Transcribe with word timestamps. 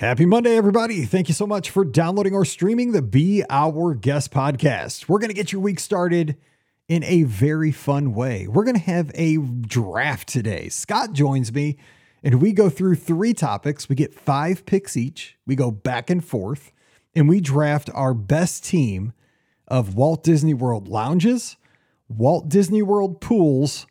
Happy 0.00 0.24
Monday, 0.24 0.56
everybody. 0.56 1.04
Thank 1.04 1.28
you 1.28 1.34
so 1.34 1.46
much 1.46 1.68
for 1.68 1.84
downloading 1.84 2.32
or 2.32 2.46
streaming 2.46 2.92
the 2.92 3.02
Be 3.02 3.44
Our 3.50 3.92
Guest 3.92 4.30
podcast. 4.30 5.10
We're 5.10 5.18
going 5.18 5.28
to 5.28 5.34
get 5.34 5.52
your 5.52 5.60
week 5.60 5.78
started 5.78 6.38
in 6.88 7.04
a 7.04 7.24
very 7.24 7.70
fun 7.70 8.14
way. 8.14 8.46
We're 8.48 8.64
going 8.64 8.78
to 8.78 8.80
have 8.80 9.10
a 9.14 9.36
draft 9.36 10.26
today. 10.26 10.70
Scott 10.70 11.12
joins 11.12 11.52
me, 11.52 11.76
and 12.22 12.40
we 12.40 12.54
go 12.54 12.70
through 12.70 12.94
three 12.94 13.34
topics. 13.34 13.90
We 13.90 13.94
get 13.94 14.14
five 14.14 14.64
picks 14.64 14.96
each, 14.96 15.36
we 15.46 15.54
go 15.54 15.70
back 15.70 16.08
and 16.08 16.24
forth, 16.24 16.72
and 17.14 17.28
we 17.28 17.42
draft 17.42 17.90
our 17.92 18.14
best 18.14 18.64
team 18.64 19.12
of 19.68 19.96
Walt 19.96 20.24
Disney 20.24 20.54
World 20.54 20.88
lounges, 20.88 21.58
Walt 22.08 22.48
Disney 22.48 22.80
World 22.80 23.20
pools, 23.20 23.86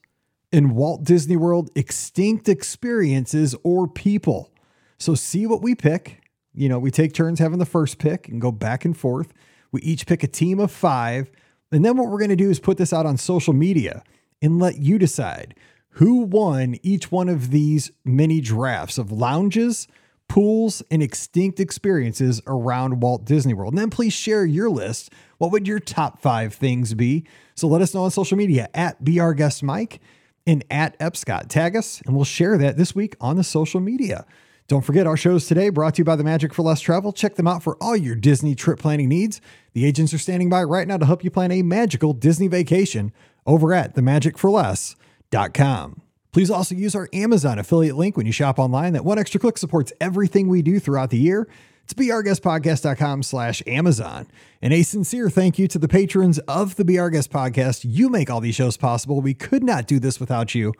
and 0.51 0.75
Walt 0.75 1.03
Disney 1.03 1.37
World 1.37 1.69
extinct 1.75 2.49
experiences 2.49 3.55
or 3.63 3.87
people. 3.87 4.51
So 4.99 5.15
see 5.15 5.47
what 5.47 5.61
we 5.61 5.75
pick. 5.75 6.21
You 6.53 6.69
know, 6.69 6.77
we 6.77 6.91
take 6.91 7.13
turns 7.13 7.39
having 7.39 7.59
the 7.59 7.65
first 7.65 7.97
pick 7.97 8.27
and 8.27 8.41
go 8.41 8.51
back 8.51 8.85
and 8.85 8.95
forth. 8.95 9.33
We 9.71 9.81
each 9.81 10.05
pick 10.05 10.23
a 10.23 10.27
team 10.27 10.59
of 10.59 10.71
five. 10.71 11.31
And 11.71 11.85
then 11.85 11.97
what 11.97 12.09
we're 12.09 12.17
going 12.17 12.29
to 12.29 12.35
do 12.35 12.49
is 12.49 12.59
put 12.59 12.77
this 12.77 12.91
out 12.91 13.05
on 13.05 13.17
social 13.17 13.53
media 13.53 14.03
and 14.41 14.59
let 14.59 14.77
you 14.77 14.97
decide 14.97 15.55
who 15.93 16.21
won 16.21 16.77
each 16.83 17.11
one 17.11 17.29
of 17.29 17.51
these 17.51 17.91
mini 18.05 18.41
drafts 18.41 18.97
of 18.97 19.11
lounges, 19.11 19.87
pools, 20.27 20.83
and 20.91 21.01
extinct 21.01 21.59
experiences 21.59 22.41
around 22.47 23.01
Walt 23.01 23.25
Disney 23.25 23.53
World. 23.53 23.73
And 23.73 23.79
then 23.79 23.89
please 23.89 24.13
share 24.13 24.45
your 24.45 24.69
list. 24.69 25.11
What 25.37 25.51
would 25.51 25.67
your 25.67 25.79
top 25.79 26.21
five 26.21 26.53
things 26.53 26.93
be? 26.93 27.25
So 27.55 27.67
let 27.67 27.81
us 27.81 27.93
know 27.93 28.03
on 28.03 28.11
social 28.11 28.37
media 28.37 28.69
at 28.73 29.03
Be 29.03 29.15
Guest 29.35 29.63
Mike 29.63 29.99
and 30.45 30.63
at 30.69 30.97
Epscot. 30.99 31.47
Tag 31.49 31.75
us, 31.75 32.01
and 32.05 32.15
we'll 32.15 32.25
share 32.25 32.57
that 32.57 32.77
this 32.77 32.95
week 32.95 33.15
on 33.19 33.35
the 33.35 33.43
social 33.43 33.79
media. 33.79 34.25
Don't 34.69 34.85
forget 34.85 35.05
our 35.07 35.17
shows 35.17 35.47
today 35.47 35.69
brought 35.69 35.95
to 35.95 36.01
you 36.01 36.05
by 36.05 36.15
the 36.15 36.23
Magic 36.23 36.53
for 36.53 36.61
Less 36.61 36.79
Travel. 36.79 37.11
Check 37.11 37.33
them 37.33 37.47
out 37.47 37.63
for 37.63 37.75
all 37.81 37.97
your 37.97 38.13
Disney 38.13 38.53
trip 38.53 38.77
planning 38.77 39.09
needs. 39.09 39.41
The 39.73 39.83
agents 39.83 40.13
are 40.13 40.19
standing 40.19 40.47
by 40.47 40.63
right 40.63 40.87
now 40.87 40.97
to 40.97 41.07
help 41.07 41.23
you 41.23 41.31
plan 41.31 41.51
a 41.51 41.63
magical 41.63 42.13
Disney 42.13 42.47
vacation 42.47 43.11
over 43.47 43.73
at 43.73 43.95
themagicforless.com. 43.95 46.01
Please 46.31 46.51
also 46.51 46.75
use 46.75 46.93
our 46.93 47.09
Amazon 47.11 47.57
affiliate 47.57 47.95
link 47.95 48.15
when 48.15 48.27
you 48.27 48.31
shop 48.31 48.59
online. 48.59 48.93
That 48.93 49.03
one 49.03 49.17
extra 49.17 49.39
click 49.39 49.57
supports 49.57 49.91
everything 49.99 50.47
we 50.47 50.61
do 50.61 50.79
throughout 50.79 51.09
the 51.09 51.17
year. 51.17 51.47
It's 51.83 51.95
beourguestpodcast.com 51.95 53.23
slash 53.23 53.63
Amazon. 53.65 54.27
And 54.61 54.71
a 54.71 54.83
sincere 54.83 55.31
thank 55.31 55.57
you 55.57 55.67
to 55.67 55.79
the 55.79 55.87
patrons 55.87 56.37
of 56.47 56.75
the 56.75 56.99
Our 56.99 57.09
Guest 57.09 57.31
Podcast. 57.31 57.87
You 57.89 58.09
make 58.09 58.29
all 58.29 58.39
these 58.39 58.53
shows 58.53 58.77
possible. 58.77 59.19
We 59.19 59.33
could 59.33 59.63
not 59.63 59.87
do 59.87 59.99
this 59.99 60.19
without 60.19 60.53
you. 60.53 60.73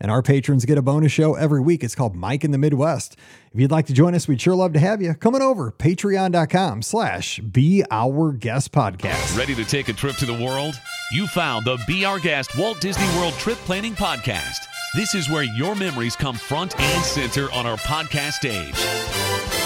And 0.00 0.10
our 0.10 0.22
patrons 0.22 0.64
get 0.64 0.76
a 0.76 0.82
bonus 0.82 1.12
show 1.12 1.34
every 1.34 1.60
week. 1.60 1.84
It's 1.84 1.94
called 1.94 2.14
Mike 2.14 2.44
in 2.44 2.50
the 2.50 2.58
Midwest. 2.58 3.16
If 3.52 3.60
you'd 3.60 3.70
like 3.70 3.86
to 3.86 3.92
join 3.92 4.14
us, 4.14 4.26
we'd 4.26 4.40
sure 4.40 4.54
love 4.54 4.72
to 4.74 4.80
have 4.80 5.00
you. 5.00 5.14
Come 5.14 5.34
on 5.34 5.42
over, 5.42 5.70
patreon.com 5.72 6.82
slash 6.82 7.38
be 7.38 7.84
our 7.90 8.32
guest 8.32 8.72
podcast. 8.72 9.38
Ready 9.38 9.54
to 9.54 9.64
take 9.64 9.88
a 9.88 9.92
trip 9.92 10.16
to 10.16 10.26
the 10.26 10.34
world? 10.34 10.74
You 11.12 11.26
found 11.28 11.64
the 11.64 11.78
Be 11.86 12.04
Our 12.04 12.18
Guest 12.18 12.58
Walt 12.58 12.80
Disney 12.80 13.06
World 13.18 13.34
Trip 13.34 13.58
Planning 13.58 13.94
Podcast. 13.94 14.66
This 14.94 15.14
is 15.14 15.30
where 15.30 15.44
your 15.44 15.74
memories 15.74 16.16
come 16.16 16.36
front 16.36 16.78
and 16.78 17.04
center 17.04 17.50
on 17.52 17.66
our 17.66 17.76
podcast 17.78 18.32
stage. 18.34 19.63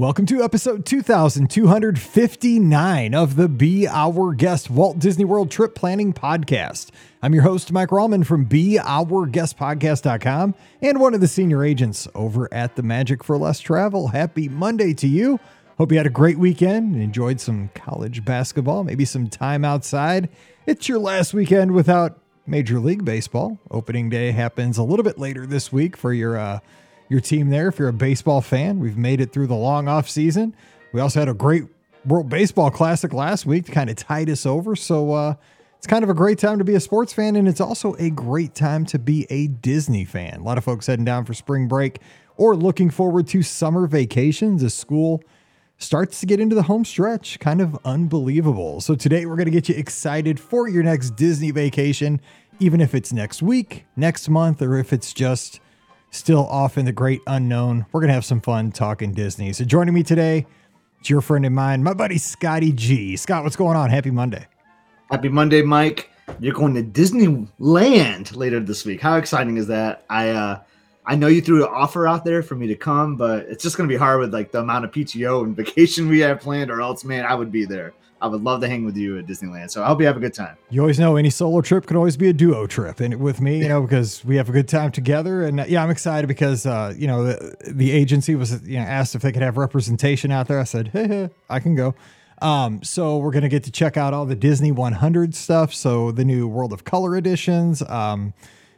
Welcome 0.00 0.24
to 0.26 0.42
episode 0.42 0.84
2259 0.86 3.14
of 3.14 3.36
the 3.36 3.48
Be 3.50 3.86
Our 3.86 4.32
Guest 4.32 4.70
Walt 4.70 4.98
Disney 4.98 5.26
World 5.26 5.50
Trip 5.50 5.74
Planning 5.74 6.14
Podcast. 6.14 6.88
I'm 7.22 7.34
your 7.34 7.42
host, 7.42 7.70
Mike 7.70 7.90
Rallman 7.90 8.24
from 8.24 8.46
BeOurGuestPodcast.com 8.46 10.54
and 10.80 11.00
one 11.00 11.12
of 11.12 11.20
the 11.20 11.28
senior 11.28 11.62
agents 11.62 12.08
over 12.14 12.48
at 12.50 12.76
the 12.76 12.82
Magic 12.82 13.22
for 13.22 13.36
Less 13.36 13.60
Travel. 13.60 14.08
Happy 14.08 14.48
Monday 14.48 14.94
to 14.94 15.06
you. 15.06 15.38
Hope 15.76 15.92
you 15.92 15.98
had 15.98 16.06
a 16.06 16.10
great 16.10 16.38
weekend 16.38 16.94
and 16.94 17.02
enjoyed 17.02 17.38
some 17.38 17.68
college 17.74 18.24
basketball, 18.24 18.84
maybe 18.84 19.04
some 19.04 19.28
time 19.28 19.66
outside. 19.66 20.30
It's 20.64 20.88
your 20.88 20.98
last 20.98 21.34
weekend 21.34 21.72
without 21.72 22.18
Major 22.46 22.80
League 22.80 23.04
Baseball. 23.04 23.58
Opening 23.70 24.08
day 24.08 24.30
happens 24.30 24.78
a 24.78 24.82
little 24.82 25.04
bit 25.04 25.18
later 25.18 25.44
this 25.44 25.70
week 25.70 25.94
for 25.94 26.14
your 26.14 26.38
uh, 26.38 26.60
your 27.10 27.20
team 27.20 27.50
there 27.50 27.68
if 27.68 27.78
you're 27.78 27.88
a 27.88 27.92
baseball 27.92 28.40
fan. 28.40 28.78
We've 28.78 28.96
made 28.96 29.20
it 29.20 29.32
through 29.32 29.48
the 29.48 29.56
long 29.56 29.88
off 29.88 30.08
season. 30.08 30.54
We 30.92 31.00
also 31.00 31.18
had 31.18 31.28
a 31.28 31.34
great 31.34 31.64
World 32.06 32.30
Baseball 32.30 32.70
Classic 32.70 33.12
last 33.12 33.44
week 33.44 33.66
to 33.66 33.72
kind 33.72 33.90
of 33.90 33.96
tide 33.96 34.30
us 34.30 34.46
over. 34.46 34.74
So 34.74 35.12
uh, 35.12 35.34
it's 35.76 35.86
kind 35.86 36.02
of 36.02 36.08
a 36.08 36.14
great 36.14 36.38
time 36.38 36.58
to 36.58 36.64
be 36.64 36.74
a 36.74 36.80
sports 36.80 37.12
fan, 37.12 37.36
and 37.36 37.46
it's 37.46 37.60
also 37.60 37.94
a 37.98 38.10
great 38.10 38.54
time 38.54 38.86
to 38.86 38.98
be 38.98 39.26
a 39.28 39.48
Disney 39.48 40.04
fan. 40.04 40.40
A 40.40 40.42
lot 40.42 40.56
of 40.56 40.64
folks 40.64 40.86
heading 40.86 41.04
down 41.04 41.24
for 41.24 41.34
spring 41.34 41.68
break 41.68 41.98
or 42.36 42.56
looking 42.56 42.90
forward 42.90 43.26
to 43.28 43.42
summer 43.42 43.86
vacations 43.86 44.62
as 44.62 44.72
school 44.72 45.22
starts 45.78 46.20
to 46.20 46.26
get 46.26 46.38
into 46.38 46.54
the 46.54 46.62
home 46.62 46.84
stretch. 46.84 47.38
Kind 47.40 47.60
of 47.60 47.78
unbelievable. 47.84 48.80
So 48.80 48.94
today 48.94 49.26
we're 49.26 49.36
going 49.36 49.46
to 49.46 49.50
get 49.50 49.68
you 49.68 49.74
excited 49.74 50.38
for 50.38 50.68
your 50.68 50.82
next 50.82 51.16
Disney 51.16 51.50
vacation, 51.50 52.20
even 52.60 52.80
if 52.80 52.94
it's 52.94 53.12
next 53.12 53.42
week, 53.42 53.84
next 53.96 54.28
month, 54.28 54.62
or 54.62 54.76
if 54.78 54.92
it's 54.92 55.12
just 55.12 55.60
still 56.10 56.46
off 56.46 56.76
in 56.76 56.84
the 56.84 56.92
great 56.92 57.20
unknown. 57.26 57.86
We're 57.92 58.00
going 58.00 58.08
to 58.08 58.14
have 58.14 58.24
some 58.24 58.40
fun 58.40 58.72
talking 58.72 59.12
Disney. 59.12 59.52
So 59.52 59.64
joining 59.64 59.94
me 59.94 60.02
today, 60.02 60.46
it's 60.98 61.08
your 61.08 61.20
friend 61.20 61.46
of 61.46 61.52
mine, 61.52 61.82
my 61.82 61.94
buddy 61.94 62.18
Scotty 62.18 62.72
G. 62.72 63.16
Scott, 63.16 63.44
what's 63.44 63.56
going 63.56 63.76
on? 63.76 63.90
Happy 63.90 64.10
Monday. 64.10 64.46
Happy 65.10 65.28
Monday, 65.28 65.62
Mike. 65.62 66.10
You're 66.38 66.54
going 66.54 66.74
to 66.74 66.82
Disneyland 66.82 68.36
later 68.36 68.60
this 68.60 68.84
week. 68.84 69.00
How 69.00 69.16
exciting 69.16 69.56
is 69.56 69.66
that? 69.66 70.04
I 70.08 70.30
uh 70.30 70.60
I 71.06 71.16
know 71.16 71.26
you 71.26 71.40
threw 71.40 71.64
an 71.64 71.70
offer 71.72 72.06
out 72.06 72.24
there 72.24 72.42
for 72.42 72.54
me 72.54 72.68
to 72.68 72.76
come, 72.76 73.16
but 73.16 73.46
it's 73.46 73.62
just 73.64 73.76
gonna 73.76 73.88
be 73.88 73.96
hard 73.96 74.20
with 74.20 74.32
like 74.32 74.52
the 74.52 74.60
amount 74.60 74.84
of 74.84 74.92
PTO 74.92 75.42
and 75.42 75.56
vacation 75.56 76.08
we 76.08 76.20
have 76.20 76.40
planned, 76.40 76.70
or 76.70 76.80
else, 76.80 77.04
man, 77.04 77.24
I 77.24 77.34
would 77.34 77.50
be 77.50 77.64
there. 77.64 77.92
I 78.22 78.26
would 78.26 78.42
love 78.42 78.60
to 78.60 78.68
hang 78.68 78.84
with 78.84 78.96
you 78.96 79.18
at 79.18 79.26
Disneyland. 79.26 79.70
So 79.70 79.82
I 79.82 79.86
hope 79.86 80.00
you 80.00 80.06
have 80.06 80.16
a 80.16 80.20
good 80.20 80.34
time. 80.34 80.56
You 80.68 80.80
always 80.80 80.98
know 80.98 81.16
any 81.16 81.30
solo 81.30 81.60
trip 81.62 81.86
can 81.86 81.96
always 81.96 82.16
be 82.16 82.28
a 82.28 82.32
duo 82.32 82.66
trip, 82.66 83.00
and 83.00 83.18
with 83.20 83.40
me, 83.40 83.58
you 83.58 83.68
know, 83.68 83.82
because 83.82 84.24
we 84.24 84.36
have 84.36 84.48
a 84.48 84.52
good 84.52 84.68
time 84.68 84.92
together. 84.92 85.44
And 85.44 85.60
uh, 85.60 85.64
yeah, 85.66 85.82
I'm 85.82 85.90
excited 85.90 86.26
because 86.26 86.66
uh, 86.66 86.94
you 86.96 87.06
know 87.06 87.24
the, 87.24 87.56
the 87.66 87.90
agency 87.92 88.34
was 88.34 88.62
you 88.66 88.78
know 88.78 88.84
asked 88.84 89.14
if 89.14 89.22
they 89.22 89.32
could 89.32 89.42
have 89.42 89.56
representation 89.56 90.30
out 90.30 90.48
there. 90.48 90.60
I 90.60 90.64
said, 90.64 90.88
hey, 90.88 91.08
hey 91.08 91.30
I 91.48 91.60
can 91.60 91.74
go. 91.74 91.94
Um, 92.42 92.82
so 92.82 93.18
we're 93.18 93.32
gonna 93.32 93.48
get 93.48 93.64
to 93.64 93.70
check 93.70 93.96
out 93.96 94.12
all 94.12 94.26
the 94.26 94.36
Disney 94.36 94.72
100 94.72 95.34
stuff. 95.34 95.72
So 95.72 96.12
the 96.12 96.24
new 96.24 96.46
World 96.46 96.72
of 96.72 96.84
Color 96.84 97.16
editions. 97.16 97.82
Um, 97.82 98.34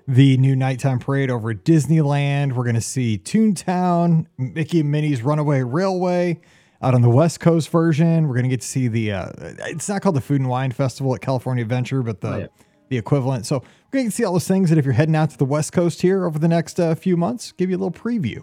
the 0.08 0.36
new 0.36 0.56
nighttime 0.56 0.98
parade 0.98 1.30
over 1.30 1.50
at 1.50 1.64
Disneyland. 1.64 2.54
We're 2.54 2.64
going 2.64 2.74
to 2.74 2.80
see 2.80 3.18
Toontown, 3.18 4.26
Mickey 4.36 4.80
and 4.80 4.90
Minnie's 4.90 5.22
Runaway 5.22 5.62
Railway 5.62 6.40
out 6.82 6.94
on 6.94 7.02
the 7.02 7.10
West 7.10 7.40
Coast 7.40 7.68
version. 7.70 8.26
We're 8.26 8.34
going 8.34 8.44
to 8.44 8.50
get 8.50 8.60
to 8.60 8.66
see 8.66 8.88
the, 8.88 9.12
uh, 9.12 9.32
it's 9.38 9.88
not 9.88 10.02
called 10.02 10.16
the 10.16 10.20
Food 10.20 10.40
and 10.40 10.50
Wine 10.50 10.72
Festival 10.72 11.14
at 11.14 11.20
California 11.20 11.62
Adventure, 11.62 12.02
but 12.02 12.20
the, 12.20 12.28
oh, 12.28 12.38
yeah. 12.38 12.46
the 12.88 12.98
equivalent. 12.98 13.46
So 13.46 13.58
we're 13.58 13.98
going 13.98 14.06
to 14.06 14.10
see 14.10 14.24
all 14.24 14.32
those 14.32 14.48
things 14.48 14.68
that 14.70 14.78
if 14.78 14.84
you're 14.84 14.94
heading 14.94 15.16
out 15.16 15.30
to 15.30 15.38
the 15.38 15.44
West 15.44 15.72
Coast 15.72 16.02
here 16.02 16.24
over 16.24 16.38
the 16.38 16.48
next 16.48 16.80
uh, 16.80 16.94
few 16.94 17.16
months, 17.16 17.52
give 17.52 17.70
you 17.70 17.76
a 17.76 17.78
little 17.78 17.92
preview. 17.92 18.42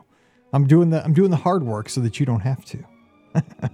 I'm 0.54 0.66
doing 0.66 0.90
the, 0.90 1.04
I'm 1.04 1.14
doing 1.14 1.32
the 1.32 1.38
hard 1.38 1.64
work 1.64 1.90
so 1.90 2.02
that 2.02 2.20
you 2.20 2.26
don't 2.26 2.42
have 2.42 2.64
to. 2.66 2.84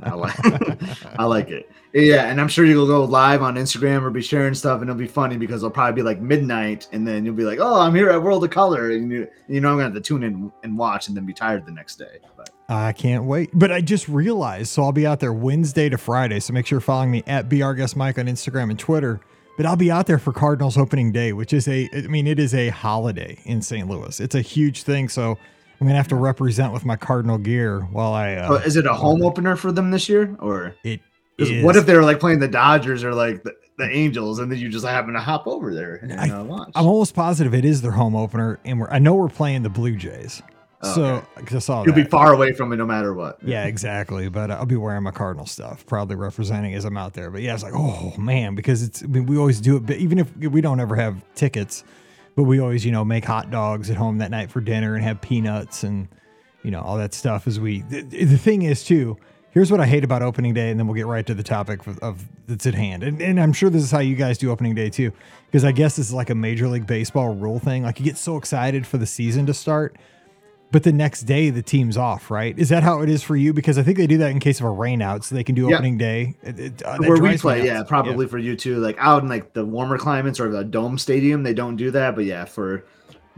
I 0.03 0.13
like, 0.13 0.35
I 1.19 1.25
like 1.25 1.49
it. 1.49 1.69
Yeah, 1.93 2.25
and 2.25 2.41
I'm 2.41 2.47
sure 2.47 2.66
you'll 2.66 2.88
go 2.88 3.05
live 3.05 3.41
on 3.41 3.55
Instagram 3.55 4.01
or 4.01 4.09
be 4.09 4.21
sharing 4.21 4.53
stuff, 4.53 4.81
and 4.81 4.89
it'll 4.89 4.99
be 4.99 5.07
funny 5.07 5.38
because 5.38 5.63
it'll 5.63 5.71
probably 5.71 5.93
be 5.93 6.01
like 6.01 6.19
midnight, 6.19 6.88
and 6.91 7.07
then 7.07 7.25
you'll 7.25 7.35
be 7.35 7.45
like, 7.45 7.59
"Oh, 7.61 7.79
I'm 7.79 7.95
here 7.95 8.09
at 8.09 8.21
World 8.21 8.43
of 8.43 8.49
Color," 8.49 8.91
and 8.91 9.11
you, 9.11 9.27
you 9.47 9.61
know 9.61 9.69
I'm 9.69 9.75
gonna 9.75 9.85
have 9.85 9.93
to 9.93 10.01
tune 10.01 10.23
in 10.23 10.51
and 10.63 10.77
watch, 10.77 11.07
and 11.07 11.16
then 11.16 11.25
be 11.25 11.33
tired 11.33 11.66
the 11.66 11.71
next 11.71 11.95
day. 11.95 12.19
But 12.35 12.49
I 12.67 12.91
can't 12.91 13.25
wait. 13.25 13.49
But 13.53 13.71
I 13.71 13.81
just 13.81 14.09
realized, 14.09 14.69
so 14.69 14.83
I'll 14.83 14.91
be 14.91 15.07
out 15.07 15.19
there 15.19 15.33
Wednesday 15.33 15.87
to 15.87 15.97
Friday. 15.97 16.39
So 16.39 16.53
make 16.53 16.66
sure 16.66 16.77
you're 16.77 16.81
following 16.81 17.11
me 17.11 17.23
at 17.27 17.49
Mike 17.51 18.19
on 18.19 18.25
Instagram 18.25 18.69
and 18.69 18.79
Twitter. 18.79 19.22
But 19.57 19.66
I'll 19.66 19.78
be 19.78 19.90
out 19.90 20.05
there 20.05 20.19
for 20.19 20.34
Cardinals 20.34 20.78
opening 20.78 21.13
day, 21.13 21.31
which 21.31 21.53
is 21.53 21.67
a, 21.69 21.90
I 21.93 22.02
mean, 22.02 22.28
it 22.28 22.40
is 22.40 22.53
a 22.53 22.69
holiday 22.69 23.40
in 23.46 23.61
St. 23.61 23.87
Louis. 23.87 24.19
It's 24.19 24.35
a 24.35 24.41
huge 24.41 24.84
thing. 24.84 25.07
So 25.07 25.37
I'm 25.79 25.87
gonna 25.87 25.97
have 25.97 26.07
to 26.09 26.16
represent 26.16 26.73
with 26.73 26.85
my 26.85 26.95
Cardinal 26.95 27.37
gear 27.37 27.81
while 27.81 28.13
I. 28.13 28.35
Uh, 28.35 28.47
oh, 28.51 28.55
is 28.55 28.75
it 28.75 28.85
a 28.85 28.93
home 28.93 29.23
opener 29.23 29.55
for 29.55 29.72
them 29.72 29.91
this 29.91 30.07
year, 30.07 30.35
or 30.39 30.75
it? 30.83 31.01
What 31.63 31.75
if 31.75 31.85
they 31.85 31.95
were 31.95 32.03
like 32.03 32.19
playing 32.19 32.39
the 32.39 32.47
Dodgers 32.47 33.03
or 33.03 33.13
like 33.13 33.43
the, 33.43 33.53
the 33.77 33.89
Angels, 33.89 34.39
and 34.39 34.49
then 34.51 34.57
you 34.57 34.69
just 34.69 34.85
happen 34.85 35.13
to 35.13 35.19
hop 35.19 35.47
over 35.47 35.73
there 35.73 35.95
and 35.95 36.13
I, 36.13 36.29
uh, 36.29 36.43
watch? 36.43 36.72
I'm 36.75 36.87
almost 36.87 37.13
positive 37.13 37.53
it 37.53 37.66
is 37.66 37.81
their 37.81 37.91
home 37.91 38.16
opener, 38.16 38.59
and 38.63 38.79
we're 38.79 38.89
I 38.89 38.99
know 38.99 39.16
we're 39.16 39.27
playing 39.27 39.63
the 39.63 39.69
Blue 39.69 39.95
Jays. 39.95 40.41
Oh, 40.81 40.93
so 40.93 41.27
because 41.35 41.55
I 41.55 41.59
saw 41.59 41.83
you'll 41.83 41.95
that. 41.95 42.03
be 42.05 42.09
far 42.09 42.33
away 42.33 42.53
from 42.53 42.71
it 42.71 42.78
no 42.78 42.85
matter 42.85 43.13
what. 43.13 43.39
Yeah, 43.43 43.66
exactly. 43.66 44.29
But 44.29 44.51
I'll 44.51 44.66
be 44.66 44.75
wearing 44.75 45.03
my 45.03 45.11
Cardinal 45.11 45.45
stuff, 45.45 45.85
proudly 45.85 46.16
representing 46.16 46.73
as 46.73 46.85
I'm 46.85 46.97
out 46.97 47.13
there. 47.13 47.29
But 47.31 47.41
yeah, 47.41 47.53
it's 47.53 47.63
like, 47.63 47.73
oh 47.75 48.13
man, 48.17 48.55
because 48.55 48.83
it's 48.83 49.03
I 49.03 49.07
mean, 49.07 49.25
we 49.25 49.37
always 49.37 49.59
do 49.59 49.78
it. 49.78 49.85
But 49.85 49.97
even 49.97 50.19
if 50.19 50.35
we 50.37 50.61
don't 50.61 50.79
ever 50.79 50.95
have 50.95 51.21
tickets, 51.33 51.83
but 52.35 52.43
we 52.43 52.59
always 52.59 52.85
you 52.85 52.91
know 52.91 53.05
make 53.05 53.26
hot 53.26 53.52
dogs 53.52 53.90
at 53.90 53.97
home 53.97 54.17
that 54.20 54.32
night 54.32 54.52
for 54.52 54.61
dinner 54.61 54.96
and 54.96 55.03
have 55.03 55.22
peanuts 55.22 55.84
and 55.84 56.08
you 56.64 56.72
know 56.72 56.82
all 56.82 56.97
that 56.97 57.14
stuff 57.14 57.47
as 57.47 57.59
we 57.59 57.82
the, 57.84 58.02
the 58.02 58.37
thing 58.37 58.61
is 58.61 58.84
too 58.84 59.17
Here's 59.55 59.72
what 59.72 59.79
I 59.79 59.85
hate 59.85 60.03
about 60.03 60.22
opening 60.22 60.53
day, 60.53 60.70
and 60.70 60.78
then 60.78 60.85
we'll 60.85 60.97
get 60.97 61.05
right 61.05 61.26
to 61.28 61.34
the 61.34 61.41
topic 61.41 61.87
of, 61.87 61.97
of 61.99 62.26
that's 62.46 62.66
at 62.66 62.76
hand. 62.76 63.03
And, 63.03 63.22
and 63.22 63.40
I'm 63.40 63.53
sure 63.53 63.70
this 63.70 63.84
is 63.84 63.90
how 63.90 63.99
you 63.99 64.17
guys 64.17 64.37
do 64.37 64.52
opening 64.52 64.76
day 64.76 64.90
too, 64.90 65.14
because 65.46 65.64
I 65.64 65.72
guess 65.72 65.96
this 65.96 66.08
is 66.08 66.14
like 66.14 66.29
a 66.29 66.35
Major 66.35 66.67
League 66.67 66.85
Baseball 66.85 67.34
rule 67.34 67.58
thing. 67.58 67.84
Like 67.84 67.97
you 67.97 68.03
get 68.03 68.17
so 68.17 68.35
excited 68.35 68.85
for 68.85 68.97
the 68.97 69.05
season 69.05 69.46
to 69.46 69.53
start, 69.53 69.96
but 70.75 70.83
the 70.83 70.91
next 70.91 71.22
day 71.22 71.49
the 71.49 71.61
team's 71.61 71.95
off, 71.95 72.29
right? 72.29 72.59
Is 72.59 72.67
that 72.67 72.83
how 72.83 72.99
it 73.01 73.07
is 73.09 73.23
for 73.23 73.37
you? 73.37 73.53
Because 73.53 73.77
I 73.77 73.81
think 73.83 73.97
they 73.97 74.07
do 74.07 74.17
that 74.17 74.31
in 74.31 74.41
case 74.41 74.59
of 74.59 74.66
a 74.66 74.69
rainout, 74.69 75.23
so 75.23 75.33
they 75.33 75.41
can 75.45 75.55
do 75.55 75.69
Yep. 75.69 75.73
opening 75.75 75.97
day. 75.97 76.35
It- 76.43 76.59
it- 76.59 76.83
uh, 76.83 76.97
Where 76.97 77.11
we 77.13 77.19
drives 77.19 77.35
me 77.35 77.37
play, 77.37 77.57
nuts. 77.59 77.67
yeah, 77.67 77.83
probably 77.83 78.27
for 78.27 78.37
you 78.37 78.57
too. 78.57 78.75
Like 78.79 78.97
out 78.99 79.23
in 79.23 79.29
like 79.29 79.53
the 79.53 79.63
warmer 79.63 79.97
climates 79.97 80.37
or 80.37 80.49
the 80.49 80.66
dome 80.66 80.97
stadium, 80.97 81.43
they 81.43 81.53
don't 81.53 81.77
do 81.77 81.91
that. 81.91 82.13
But 82.17 82.25
yeah, 82.25 82.43
for 82.43 82.83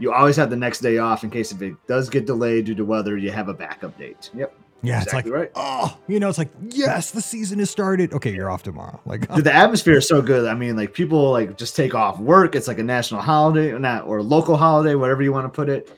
you 0.00 0.12
always 0.12 0.34
have 0.34 0.50
the 0.50 0.56
next 0.56 0.80
day 0.80 0.98
off 0.98 1.22
in 1.22 1.30
case 1.30 1.52
if 1.52 1.62
it 1.62 1.74
does 1.86 2.10
get 2.10 2.26
delayed 2.26 2.64
due 2.64 2.74
to 2.74 2.84
weather, 2.84 3.16
you 3.16 3.30
have 3.30 3.48
a 3.48 3.54
backup 3.54 3.96
date. 3.96 4.30
Yep. 4.34 4.52
Yeah, 4.82 4.96
exactly 5.02 5.18
it's 5.18 5.28
like, 5.28 5.34
right. 5.38 5.50
oh, 5.54 5.96
you 6.08 6.18
know, 6.18 6.28
it's 6.28 6.38
like, 6.38 6.50
yes, 6.70 7.12
the 7.12 7.22
season 7.22 7.60
has 7.60 7.70
started. 7.70 8.12
Okay, 8.12 8.34
you're 8.34 8.50
off 8.50 8.64
tomorrow. 8.64 8.98
Like, 9.06 9.32
Dude, 9.32 9.44
the 9.44 9.54
atmosphere 9.54 9.98
is 9.98 10.08
so 10.08 10.20
good. 10.22 10.48
I 10.48 10.54
mean, 10.54 10.76
like 10.76 10.92
people 10.92 11.30
like 11.30 11.56
just 11.56 11.76
take 11.76 11.94
off 11.94 12.18
work. 12.18 12.56
It's 12.56 12.66
like 12.66 12.80
a 12.80 12.82
national 12.82 13.20
holiday, 13.20 13.70
or 13.70 13.78
not 13.78 14.08
or 14.08 14.24
local 14.24 14.56
holiday, 14.56 14.96
whatever 14.96 15.22
you 15.22 15.32
want 15.32 15.44
to 15.46 15.50
put 15.56 15.68
it. 15.68 15.88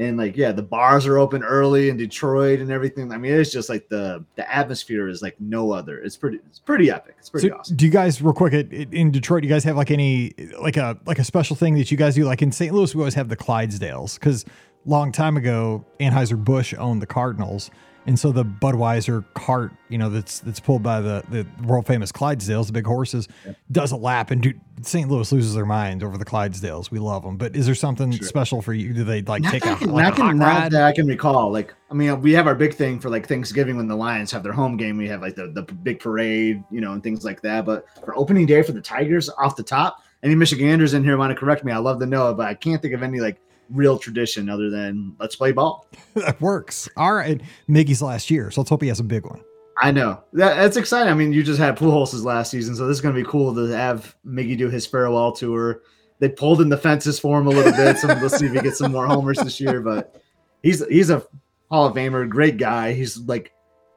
And 0.00 0.16
like, 0.16 0.34
yeah, 0.34 0.50
the 0.50 0.62
bars 0.62 1.06
are 1.06 1.18
open 1.18 1.44
early 1.44 1.90
in 1.90 1.98
Detroit 1.98 2.60
and 2.60 2.72
everything. 2.72 3.12
I 3.12 3.18
mean, 3.18 3.34
it's 3.34 3.52
just 3.52 3.68
like 3.68 3.86
the 3.90 4.24
the 4.34 4.50
atmosphere 4.50 5.08
is 5.08 5.20
like 5.20 5.38
no 5.38 5.72
other. 5.72 5.98
It's 5.98 6.16
pretty, 6.16 6.38
it's 6.46 6.58
pretty 6.58 6.90
epic. 6.90 7.16
It's 7.18 7.28
pretty 7.28 7.48
So 7.48 7.56
awesome. 7.56 7.76
do 7.76 7.84
you 7.84 7.90
guys 7.90 8.22
real 8.22 8.32
quick 8.32 8.54
in 8.72 9.10
Detroit? 9.10 9.42
Do 9.42 9.48
you 9.48 9.54
guys 9.54 9.62
have 9.64 9.76
like 9.76 9.90
any 9.90 10.32
like 10.58 10.78
a 10.78 10.98
like 11.04 11.18
a 11.18 11.24
special 11.24 11.54
thing 11.54 11.74
that 11.74 11.90
you 11.90 11.98
guys 11.98 12.14
do? 12.14 12.24
Like 12.24 12.40
in 12.40 12.50
St. 12.50 12.72
Louis, 12.72 12.94
we 12.94 13.02
always 13.02 13.14
have 13.14 13.28
the 13.28 13.36
Clydesdales 13.36 14.18
because 14.18 14.46
long 14.86 15.12
time 15.12 15.36
ago 15.36 15.84
Anheuser 16.00 16.42
Busch 16.42 16.72
owned 16.78 17.02
the 17.02 17.06
Cardinals, 17.06 17.70
and 18.06 18.18
so 18.18 18.32
the 18.32 18.44
Budweiser 18.44 19.24
cart, 19.34 19.72
you 19.88 19.98
know, 19.98 20.08
that's 20.08 20.40
that's 20.40 20.60
pulled 20.60 20.82
by 20.82 21.00
the 21.00 21.22
the 21.28 21.46
world 21.66 21.86
famous 21.86 22.10
Clydesdales, 22.10 22.66
the 22.66 22.72
big 22.72 22.86
horses, 22.86 23.28
does 23.70 23.92
a 23.92 23.96
lap, 23.96 24.30
and 24.30 24.42
dude, 24.42 24.60
St. 24.82 25.08
Louis 25.10 25.30
loses 25.30 25.54
their 25.54 25.66
mind 25.66 26.02
over 26.02 26.16
the 26.16 26.24
Clydesdales. 26.24 26.90
We 26.90 26.98
love 26.98 27.22
them, 27.22 27.36
but 27.36 27.54
is 27.54 27.66
there 27.66 27.74
something 27.74 28.12
special 28.12 28.62
for 28.62 28.72
you? 28.72 28.94
Do 28.94 29.04
they 29.04 29.22
like 29.22 29.42
Not 29.42 29.52
take 29.52 29.62
that 29.64 29.70
I 29.70 29.72
a, 29.74 29.76
can, 29.76 29.92
like 29.92 30.04
not, 30.04 30.18
a 30.18 30.22
hot 30.22 30.36
not 30.36 30.46
ride? 30.46 30.72
that 30.72 30.82
I 30.82 30.92
can 30.92 31.06
recall. 31.06 31.52
Like, 31.52 31.74
I 31.90 31.94
mean, 31.94 32.20
we 32.22 32.32
have 32.32 32.46
our 32.46 32.54
big 32.54 32.74
thing 32.74 32.98
for 32.98 33.10
like 33.10 33.28
Thanksgiving 33.28 33.76
when 33.76 33.86
the 33.86 33.96
Lions 33.96 34.30
have 34.32 34.42
their 34.42 34.52
home 34.52 34.76
game. 34.76 34.96
We 34.96 35.08
have 35.08 35.20
like 35.20 35.34
the, 35.34 35.48
the 35.48 35.62
big 35.62 36.00
parade, 36.00 36.64
you 36.70 36.80
know, 36.80 36.92
and 36.92 37.02
things 37.02 37.24
like 37.24 37.42
that. 37.42 37.66
But 37.66 37.86
for 38.04 38.16
opening 38.16 38.46
day 38.46 38.62
for 38.62 38.72
the 38.72 38.80
Tigers 38.80 39.28
off 39.28 39.56
the 39.56 39.62
top, 39.62 40.02
any 40.22 40.34
Michiganders 40.34 40.94
in 40.94 41.04
here 41.04 41.16
want 41.16 41.30
to 41.30 41.36
correct 41.36 41.64
me? 41.64 41.72
I 41.72 41.78
love 41.78 41.98
to 42.00 42.06
know 42.06 42.32
but 42.34 42.46
I 42.46 42.54
can't 42.54 42.80
think 42.80 42.94
of 42.94 43.02
any 43.02 43.20
like 43.20 43.40
real 43.70 43.98
tradition 43.98 44.48
other 44.48 44.70
than 44.70 45.14
let's 45.18 45.36
play 45.36 45.52
ball. 45.52 45.86
that 46.14 46.40
works. 46.40 46.88
All 46.96 47.14
right, 47.14 47.40
Miggy's 47.68 48.02
last 48.02 48.30
year, 48.30 48.50
so 48.50 48.60
let's 48.60 48.70
hope 48.70 48.82
he 48.82 48.88
has 48.88 49.00
a 49.00 49.04
big 49.04 49.24
one. 49.24 49.40
I 49.82 49.90
know 49.90 50.22
that, 50.34 50.56
that's 50.56 50.76
exciting. 50.76 51.10
I 51.10 51.14
mean, 51.14 51.32
you 51.32 51.42
just 51.42 51.58
had 51.58 51.76
Pujols 51.76 52.22
last 52.22 52.50
season, 52.50 52.76
so 52.76 52.86
this 52.86 52.96
is 52.96 53.00
going 53.00 53.14
to 53.14 53.20
be 53.20 53.28
cool 53.28 53.54
to 53.54 53.66
have 53.68 54.14
Miggy 54.26 54.56
do 54.56 54.68
his 54.68 54.86
farewell 54.86 55.32
tour. 55.32 55.82
They 56.18 56.28
pulled 56.28 56.60
in 56.60 56.68
the 56.68 56.76
fences 56.76 57.18
for 57.18 57.40
him 57.40 57.46
a 57.46 57.50
little 57.50 57.72
bit, 57.72 57.96
so 57.96 58.08
let's 58.08 58.36
see 58.36 58.46
if 58.46 58.52
he 58.52 58.60
gets 58.60 58.78
some 58.78 58.92
more 58.92 59.06
homers 59.06 59.38
this 59.38 59.58
year. 59.58 59.80
But 59.80 60.20
he's 60.62 60.86
he's 60.88 61.08
a 61.08 61.24
Hall 61.70 61.86
of 61.86 61.94
Famer, 61.94 62.28
great 62.28 62.58
guy. 62.58 62.92
He's 62.92 63.18
like 63.20 63.52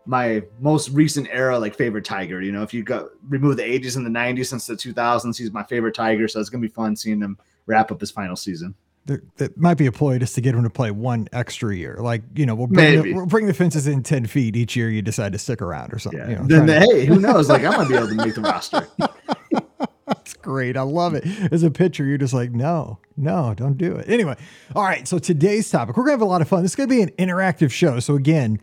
my 0.06 0.42
most 0.60 0.90
recent 0.90 1.28
era 1.32 1.60
like 1.60 1.76
favorite 1.76 2.06
Tiger. 2.06 2.42
You 2.42 2.54
know, 2.54 2.64
if 2.64 2.74
you 2.74 2.84
go 2.84 3.10
remove 3.28 3.58
the 3.58 3.64
80s 3.64 3.98
and 3.98 4.06
the 4.06 4.10
90s 4.10 4.48
since 4.48 4.68
the 4.68 4.76
2000s, 4.76 5.38
he's 5.38 5.52
my 5.52 5.64
favorite 5.64 5.96
Tiger. 5.96 6.30
So 6.30 6.40
it's 6.40 6.50
gonna 6.50 6.62
be 6.62 6.70
fun 6.70 6.96
seeing 6.96 7.20
him 7.20 7.38
wrap 7.66 7.92
up 7.92 8.00
his 8.00 8.12
final 8.12 8.38
season. 8.38 8.74
That 9.06 9.58
might 9.58 9.76
be 9.76 9.86
a 9.86 9.92
ploy 9.92 10.18
just 10.18 10.36
to 10.36 10.42
get 10.42 10.56
him 10.56 10.64
to 10.64 10.70
play 10.70 10.90
one 10.92 11.28
extra 11.34 11.76
year. 11.76 11.98
Like, 12.00 12.24
you 12.36 12.46
know, 12.46 12.56
we'll 12.56 12.68
bring, 12.68 13.02
the, 13.02 13.14
we'll 13.14 13.26
bring 13.26 13.48
the 13.48 13.54
fences 13.54 13.86
in 13.86 14.02
10 14.04 14.28
feet 14.28 14.56
each 14.56 14.76
year 14.76 14.90
you 14.90 15.02
decide 15.02 15.34
to 15.34 15.40
stick 15.40 15.62
around 15.62 15.94
or 15.94 16.00
something. 16.00 16.22
Yeah. 16.22 16.30
You 16.30 16.36
know, 16.38 16.44
then 16.48 16.68
trying 16.68 16.90
to- 16.90 16.96
hey, 16.96 17.06
who 17.06 17.20
knows? 17.20 17.50
Like 17.50 17.64
I 17.64 17.76
might 17.76 17.90
be 17.90 17.96
able 17.96 18.08
to 18.08 18.16
make 18.16 18.36
the 18.36 18.42
roster. 18.42 18.88
That's 20.08 20.34
great. 20.34 20.78
I 20.78 20.82
love 20.82 21.14
it. 21.14 21.26
As 21.52 21.64
a 21.64 21.72
pitcher, 21.72 22.06
you're 22.06 22.18
just 22.18 22.34
like, 22.34 22.52
no, 22.52 23.00
no, 23.18 23.54
don't 23.56 23.78
do 23.78 23.96
it. 23.96 24.10
Anyway, 24.10 24.36
all 24.76 24.84
right. 24.84 25.08
So 25.08 25.18
today's 25.20 25.70
topic, 25.70 25.96
we're 25.98 26.04
going 26.04 26.18
to 26.18 26.20
have 26.20 26.28
a 26.28 26.32
lot 26.32 26.42
of 26.42 26.48
fun. 26.48 26.62
This 26.64 26.72
is 26.72 26.76
going 26.76 26.90
to 26.90 26.96
be 26.96 27.02
an 27.02 27.10
interactive 27.12 27.72
show. 27.72 28.00
So, 28.00 28.16
again, 28.16 28.60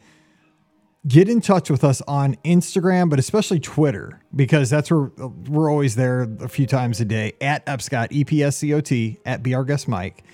get 1.06 1.28
in 1.28 1.40
touch 1.40 1.70
with 1.70 1.84
us 1.84 2.02
on 2.02 2.36
Instagram, 2.44 3.08
but 3.08 3.18
especially 3.18 3.60
Twitter, 3.60 4.20
because 4.34 4.70
that's 4.70 4.90
where 4.90 5.10
we're 5.48 5.70
always 5.70 5.96
there 5.96 6.22
a 6.40 6.48
few 6.48 6.66
times 6.66 7.00
a 7.00 7.04
day 7.04 7.32
at 7.40 7.64
Epscot, 7.66 8.08
E 8.10 8.24
P 8.24 8.42
S 8.42 8.58
C 8.58 8.74
O 8.74 8.80
T, 8.80 9.18
at 9.24 9.42
Be 9.42 9.54
Our 9.54 9.64
Guest 9.64 9.88
Mike. 9.88 10.24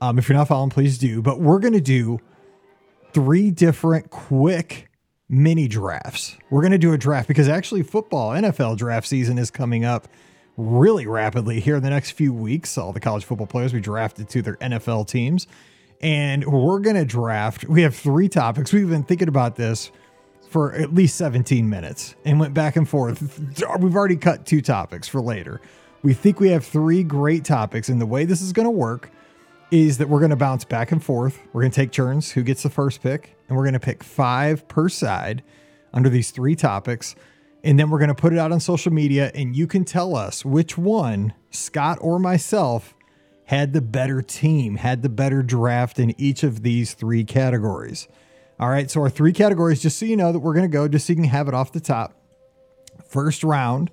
Um, 0.00 0.18
if 0.18 0.28
you're 0.28 0.38
not 0.38 0.48
following, 0.48 0.70
please 0.70 0.98
do. 0.98 1.20
But 1.22 1.40
we're 1.40 1.58
going 1.58 1.74
to 1.74 1.80
do 1.80 2.20
three 3.12 3.50
different 3.50 4.10
quick 4.10 4.88
mini 5.28 5.68
drafts. 5.68 6.36
We're 6.50 6.62
going 6.62 6.72
to 6.72 6.78
do 6.78 6.92
a 6.92 6.98
draft 6.98 7.28
because 7.28 7.48
actually, 7.48 7.82
football, 7.82 8.32
NFL 8.32 8.76
draft 8.78 9.06
season 9.06 9.38
is 9.38 9.50
coming 9.50 9.84
up 9.84 10.08
really 10.56 11.06
rapidly 11.06 11.60
here 11.60 11.76
in 11.76 11.82
the 11.82 11.90
next 11.90 12.12
few 12.12 12.32
weeks. 12.32 12.78
All 12.78 12.92
the 12.92 13.00
college 13.00 13.24
football 13.24 13.46
players 13.46 13.72
we 13.72 13.80
drafted 13.80 14.28
to 14.30 14.42
their 14.42 14.56
NFL 14.56 15.06
teams. 15.08 15.46
And 16.00 16.44
we're 16.46 16.78
going 16.78 16.96
to 16.96 17.04
draft. 17.04 17.64
We 17.66 17.82
have 17.82 17.94
three 17.94 18.28
topics. 18.28 18.72
We've 18.72 18.88
been 18.88 19.02
thinking 19.02 19.28
about 19.28 19.56
this 19.56 19.90
for 20.48 20.72
at 20.74 20.94
least 20.94 21.16
17 21.16 21.68
minutes 21.68 22.14
and 22.24 22.40
went 22.40 22.54
back 22.54 22.76
and 22.76 22.88
forth. 22.88 23.40
We've 23.80 23.96
already 23.96 24.16
cut 24.16 24.46
two 24.46 24.60
topics 24.60 25.08
for 25.08 25.20
later. 25.20 25.60
We 26.02 26.14
think 26.14 26.40
we 26.40 26.50
have 26.50 26.64
three 26.64 27.02
great 27.02 27.44
topics. 27.44 27.88
And 27.88 28.00
the 28.00 28.06
way 28.06 28.24
this 28.24 28.40
is 28.40 28.52
going 28.52 28.64
to 28.64 28.70
work 28.70 29.10
is 29.70 29.98
that 29.98 30.08
we're 30.08 30.20
going 30.20 30.30
to 30.30 30.36
bounce 30.36 30.64
back 30.64 30.92
and 30.92 31.02
forth. 31.02 31.40
We're 31.52 31.62
going 31.62 31.72
to 31.72 31.76
take 31.76 31.92
turns 31.92 32.32
who 32.32 32.42
gets 32.42 32.62
the 32.62 32.70
first 32.70 33.02
pick, 33.02 33.36
and 33.48 33.56
we're 33.56 33.64
going 33.64 33.74
to 33.74 33.80
pick 33.80 34.02
five 34.02 34.66
per 34.68 34.88
side 34.88 35.42
under 35.92 36.08
these 36.08 36.30
three 36.30 36.54
topics. 36.54 37.14
And 37.64 37.78
then 37.78 37.90
we're 37.90 37.98
going 37.98 38.08
to 38.08 38.14
put 38.14 38.32
it 38.32 38.38
out 38.38 38.52
on 38.52 38.60
social 38.60 38.92
media, 38.92 39.30
and 39.34 39.54
you 39.54 39.66
can 39.66 39.84
tell 39.84 40.16
us 40.16 40.44
which 40.44 40.78
one, 40.78 41.34
Scott 41.50 41.98
or 42.00 42.18
myself, 42.18 42.94
had 43.48 43.72
the 43.72 43.80
better 43.80 44.20
team, 44.20 44.76
had 44.76 45.00
the 45.00 45.08
better 45.08 45.42
draft 45.42 45.98
in 45.98 46.14
each 46.20 46.42
of 46.42 46.62
these 46.62 46.92
three 46.92 47.24
categories. 47.24 48.06
All 48.60 48.68
right, 48.68 48.90
so 48.90 49.00
our 49.00 49.08
three 49.08 49.32
categories, 49.32 49.80
just 49.80 49.98
so 49.98 50.04
you 50.04 50.18
know 50.18 50.32
that 50.32 50.40
we're 50.40 50.52
going 50.52 50.70
to 50.70 50.72
go, 50.72 50.86
just 50.86 51.06
so 51.06 51.14
you 51.14 51.16
can 51.16 51.24
have 51.24 51.48
it 51.48 51.54
off 51.54 51.72
the 51.72 51.80
top. 51.80 52.12
First 53.08 53.42
round, 53.42 53.90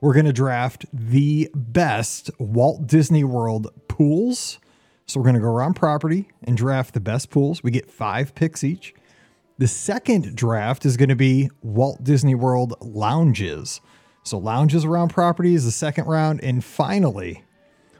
we're 0.00 0.12
going 0.12 0.26
to 0.26 0.32
draft 0.32 0.86
the 0.92 1.48
best 1.54 2.32
Walt 2.40 2.88
Disney 2.88 3.22
World 3.22 3.68
pools. 3.86 4.58
So 5.06 5.20
we're 5.20 5.26
going 5.26 5.36
to 5.36 5.40
go 5.40 5.54
around 5.54 5.74
property 5.74 6.28
and 6.42 6.56
draft 6.56 6.92
the 6.92 6.98
best 6.98 7.30
pools. 7.30 7.62
We 7.62 7.70
get 7.70 7.88
five 7.88 8.34
picks 8.34 8.64
each. 8.64 8.92
The 9.58 9.68
second 9.68 10.34
draft 10.34 10.84
is 10.84 10.96
going 10.96 11.10
to 11.10 11.14
be 11.14 11.48
Walt 11.62 12.02
Disney 12.02 12.34
World 12.34 12.74
lounges. 12.80 13.80
So 14.24 14.36
lounges 14.36 14.84
around 14.84 15.10
property 15.10 15.54
is 15.54 15.64
the 15.64 15.70
second 15.70 16.06
round. 16.06 16.42
And 16.42 16.64
finally, 16.64 17.44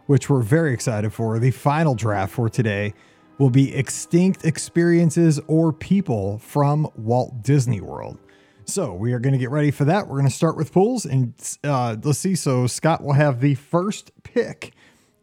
which 0.07 0.31
we're 0.31 0.43
very 0.43 0.73
excited 0.73 1.13
for, 1.13 1.39
the 1.39 1.51
final 1.51 1.95
draft 1.95 2.33
for 2.33 2.49
today 2.49 2.95
will 3.39 3.51
be 3.51 3.75
extinct 3.75 4.45
experiences 4.45 5.41
or 5.47 5.73
people 5.73 6.39
from 6.39 6.89
Walt 6.97 7.43
Disney 7.43 7.81
World. 7.81 8.19
So 8.65 8.95
we 8.95 9.13
are 9.13 9.21
going 9.21 9.33
to 9.33 9.39
get 9.39 9.51
ready 9.51 9.71
for 9.71 9.85
that. 9.85 10.09
We're 10.09 10.19
going 10.19 10.29
to 10.29 10.35
start 10.35 10.57
with 10.57 10.73
pools, 10.73 11.05
and 11.05 11.35
uh, 11.63 11.97
let's 12.03 12.19
see. 12.19 12.35
So 12.35 12.67
Scott 12.67 13.03
will 13.03 13.13
have 13.13 13.41
the 13.41 13.55
first 13.55 14.11
pick 14.25 14.73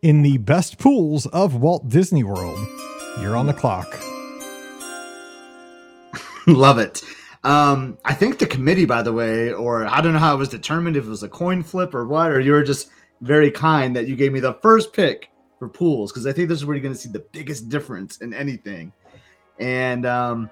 in 0.01 0.21
the 0.21 0.37
best 0.37 0.77
pools 0.77 1.25
of 1.27 1.55
Walt 1.55 1.89
Disney 1.89 2.23
World. 2.23 2.59
You're 3.19 3.35
on 3.35 3.47
the 3.47 3.53
clock. 3.53 3.99
Love 6.47 6.79
it. 6.79 7.03
Um, 7.43 7.97
I 8.05 8.13
think 8.13 8.39
the 8.39 8.45
committee, 8.45 8.85
by 8.85 9.01
the 9.01 9.11
way, 9.11 9.51
or 9.51 9.85
I 9.85 9.99
don't 9.99 10.13
know 10.13 10.19
how 10.19 10.33
it 10.35 10.37
was 10.37 10.49
determined 10.49 10.95
if 10.95 11.05
it 11.05 11.09
was 11.09 11.23
a 11.23 11.29
coin 11.29 11.63
flip 11.63 11.93
or 11.93 12.05
what, 12.05 12.31
or 12.31 12.39
you 12.39 12.53
were 12.53 12.63
just 12.63 12.89
very 13.23 13.49
kind 13.49 13.95
that 13.95 14.07
you 14.07 14.15
gave 14.15 14.33
me 14.33 14.39
the 14.39 14.53
first 14.55 14.93
pick 14.93 15.31
for 15.57 15.69
pools 15.69 16.11
because 16.11 16.27
I 16.27 16.33
think 16.33 16.49
this 16.49 16.59
is 16.59 16.65
where 16.65 16.75
you're 16.75 16.83
going 16.83 16.93
to 16.93 16.99
see 16.99 17.09
the 17.09 17.25
biggest 17.31 17.69
difference 17.69 18.17
in 18.17 18.33
anything. 18.33 18.91
And 19.59 20.05
um, 20.05 20.49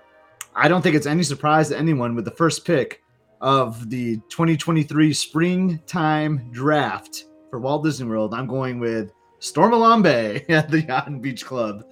I 0.55 0.67
don't 0.67 0.81
think 0.81 0.95
it's 0.95 1.05
any 1.05 1.23
surprise 1.23 1.69
to 1.69 1.77
anyone 1.77 2.15
with 2.15 2.25
the 2.25 2.31
first 2.31 2.65
pick 2.65 3.03
of 3.41 3.89
the 3.89 4.17
2023 4.29 5.13
springtime 5.13 6.49
draft 6.51 7.25
for 7.49 7.59
Walt 7.59 7.83
Disney 7.83 8.07
World. 8.07 8.33
I'm 8.33 8.47
going 8.47 8.79
with 8.79 9.11
Stormalong 9.41 10.01
Bay 10.03 10.45
at 10.47 10.69
the 10.69 10.81
Yacht 10.81 11.07
and 11.07 11.21
Beach 11.21 11.45
Club. 11.45 11.83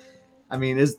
I 0.49 0.57
mean, 0.57 0.79
is 0.79 0.97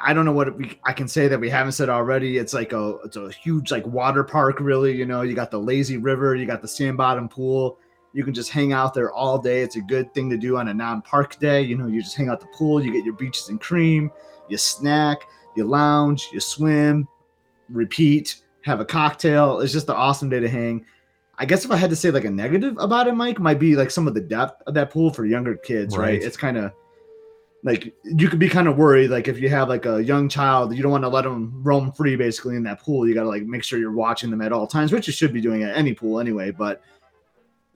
I 0.00 0.12
don't 0.12 0.24
know 0.24 0.32
what 0.32 0.56
we 0.56 0.78
I 0.84 0.92
can 0.92 1.08
say 1.08 1.26
that 1.26 1.40
we 1.40 1.50
haven't 1.50 1.72
said 1.72 1.88
already. 1.88 2.38
It's 2.38 2.54
like 2.54 2.72
a 2.72 2.98
it's 3.04 3.16
a 3.16 3.30
huge 3.30 3.72
like 3.72 3.84
water 3.86 4.22
park, 4.22 4.60
really. 4.60 4.94
You 4.94 5.06
know, 5.06 5.22
you 5.22 5.34
got 5.34 5.50
the 5.50 5.58
lazy 5.58 5.96
river, 5.96 6.36
you 6.36 6.46
got 6.46 6.62
the 6.62 6.68
sand 6.68 6.96
bottom 6.96 7.28
pool. 7.28 7.78
You 8.12 8.24
can 8.24 8.34
just 8.34 8.50
hang 8.50 8.72
out 8.72 8.94
there 8.94 9.12
all 9.12 9.38
day. 9.38 9.62
It's 9.62 9.76
a 9.76 9.80
good 9.80 10.12
thing 10.12 10.28
to 10.30 10.36
do 10.36 10.56
on 10.56 10.68
a 10.68 10.74
non-park 10.74 11.38
day. 11.38 11.62
You 11.62 11.76
know, 11.76 11.86
you 11.86 12.02
just 12.02 12.16
hang 12.16 12.28
out 12.28 12.40
the 12.40 12.46
pool, 12.46 12.84
you 12.84 12.92
get 12.92 13.04
your 13.04 13.14
beaches 13.14 13.48
and 13.48 13.60
cream, 13.60 14.10
you 14.48 14.58
snack, 14.58 15.22
you 15.56 15.64
lounge, 15.64 16.28
you 16.32 16.40
swim, 16.40 17.08
repeat, 17.70 18.42
have 18.62 18.80
a 18.80 18.84
cocktail. 18.84 19.60
It's 19.60 19.72
just 19.72 19.88
an 19.88 19.96
awesome 19.96 20.28
day 20.28 20.40
to 20.40 20.48
hang. 20.48 20.84
I 21.38 21.46
guess 21.46 21.64
if 21.64 21.70
I 21.70 21.76
had 21.76 21.90
to 21.90 21.96
say 21.96 22.10
like 22.10 22.24
a 22.24 22.30
negative 22.30 22.76
about 22.78 23.08
it, 23.08 23.14
Mike, 23.14 23.40
might 23.40 23.58
be 23.58 23.74
like 23.74 23.90
some 23.90 24.06
of 24.06 24.14
the 24.14 24.20
depth 24.20 24.62
of 24.66 24.74
that 24.74 24.90
pool 24.90 25.10
for 25.10 25.24
younger 25.24 25.56
kids, 25.56 25.96
right? 25.96 26.04
Right. 26.04 26.22
It's 26.22 26.36
kind 26.36 26.58
of 26.58 26.72
like 27.64 27.94
you 28.04 28.28
could 28.28 28.38
be 28.38 28.48
kind 28.48 28.66
of 28.66 28.76
worried 28.76 29.10
like 29.10 29.28
if 29.28 29.38
you 29.38 29.48
have 29.48 29.68
like 29.68 29.86
a 29.86 30.02
young 30.02 30.28
child 30.28 30.74
you 30.74 30.82
don't 30.82 30.90
want 30.90 31.04
to 31.04 31.08
let 31.08 31.22
them 31.22 31.52
roam 31.62 31.92
free 31.92 32.16
basically 32.16 32.56
in 32.56 32.62
that 32.64 32.80
pool 32.80 33.06
you 33.06 33.14
got 33.14 33.22
to 33.22 33.28
like 33.28 33.44
make 33.44 33.62
sure 33.62 33.78
you're 33.78 33.92
watching 33.92 34.30
them 34.30 34.42
at 34.42 34.52
all 34.52 34.66
times 34.66 34.92
which 34.92 35.06
you 35.06 35.12
should 35.12 35.32
be 35.32 35.40
doing 35.40 35.62
at 35.62 35.76
any 35.76 35.94
pool 35.94 36.18
anyway 36.18 36.50
but 36.50 36.82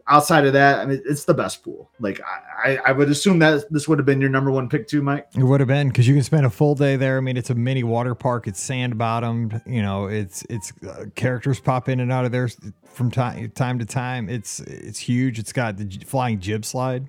outside 0.08 0.46
of 0.46 0.52
that 0.52 0.78
i 0.78 0.86
mean 0.86 1.02
it's 1.04 1.24
the 1.24 1.34
best 1.34 1.62
pool 1.62 1.90
like 1.98 2.20
i 2.64 2.78
i 2.86 2.92
would 2.92 3.10
assume 3.10 3.38
that 3.38 3.64
this 3.72 3.88
would 3.88 3.98
have 3.98 4.06
been 4.06 4.20
your 4.20 4.30
number 4.30 4.50
one 4.50 4.68
pick 4.68 4.86
too 4.86 5.02
mike 5.02 5.26
It 5.36 5.42
would 5.42 5.60
have 5.60 5.68
been 5.68 5.88
because 5.88 6.06
you 6.06 6.14
can 6.14 6.22
spend 6.22 6.46
a 6.46 6.50
full 6.50 6.74
day 6.74 6.96
there. 6.96 7.18
I 7.18 7.20
mean, 7.20 7.36
it's 7.36 7.50
a 7.50 7.54
mini 7.54 7.82
water 7.82 8.14
park. 8.14 8.46
It's 8.46 8.60
sand 8.60 8.96
bottomed. 8.98 9.60
You 9.66 9.82
know, 9.82 10.06
it's 10.06 10.44
it's 10.48 10.72
uh, 10.82 11.06
characters 11.14 11.60
pop 11.60 11.88
in 11.88 12.00
and 12.00 12.12
out 12.12 12.24
of 12.24 12.32
there 12.32 12.48
from 12.84 13.10
time 13.10 13.50
time 13.50 13.78
to 13.78 13.84
time. 13.84 14.28
It's 14.28 14.60
it's 14.60 14.98
huge. 14.98 15.38
It's 15.38 15.52
got 15.52 15.76
the 15.76 15.86
flying 16.06 16.40
jib 16.40 16.64
slide, 16.64 17.08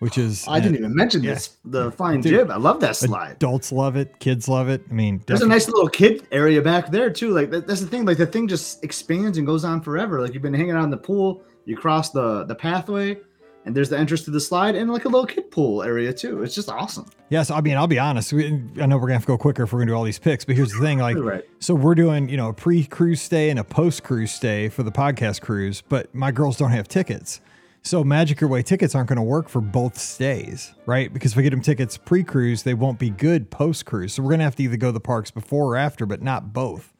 which 0.00 0.18
is 0.18 0.46
i 0.48 0.60
didn't 0.60 0.76
even 0.78 0.94
mention 0.94 1.22
yeah. 1.22 1.34
this 1.34 1.58
the 1.64 1.92
flying 1.92 2.20
Dude, 2.20 2.32
jib 2.32 2.50
i 2.50 2.56
love 2.56 2.80
that 2.80 2.96
slide 2.96 3.32
adults 3.32 3.72
love 3.72 3.96
it, 3.96 4.18
kids 4.18 4.48
love 4.48 4.68
it. 4.68 4.82
I 4.90 4.92
mean, 4.92 5.22
There's 5.26 5.42
a 5.42 5.46
nice 5.46 5.68
little 5.68 5.88
kid 5.88 6.26
area 6.32 6.60
back 6.60 6.90
there 6.90 7.10
too. 7.10 7.30
Like 7.30 7.50
that, 7.50 7.66
that's 7.66 7.80
the 7.80 7.86
thing. 7.86 8.04
Like 8.04 8.18
the 8.18 8.26
thing 8.26 8.48
just 8.48 8.82
expands 8.84 9.38
and 9.38 9.46
goes 9.46 9.64
on 9.64 9.80
forever. 9.80 10.20
Like 10.20 10.34
you've 10.34 10.42
been 10.42 10.54
hanging 10.54 10.72
out 10.72 10.84
in 10.84 10.90
the 10.90 10.96
pool, 10.96 11.42
you 11.64 11.76
cross 11.76 12.10
the 12.10 12.44
the 12.44 12.54
pathway, 12.54 13.18
and 13.64 13.74
there's 13.76 13.88
the 13.88 13.98
entrance 13.98 14.22
to 14.24 14.30
the 14.30 14.40
slide 14.40 14.74
and 14.74 14.90
like 14.92 15.04
a 15.04 15.08
little 15.08 15.26
kid 15.26 15.50
pool 15.50 15.82
area 15.82 16.12
too. 16.12 16.42
It's 16.42 16.54
just 16.54 16.68
awesome. 16.68 17.06
Yes, 17.28 17.50
I 17.50 17.60
mean, 17.60 17.76
I'll 17.76 17.86
be 17.86 17.98
honest. 17.98 18.32
We, 18.32 18.46
I 18.80 18.86
know 18.86 18.96
we're 18.96 19.02
gonna 19.02 19.12
have 19.14 19.22
to 19.22 19.26
go 19.28 19.38
quicker 19.38 19.62
if 19.62 19.72
we're 19.72 19.78
gonna 19.80 19.92
do 19.92 19.94
all 19.96 20.04
these 20.04 20.18
picks, 20.18 20.44
but 20.44 20.56
here's 20.56 20.72
the 20.72 20.80
thing: 20.80 20.98
like, 20.98 21.16
Right. 21.16 21.44
so 21.60 21.74
we're 21.74 21.94
doing, 21.94 22.28
you 22.28 22.36
know, 22.36 22.48
a 22.48 22.52
pre-cruise 22.54 23.22
stay 23.22 23.50
and 23.50 23.58
a 23.58 23.64
post-cruise 23.64 24.32
stay 24.32 24.68
for 24.68 24.82
the 24.82 24.92
podcast 24.92 25.40
cruise, 25.40 25.82
but 25.88 26.14
my 26.14 26.30
girls 26.32 26.56
don't 26.56 26.72
have 26.72 26.88
tickets, 26.88 27.40
so 27.82 28.02
Magic 28.04 28.40
Your 28.40 28.50
Way 28.50 28.62
tickets 28.62 28.94
aren't 28.94 29.08
gonna 29.08 29.22
work 29.22 29.48
for 29.48 29.60
both 29.60 29.96
stays, 29.98 30.74
right? 30.86 31.12
Because 31.12 31.32
if 31.32 31.36
we 31.36 31.42
get 31.44 31.50
them 31.50 31.62
tickets 31.62 31.96
pre-cruise, 31.96 32.64
they 32.64 32.74
won't 32.74 32.98
be 32.98 33.10
good 33.10 33.50
post-cruise. 33.50 34.14
So 34.14 34.22
we're 34.22 34.30
gonna 34.30 34.44
have 34.44 34.56
to 34.56 34.62
either 34.64 34.76
go 34.76 34.88
to 34.88 34.92
the 34.92 35.00
parks 35.00 35.30
before 35.30 35.74
or 35.74 35.76
after, 35.76 36.04
but 36.06 36.20
not 36.22 36.52
both. 36.52 36.91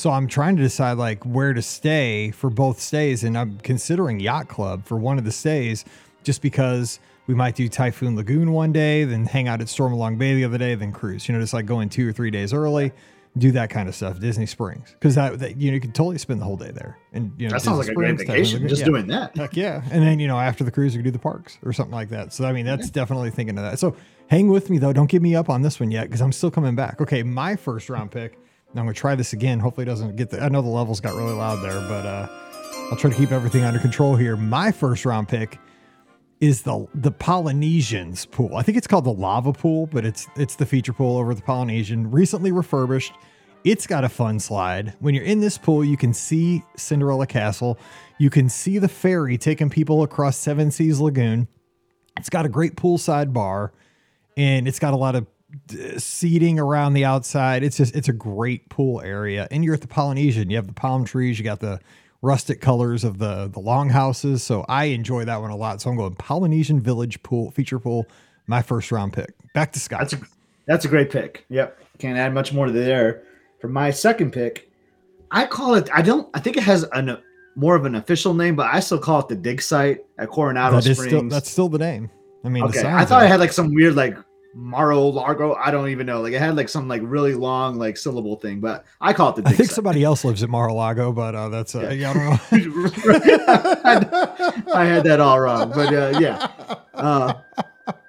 So 0.00 0.10
I'm 0.10 0.28
trying 0.28 0.56
to 0.56 0.62
decide 0.62 0.96
like 0.96 1.22
where 1.24 1.52
to 1.52 1.60
stay 1.60 2.30
for 2.30 2.48
both 2.48 2.80
stays, 2.80 3.22
and 3.22 3.36
I'm 3.36 3.58
considering 3.58 4.18
Yacht 4.18 4.48
Club 4.48 4.86
for 4.86 4.96
one 4.96 5.18
of 5.18 5.24
the 5.24 5.30
stays, 5.30 5.84
just 6.22 6.40
because 6.40 7.00
we 7.26 7.34
might 7.34 7.54
do 7.54 7.68
Typhoon 7.68 8.16
Lagoon 8.16 8.52
one 8.52 8.72
day, 8.72 9.04
then 9.04 9.26
hang 9.26 9.46
out 9.46 9.60
at 9.60 9.68
Storm 9.68 9.92
Stormalong 9.92 10.16
Bay 10.16 10.34
the 10.34 10.44
other 10.44 10.56
day, 10.56 10.74
then 10.74 10.90
cruise. 10.90 11.28
You 11.28 11.34
know, 11.34 11.40
just 11.40 11.52
like 11.52 11.66
going 11.66 11.90
two 11.90 12.08
or 12.08 12.12
three 12.12 12.30
days 12.30 12.54
early, 12.54 12.92
do 13.36 13.52
that 13.52 13.68
kind 13.68 13.90
of 13.90 13.94
stuff. 13.94 14.18
Disney 14.18 14.46
Springs, 14.46 14.88
because 14.92 15.16
that, 15.16 15.38
that 15.38 15.58
you 15.58 15.70
know 15.70 15.74
you 15.74 15.80
can 15.82 15.92
totally 15.92 16.16
spend 16.16 16.40
the 16.40 16.46
whole 16.46 16.56
day 16.56 16.70
there, 16.70 16.96
and 17.12 17.32
you 17.36 17.46
know 17.46 17.52
That 17.52 17.60
sounds 17.60 17.80
Disney 17.80 17.94
like 17.94 18.08
a 18.08 18.14
great 18.14 18.26
vacation. 18.26 18.68
Just 18.68 18.80
yeah. 18.80 18.86
doing 18.86 19.06
that. 19.08 19.36
Heck 19.36 19.54
yeah. 19.54 19.82
And 19.90 20.02
then, 20.02 20.18
you 20.18 20.28
know, 20.28 20.38
after 20.38 20.64
the 20.64 20.70
cruise, 20.70 20.94
we 20.94 21.02
could 21.02 21.04
do 21.04 21.10
the 21.10 21.18
parks 21.18 21.58
or 21.62 21.74
something 21.74 21.94
like 21.94 22.08
that. 22.08 22.32
So, 22.32 22.46
I 22.46 22.52
mean, 22.52 22.64
that's 22.64 22.88
definitely 22.88 23.32
thinking 23.32 23.58
of 23.58 23.64
that. 23.64 23.78
So, 23.78 23.94
hang 24.28 24.48
with 24.48 24.70
me, 24.70 24.78
though. 24.78 24.94
Don't 24.94 25.10
give 25.10 25.20
me 25.20 25.36
up 25.36 25.50
on 25.50 25.60
this 25.60 25.78
one 25.78 25.90
yet 25.90 26.04
because 26.04 26.22
I'm 26.22 26.32
still 26.32 26.50
coming 26.50 26.74
back. 26.74 27.02
Okay. 27.02 27.22
My 27.22 27.54
first 27.54 27.90
round 27.90 28.10
pick. 28.12 28.38
I'm 28.74 28.86
to 28.86 28.94
try 28.94 29.14
this 29.14 29.32
again. 29.32 29.58
Hopefully, 29.58 29.82
it 29.82 29.90
doesn't 29.90 30.16
get 30.16 30.30
the. 30.30 30.42
I 30.42 30.48
know 30.48 30.62
the 30.62 30.68
levels 30.68 31.00
got 31.00 31.14
really 31.14 31.32
loud 31.32 31.56
there, 31.56 31.80
but 31.88 32.06
uh, 32.06 32.28
I'll 32.90 32.96
try 32.96 33.10
to 33.10 33.16
keep 33.16 33.32
everything 33.32 33.64
under 33.64 33.80
control 33.80 34.14
here. 34.14 34.36
My 34.36 34.70
first 34.70 35.04
round 35.04 35.28
pick 35.28 35.58
is 36.40 36.62
the 36.62 36.86
the 36.94 37.10
Polynesians 37.10 38.26
pool. 38.26 38.56
I 38.56 38.62
think 38.62 38.78
it's 38.78 38.86
called 38.86 39.04
the 39.04 39.12
lava 39.12 39.52
pool, 39.52 39.86
but 39.86 40.04
it's 40.04 40.28
it's 40.36 40.56
the 40.56 40.66
feature 40.66 40.92
pool 40.92 41.18
over 41.18 41.34
the 41.34 41.42
Polynesian, 41.42 42.10
recently 42.10 42.52
refurbished. 42.52 43.12
It's 43.62 43.86
got 43.86 44.04
a 44.04 44.08
fun 44.08 44.38
slide. 44.38 44.94
When 45.00 45.14
you're 45.14 45.24
in 45.24 45.40
this 45.40 45.58
pool, 45.58 45.84
you 45.84 45.98
can 45.98 46.14
see 46.14 46.62
Cinderella 46.76 47.26
Castle. 47.26 47.78
You 48.18 48.30
can 48.30 48.48
see 48.48 48.78
the 48.78 48.88
ferry 48.88 49.36
taking 49.36 49.68
people 49.68 50.02
across 50.02 50.38
Seven 50.38 50.70
Seas 50.70 50.98
Lagoon. 50.98 51.46
It's 52.16 52.30
got 52.30 52.46
a 52.46 52.48
great 52.48 52.74
poolside 52.74 53.32
bar, 53.32 53.72
and 54.36 54.66
it's 54.66 54.78
got 54.78 54.94
a 54.94 54.96
lot 54.96 55.14
of 55.14 55.26
seating 55.98 56.58
around 56.58 56.94
the 56.94 57.04
outside. 57.04 57.62
It's 57.62 57.76
just 57.76 57.94
it's 57.94 58.08
a 58.08 58.12
great 58.12 58.68
pool 58.68 59.00
area. 59.00 59.48
And 59.50 59.64
you're 59.64 59.74
at 59.74 59.80
the 59.80 59.88
Polynesian. 59.88 60.50
You 60.50 60.56
have 60.56 60.66
the 60.66 60.72
palm 60.72 61.04
trees. 61.04 61.38
You 61.38 61.44
got 61.44 61.60
the 61.60 61.80
rustic 62.22 62.60
colors 62.60 63.04
of 63.04 63.18
the 63.18 63.48
the 63.48 63.60
longhouses. 63.60 64.42
So 64.42 64.64
I 64.68 64.84
enjoy 64.84 65.24
that 65.24 65.40
one 65.40 65.50
a 65.50 65.56
lot. 65.56 65.80
So 65.80 65.90
I'm 65.90 65.96
going 65.96 66.14
Polynesian 66.14 66.80
Village 66.80 67.22
pool 67.22 67.50
feature 67.50 67.78
pool. 67.78 68.06
My 68.46 68.62
first 68.62 68.90
round 68.90 69.12
pick. 69.12 69.32
Back 69.54 69.72
to 69.72 69.80
Scott. 69.80 70.00
That's 70.00 70.12
a 70.14 70.20
that's 70.66 70.84
a 70.84 70.88
great 70.88 71.10
pick. 71.10 71.44
Yep. 71.48 71.78
Can't 71.98 72.18
add 72.18 72.32
much 72.32 72.52
more 72.52 72.66
to 72.66 72.72
there. 72.72 73.24
For 73.60 73.68
my 73.68 73.90
second 73.90 74.32
pick, 74.32 74.70
I 75.30 75.46
call 75.46 75.74
it. 75.74 75.88
I 75.92 76.02
don't. 76.02 76.28
I 76.34 76.40
think 76.40 76.56
it 76.56 76.62
has 76.62 76.84
an 76.92 77.18
more 77.56 77.76
of 77.76 77.84
an 77.84 77.94
official 77.94 78.34
name, 78.34 78.56
but 78.56 78.72
I 78.72 78.80
still 78.80 78.98
call 78.98 79.20
it 79.20 79.28
the 79.28 79.36
dig 79.36 79.60
site 79.60 80.04
at 80.18 80.28
Coronado 80.28 80.76
That 80.76 80.82
Springs. 80.82 81.02
still 81.02 81.28
that's 81.28 81.50
still 81.50 81.68
the 81.68 81.78
name. 81.78 82.10
I 82.44 82.48
mean, 82.48 82.64
okay. 82.64 82.86
I 82.86 83.04
thought 83.04 83.22
it 83.22 83.28
had 83.28 83.40
like 83.40 83.52
some 83.52 83.74
weird 83.74 83.94
like 83.96 84.16
Maro 84.54 85.00
Largo. 85.08 85.54
I 85.54 85.70
don't 85.70 85.88
even 85.90 86.06
know. 86.06 86.20
Like 86.20 86.32
it 86.32 86.38
had 86.40 86.56
like 86.56 86.68
some 86.68 86.88
like 86.88 87.02
really 87.04 87.34
long 87.34 87.76
like 87.78 87.96
syllable 87.96 88.36
thing, 88.36 88.60
but 88.60 88.84
I 89.00 89.12
call 89.12 89.30
it 89.30 89.36
the 89.42 89.48
I 89.48 89.52
think 89.52 89.68
site. 89.68 89.74
somebody 89.76 90.02
else 90.04 90.24
lives 90.24 90.42
at 90.42 90.48
Mar-a-Lago, 90.50 91.12
but 91.12 91.34
uh, 91.34 91.48
that's 91.48 91.74
uh, 91.74 91.88
Yeah. 91.90 91.92
yeah. 91.92 92.10
I 92.10 92.58
don't 92.58 92.72
know. 92.82 92.90
I 94.74 94.84
had 94.84 95.04
that 95.04 95.20
all 95.20 95.40
wrong, 95.40 95.70
but 95.70 95.94
uh, 95.94 96.18
yeah. 96.18 96.48
Uh, 96.94 97.34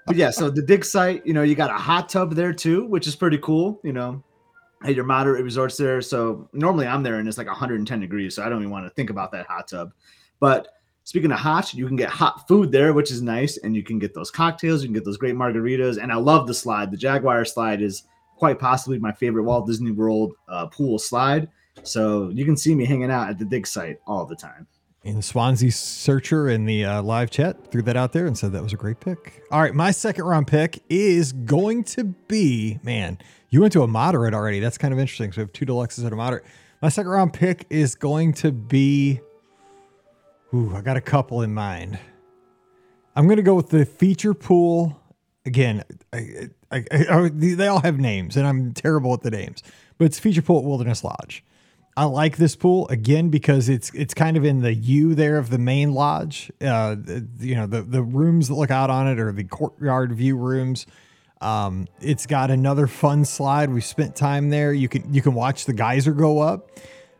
but 0.08 0.16
yeah, 0.16 0.32
so 0.32 0.50
the 0.50 0.62
dig 0.62 0.84
site, 0.84 1.26
you 1.26 1.34
know, 1.34 1.44
you 1.44 1.56
got 1.56 1.70
a 1.70 1.78
hot 1.78 2.10
tub 2.10 2.34
there 2.36 2.54
too, 2.54 2.86
which 2.88 3.08
is 3.08 3.16
pretty 3.16 3.38
cool. 3.38 3.80
You 3.84 3.94
know, 3.94 4.24
at 4.84 4.96
your 4.96 5.06
moderate 5.06 5.44
resorts 5.44 5.78
there. 5.78 6.02
So 6.02 6.50
normally 6.54 6.88
I'm 6.88 7.04
there 7.04 7.16
and 7.20 7.28
it's 7.28 7.38
like 7.38 7.48
110 7.48 8.00
degrees, 8.00 8.36
so 8.36 8.44
I 8.44 8.50
don't 8.50 8.60
even 8.62 8.72
want 8.72 8.86
to 8.86 8.90
think 8.90 9.10
about 9.10 9.32
that 9.34 9.46
hot 9.48 9.68
tub. 9.68 9.92
But 10.40 10.68
speaking 11.04 11.32
of 11.32 11.40
hot, 11.40 11.74
you 11.74 11.88
can 11.88 11.96
get 11.96 12.10
hot 12.10 12.48
food 12.48 12.72
there, 12.72 12.94
which 12.94 13.12
is 13.12 13.22
nice, 13.22 13.58
and 13.58 13.76
you 13.76 13.84
can 13.84 14.00
get 14.00 14.14
those 14.14 14.32
cocktails, 14.32 14.82
you 14.82 14.88
can 14.88 14.94
get 14.94 15.06
those 15.06 15.18
great 15.18 15.36
margaritas, 15.36 16.02
and 16.02 16.12
I 16.12 16.16
love 16.16 16.48
the 16.48 16.54
slide. 16.54 16.92
The 16.92 16.98
Jaguar 16.98 17.46
slide 17.46 17.82
is 17.82 18.04
quite 18.38 18.60
possibly 18.60 18.98
my 19.00 19.12
favorite 19.12 19.44
Walt 19.44 19.68
Disney 19.68 19.92
World 19.92 20.34
uh, 20.48 20.68
pool 20.68 20.98
slide. 20.98 21.48
So 21.84 22.30
you 22.30 22.46
can 22.46 22.58
see 22.58 22.76
me 22.76 22.86
hanging 22.86 23.12
out 23.12 23.30
at 23.30 23.38
the 23.40 23.46
dig 23.46 23.66
site 23.68 23.98
all 24.08 24.26
the 24.26 24.36
time. 24.36 24.68
in 25.04 25.22
Swansea 25.22 25.72
Searcher 25.72 26.50
in 26.50 26.66
the 26.66 26.86
uh, 26.86 27.02
live 27.02 27.32
chat 27.32 27.72
threw 27.72 27.82
that 27.84 27.98
out 27.98 28.14
there 28.14 28.28
and 28.28 28.38
said 28.38 28.52
that 28.52 28.62
was 28.62 28.74
a 28.74 28.78
great 28.78 29.00
pick. 29.00 29.42
All 29.52 29.62
right, 29.62 29.74
my 29.74 29.92
second 29.92 30.26
round 30.26 30.48
pick 30.48 30.84
is 30.90 31.32
going 31.32 31.84
to 31.86 32.04
be 32.04 32.80
man. 32.84 33.18
You 33.50 33.62
went 33.62 33.74
to 33.74 33.84
a 33.84 33.88
moderate 33.88 34.34
already. 34.34 34.60
That's 34.60 34.78
kind 34.78 34.94
of 34.94 35.00
interesting. 35.00 35.32
So 35.32 35.38
we 35.38 35.44
have 35.44 35.54
two 35.54 35.66
deluxes 35.66 36.04
and 36.04 36.14
a 36.14 36.16
moderate. 36.16 36.46
My 36.82 36.90
second 36.90 37.12
round 37.12 37.34
pick 37.34 37.66
is 37.70 37.96
going 37.96 38.34
to 38.34 38.52
be. 38.52 39.22
Ooh, 40.54 40.74
I 40.76 40.82
got 40.82 40.98
a 40.98 41.02
couple 41.02 41.42
in 41.42 41.54
mind. 41.54 41.98
I'm 43.16 43.28
to 43.38 43.44
go 43.44 43.56
with 43.56 43.70
the 43.70 43.86
feature 43.86 44.34
pool. 44.34 45.00
Again, 45.46 45.84
I, 46.14 46.50
I, 46.72 46.84
I- 46.92 47.30
they 47.34 47.68
all 47.68 47.82
have 47.82 48.00
names, 48.00 48.38
and 48.38 48.46
I'm 48.48 48.74
terrible 48.74 49.14
at 49.14 49.22
the 49.22 49.32
names. 49.32 49.64
But 49.98 50.06
it's 50.06 50.20
feature 50.20 50.42
pool 50.42 50.60
at 50.60 50.66
Wilderness 50.66 51.04
Lodge. 51.04 51.44
I 51.98 52.06
like 52.06 52.38
this 52.38 52.56
pool 52.56 52.88
again 52.88 53.28
because 53.30 53.68
it's 53.68 53.94
it's 53.94 54.14
kind 54.14 54.38
of 54.38 54.46
in 54.46 54.62
the 54.62 54.74
U 54.74 55.14
there 55.14 55.38
of 55.38 55.50
the 55.50 55.58
main 55.58 55.94
lodge. 55.94 56.50
Uh, 56.62 56.96
you 57.40 57.54
know 57.56 57.68
the 57.68 57.82
the 57.82 58.02
rooms 58.02 58.48
that 58.48 58.54
look 58.56 58.72
out 58.72 58.90
on 58.90 59.08
it 59.10 59.20
are 59.20 59.32
the 59.34 59.44
courtyard 59.44 60.14
view 60.14 60.38
rooms. 60.38 60.86
Um, 61.42 61.88
it's 62.00 62.26
got 62.26 62.50
another 62.50 62.88
fun 62.88 63.26
slide. 63.26 63.70
We 63.72 63.82
spent 63.82 64.16
time 64.16 64.50
there. 64.52 64.72
You 64.72 64.88
can 64.88 65.14
you 65.14 65.22
can 65.22 65.34
watch 65.34 65.66
the 65.66 65.74
geyser 65.74 66.14
go 66.14 66.40
up 66.40 66.72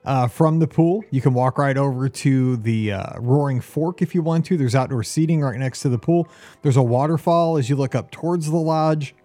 uh, 0.06 0.28
from 0.28 0.60
the 0.60 0.68
pool. 0.68 1.04
You 1.12 1.22
can 1.22 1.34
walk 1.34 1.58
right 1.58 1.78
over 1.78 2.10
to 2.10 2.58
the 2.58 2.94
uh, 2.94 3.20
Roaring 3.20 3.62
Fork 3.62 4.02
if 4.02 4.16
you 4.16 4.22
want 4.22 4.46
to. 4.48 4.58
There's 4.58 4.76
outdoor 4.76 5.04
seating 5.04 5.42
right 5.42 5.58
next 5.58 5.82
to 5.82 5.90
the 5.90 6.00
pool. 6.00 6.28
There's 6.62 6.78
a 6.78 6.82
waterfall 6.82 7.58
as 7.58 7.70
you 7.70 7.76
look 7.76 7.96
up 7.96 8.12
towards 8.12 8.50
the 8.50 8.58
lodge. 8.58 9.16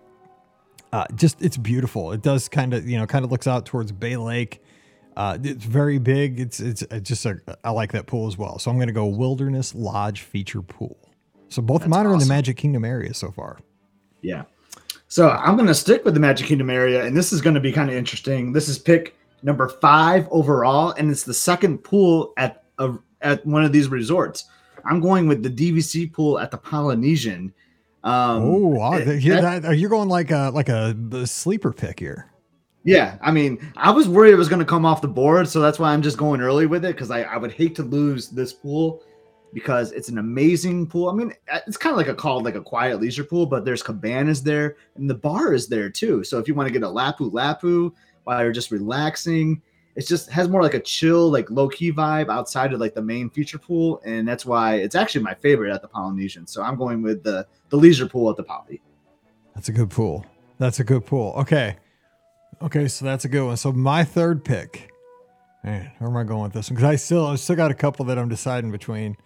Uh, 0.93 1.07
just 1.15 1.43
it's 1.43 1.57
beautiful. 1.57 2.13
It 2.13 2.23
does 2.23 2.49
kind 2.49 2.73
of 2.73 2.89
you 2.89 2.99
know 2.99 3.07
kind 3.07 3.25
of 3.25 3.31
looks 3.31 3.47
out 3.47 3.67
towards 3.67 3.93
Bay 3.93 4.17
Lake. 4.17 4.63
Uh, 5.17 5.39
it's 5.43 5.65
very 5.65 5.99
big. 5.99 6.39
It's 6.39 6.61
it's 6.61 6.83
it's 6.83 7.09
just 7.09 7.27
a 7.27 7.41
I 7.65 7.71
like 7.71 7.93
that 7.93 8.07
pool 8.07 8.27
as 8.27 8.39
well. 8.39 8.59
So 8.59 8.71
I'm 8.71 8.77
going 8.77 8.89
to 8.89 8.95
go 8.95 9.07
Wilderness 9.07 9.75
Lodge 9.75 10.23
feature 10.23 10.63
pool. 10.63 10.97
So 11.49 11.63
both 11.63 11.83
of 11.83 11.89
mine 11.89 12.07
are 12.07 12.13
in 12.13 12.19
the. 12.19 12.27
Magic 12.27 12.57
Kingdom 12.57 12.85
area 12.85 13.15
so 13.15 13.31
far. 13.31 13.59
Yeah. 14.21 14.45
So 15.09 15.31
I'm 15.31 15.55
going 15.57 15.69
to 15.69 15.75
stick 15.75 16.05
with 16.05 16.15
the 16.15 16.21
Magic 16.21 16.49
Kingdom 16.49 16.69
area, 16.69 17.05
and 17.05 17.17
this 17.17 17.33
is 17.33 17.41
going 17.41 17.55
to 17.55 17.61
be 17.61 17.73
kind 17.73 17.89
of 17.89 17.97
interesting. 17.97 18.53
This 18.53 18.69
is 18.69 18.79
pick 18.79 19.17
number 19.43 19.69
five 19.69 20.27
overall, 20.31 20.91
and 20.93 21.11
it's 21.11 21.23
the 21.25 21.35
second 21.35 21.79
pool 21.79 22.33
at 22.37 22.65
a, 22.79 22.95
at 23.21 23.45
one 23.47 23.65
of 23.65 23.73
these 23.73 23.89
resorts. 23.89 24.45
I'm 24.85 25.01
going 25.01 25.27
with 25.27 25.43
the 25.43 25.51
DVC 25.51 26.13
pool 26.13 26.39
at 26.39 26.51
the 26.51 26.59
Polynesian. 26.59 27.53
Um, 28.05 28.43
oh, 28.43 28.67
wow. 28.69 28.99
That- 28.99 29.63
that- 29.63 29.79
you're 29.79 29.91
going 29.91 30.09
like 30.09 30.31
a 30.31 30.51
like 30.55 30.69
a, 30.69 30.97
a 31.13 31.27
sleeper 31.27 31.73
pick 31.73 31.99
here. 32.01 32.31
yeah. 32.85 33.19
I 33.21 33.33
mean, 33.33 33.73
I 33.77 33.91
was 33.91 34.09
worried 34.09 34.33
it 34.33 34.37
was 34.37 34.49
going 34.49 34.61
to 34.61 34.65
come 34.65 34.85
off 34.87 35.03
the 35.03 35.09
board, 35.09 35.49
so 35.49 35.61
that's 35.61 35.79
why 35.79 35.93
I'm 35.93 36.03
just 36.03 36.17
going 36.19 36.41
early 36.41 36.67
with 36.67 36.85
it 36.85 36.95
because 36.95 37.11
I, 37.11 37.23
I 37.23 37.37
would 37.37 37.53
hate 37.53 37.75
to 37.77 37.83
lose 37.83 38.29
this 38.29 38.53
pool 38.53 39.03
because 39.53 39.91
it's 39.93 40.09
an 40.09 40.19
amazing 40.19 40.87
pool. 40.87 41.09
I 41.09 41.15
mean, 41.15 41.33
uh, 41.51 41.61
it's 41.67 41.77
kind 41.77 41.93
of 41.93 41.97
like 41.97 42.09
a 42.09 42.15
called 42.15 42.45
like 42.45 42.55
a 42.57 42.61
quiet 42.61 43.01
leisure 43.01 43.25
pool, 43.25 43.47
but 43.47 43.65
there's 43.65 43.83
cabanas 43.83 44.43
there 44.43 44.77
and 44.97 45.09
the 45.11 45.15
bar 45.15 45.53
is 45.53 45.67
there 45.67 45.89
too. 45.91 46.23
So 46.23 46.39
if 46.39 46.47
you 46.47 46.55
want 46.55 46.69
to 46.69 46.73
get 46.73 46.83
a 46.83 46.87
lapu 46.87 47.33
lapu 47.33 47.93
while 48.27 48.43
you're 48.43 48.53
just 48.53 48.73
relaxing, 48.73 49.63
it 49.95 50.07
just 50.07 50.29
has 50.31 50.49
more 50.49 50.63
like 50.63 50.75
a 50.75 50.81
chill, 50.81 51.31
like 51.31 51.49
low 51.49 51.69
key 51.69 51.93
vibe 51.93 52.29
outside 52.29 52.73
of 52.73 52.81
like 52.81 52.93
the 52.93 53.03
main 53.03 53.31
feature 53.31 53.59
pool, 53.59 54.03
and 54.05 54.27
that's 54.27 54.45
why 54.45 54.75
it's 54.75 54.97
actually 54.97 55.23
my 55.23 55.35
favorite 55.35 55.73
at 55.73 55.81
the 55.81 55.89
Polynesian. 55.89 56.47
So 56.47 56.61
I'm 56.61 56.77
going 56.77 57.03
with 57.03 57.23
the 57.23 57.47
the 57.69 57.77
leisure 57.77 58.09
pool 58.09 58.29
at 58.29 58.37
the 58.37 58.43
Poly. 58.43 58.83
That's 59.55 59.69
a 59.69 59.73
good 59.73 59.91
pool. 59.91 60.27
That's 60.59 60.81
a 60.81 60.85
good 60.85 61.07
pool. 61.07 61.35
Okay. 61.39 61.77
Okay, 62.61 62.89
so 62.89 63.05
that's 63.05 63.25
a 63.25 63.29
good 63.29 63.47
one. 63.47 63.57
So 63.57 63.73
my 63.73 64.03
third 64.03 64.45
pick. 64.45 64.91
Man, 65.63 65.91
where 65.99 66.11
am 66.11 66.17
I 66.17 66.25
going 66.25 66.43
with 66.43 66.53
this 66.53 66.69
one? 66.69 66.77
Because 66.77 66.91
I 66.91 66.97
still 66.97 67.27
I 67.27 67.37
still 67.37 67.57
got 67.57 67.71
a 67.71 67.75
couple 67.75 68.05
that 68.07 68.19
I'm 68.19 68.29
deciding 68.29 68.73
between. 68.73 69.17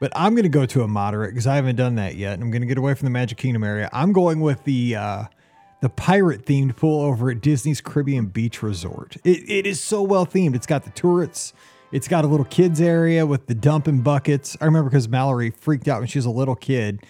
But 0.00 0.10
I'm 0.16 0.34
gonna 0.34 0.48
go 0.48 0.66
to 0.66 0.82
a 0.82 0.88
moderate 0.88 1.30
because 1.30 1.46
I 1.46 1.54
haven't 1.54 1.76
done 1.76 1.94
that 1.94 2.16
yet. 2.16 2.34
And 2.34 2.42
I'm 2.42 2.50
gonna 2.50 2.66
get 2.66 2.76
away 2.76 2.94
from 2.94 3.06
the 3.06 3.10
Magic 3.10 3.38
Kingdom 3.38 3.62
area. 3.62 3.88
I'm 3.92 4.12
going 4.12 4.40
with 4.40 4.64
the 4.64 4.96
uh 4.96 5.24
the 5.82 5.88
pirate 5.90 6.46
themed 6.46 6.76
pool 6.76 7.02
over 7.02 7.28
at 7.28 7.40
Disney's 7.40 7.80
Caribbean 7.80 8.26
Beach 8.26 8.62
Resort. 8.62 9.16
It, 9.24 9.50
it 9.50 9.66
is 9.66 9.80
so 9.80 10.00
well 10.00 10.24
themed. 10.24 10.54
It's 10.54 10.66
got 10.66 10.84
the 10.84 10.90
turrets. 10.90 11.52
It's 11.90 12.06
got 12.06 12.24
a 12.24 12.28
little 12.28 12.46
kids 12.46 12.80
area 12.80 13.26
with 13.26 13.48
the 13.48 13.54
dumping 13.54 14.00
buckets. 14.00 14.56
I 14.60 14.64
remember 14.64 14.88
because 14.88 15.08
Mallory 15.08 15.50
freaked 15.50 15.88
out 15.88 15.98
when 15.98 16.06
she 16.06 16.18
was 16.18 16.24
a 16.24 16.30
little 16.30 16.54
kid. 16.54 17.04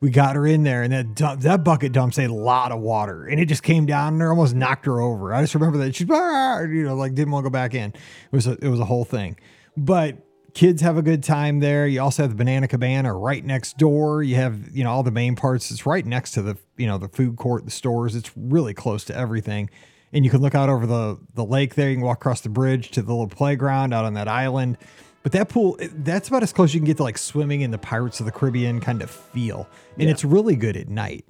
We 0.00 0.10
got 0.10 0.36
her 0.36 0.46
in 0.46 0.64
there, 0.64 0.82
and 0.82 0.92
that 0.92 1.14
dump, 1.14 1.40
that 1.42 1.64
bucket 1.64 1.92
dumps 1.92 2.18
a 2.18 2.28
lot 2.28 2.72
of 2.72 2.80
water, 2.80 3.26
and 3.26 3.40
it 3.40 3.46
just 3.46 3.62
came 3.62 3.86
down 3.86 4.14
and 4.14 4.22
almost 4.22 4.54
knocked 4.54 4.84
her 4.86 5.00
over. 5.00 5.34
I 5.34 5.42
just 5.42 5.54
remember 5.54 5.78
that 5.78 5.94
she's 5.94 6.06
ah, 6.10 6.60
you 6.60 6.84
know 6.84 6.94
like 6.94 7.14
didn't 7.14 7.32
want 7.32 7.44
to 7.44 7.50
go 7.50 7.52
back 7.52 7.74
in. 7.74 7.90
It 7.90 8.32
was 8.32 8.46
a, 8.46 8.52
it 8.62 8.68
was 8.68 8.80
a 8.80 8.84
whole 8.84 9.04
thing, 9.04 9.36
but 9.76 10.16
kids 10.54 10.82
have 10.82 10.96
a 10.96 11.02
good 11.02 11.22
time 11.22 11.60
there. 11.60 11.86
You 11.86 12.00
also 12.00 12.22
have 12.22 12.30
the 12.30 12.36
Banana 12.36 12.68
Cabana 12.68 13.14
right 13.14 13.44
next 13.44 13.78
door. 13.78 14.22
You 14.22 14.36
have, 14.36 14.70
you 14.72 14.84
know, 14.84 14.90
all 14.90 15.02
the 15.02 15.10
main 15.10 15.36
parts. 15.36 15.70
It's 15.70 15.86
right 15.86 16.04
next 16.04 16.32
to 16.32 16.42
the, 16.42 16.56
you 16.76 16.86
know, 16.86 16.98
the 16.98 17.08
food 17.08 17.36
court, 17.36 17.64
the 17.64 17.70
stores. 17.70 18.14
It's 18.14 18.30
really 18.36 18.74
close 18.74 19.04
to 19.06 19.16
everything. 19.16 19.70
And 20.12 20.24
you 20.24 20.30
can 20.30 20.40
look 20.40 20.54
out 20.54 20.68
over 20.68 20.86
the 20.86 21.18
the 21.34 21.44
lake 21.44 21.74
there. 21.76 21.88
You 21.88 21.96
can 21.96 22.04
walk 22.04 22.18
across 22.18 22.40
the 22.40 22.48
bridge 22.48 22.90
to 22.92 23.02
the 23.02 23.12
little 23.12 23.28
playground 23.28 23.94
out 23.94 24.04
on 24.04 24.14
that 24.14 24.28
island. 24.28 24.78
But 25.22 25.32
that 25.32 25.48
pool, 25.48 25.76
that's 25.80 26.28
about 26.28 26.42
as 26.42 26.52
close 26.52 26.70
as 26.70 26.74
you 26.74 26.80
can 26.80 26.86
get 26.86 26.96
to 26.96 27.02
like 27.02 27.18
swimming 27.18 27.60
in 27.60 27.70
the 27.70 27.78
Pirates 27.78 28.20
of 28.20 28.26
the 28.26 28.32
Caribbean 28.32 28.80
kind 28.80 29.02
of 29.02 29.10
feel. 29.10 29.68
And 29.94 30.04
yeah. 30.04 30.10
it's 30.10 30.24
really 30.24 30.56
good 30.56 30.76
at 30.76 30.88
night. 30.88 31.26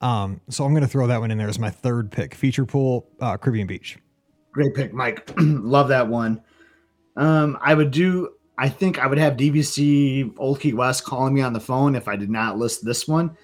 Um, 0.00 0.40
so 0.48 0.64
I'm 0.64 0.72
going 0.72 0.82
to 0.82 0.88
throw 0.88 1.06
that 1.06 1.20
one 1.20 1.30
in 1.30 1.38
there 1.38 1.48
as 1.48 1.58
my 1.58 1.70
third 1.70 2.10
pick. 2.10 2.34
Feature 2.34 2.66
pool, 2.66 3.08
uh, 3.20 3.36
Caribbean 3.36 3.66
Beach. 3.66 3.98
Great 4.52 4.74
pick, 4.74 4.92
Mike. 4.92 5.32
Love 5.38 5.88
that 5.88 6.08
one. 6.08 6.42
Um, 7.16 7.58
I 7.60 7.74
would 7.74 7.90
do 7.90 8.30
I 8.58 8.68
think 8.68 8.98
I 8.98 9.06
would 9.06 9.18
have 9.18 9.36
DVC 9.36 10.34
Old 10.36 10.60
Key 10.60 10.72
West 10.72 11.04
calling 11.04 11.32
me 11.32 11.42
on 11.42 11.52
the 11.52 11.60
phone 11.60 11.94
if 11.94 12.08
I 12.08 12.16
did 12.16 12.28
not 12.28 12.58
list 12.58 12.84
this 12.84 13.06
one. 13.06 13.36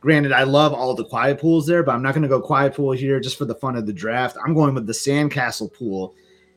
Granted, 0.00 0.30
I 0.30 0.42
love 0.44 0.74
all 0.74 0.94
the 0.94 1.06
quiet 1.06 1.40
pools 1.40 1.66
there, 1.66 1.82
but 1.82 1.94
I'm 1.94 2.02
not 2.02 2.12
going 2.12 2.22
to 2.22 2.28
go 2.28 2.40
quiet 2.40 2.74
pool 2.74 2.92
here 2.92 3.18
just 3.18 3.38
for 3.38 3.46
the 3.46 3.54
fun 3.54 3.76
of 3.76 3.86
the 3.86 3.92
draft. 3.94 4.36
I'm 4.44 4.54
going 4.54 4.74
with 4.74 4.86
the 4.86 4.92
Sandcastle 4.92 5.72
pool, 5.72 6.14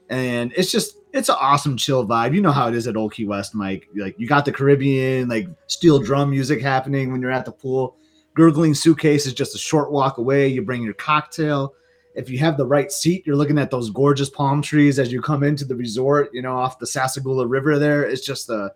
and 0.10 0.54
it's 0.58 0.72
just 0.72 0.98
it's 1.14 1.30
an 1.30 1.38
awesome 1.40 1.78
chill 1.78 2.06
vibe. 2.06 2.36
You 2.36 2.42
know 2.42 2.52
how 2.52 2.68
it 2.68 2.76
is 2.76 2.86
at 2.86 2.98
Old 2.98 3.14
Key 3.14 3.26
West, 3.26 3.56
Mike. 3.56 3.88
Like 3.96 4.20
you 4.20 4.28
got 4.28 4.44
the 4.44 4.52
Caribbean, 4.52 5.30
like 5.30 5.48
steel 5.68 5.98
drum 5.98 6.30
music 6.30 6.62
happening 6.62 7.12
when 7.12 7.22
you're 7.22 7.32
at 7.32 7.46
the 7.46 7.52
pool. 7.52 7.96
Gurgling 8.36 8.76
suitcase 8.76 9.26
is 9.26 9.34
just 9.34 9.56
a 9.56 9.58
short 9.58 9.92
walk 9.92 10.18
away. 10.18 10.50
You 10.50 10.62
bring 10.62 10.84
your 10.84 10.94
cocktail 10.94 11.74
if 12.16 12.30
you 12.30 12.40
have 12.40 12.58
the 12.58 12.66
right 12.66 12.92
seat, 12.92 13.26
you're 13.26 13.36
looking 13.36 13.58
at 13.58 13.72
those 13.72 13.90
gorgeous 13.90 14.30
palm 14.30 14.62
trees 14.62 15.00
as 15.00 15.12
you 15.12 15.22
come 15.22 15.44
into 15.44 15.66
the 15.66 15.76
resort, 15.76 16.30
you 16.34 16.42
know, 16.42 16.58
off 16.58 16.80
the 16.80 16.86
Sassagoula 16.86 17.50
River 17.50 17.80
there. 17.80 18.04
It's 18.04 18.26
just 18.26 18.50
a 18.50 18.74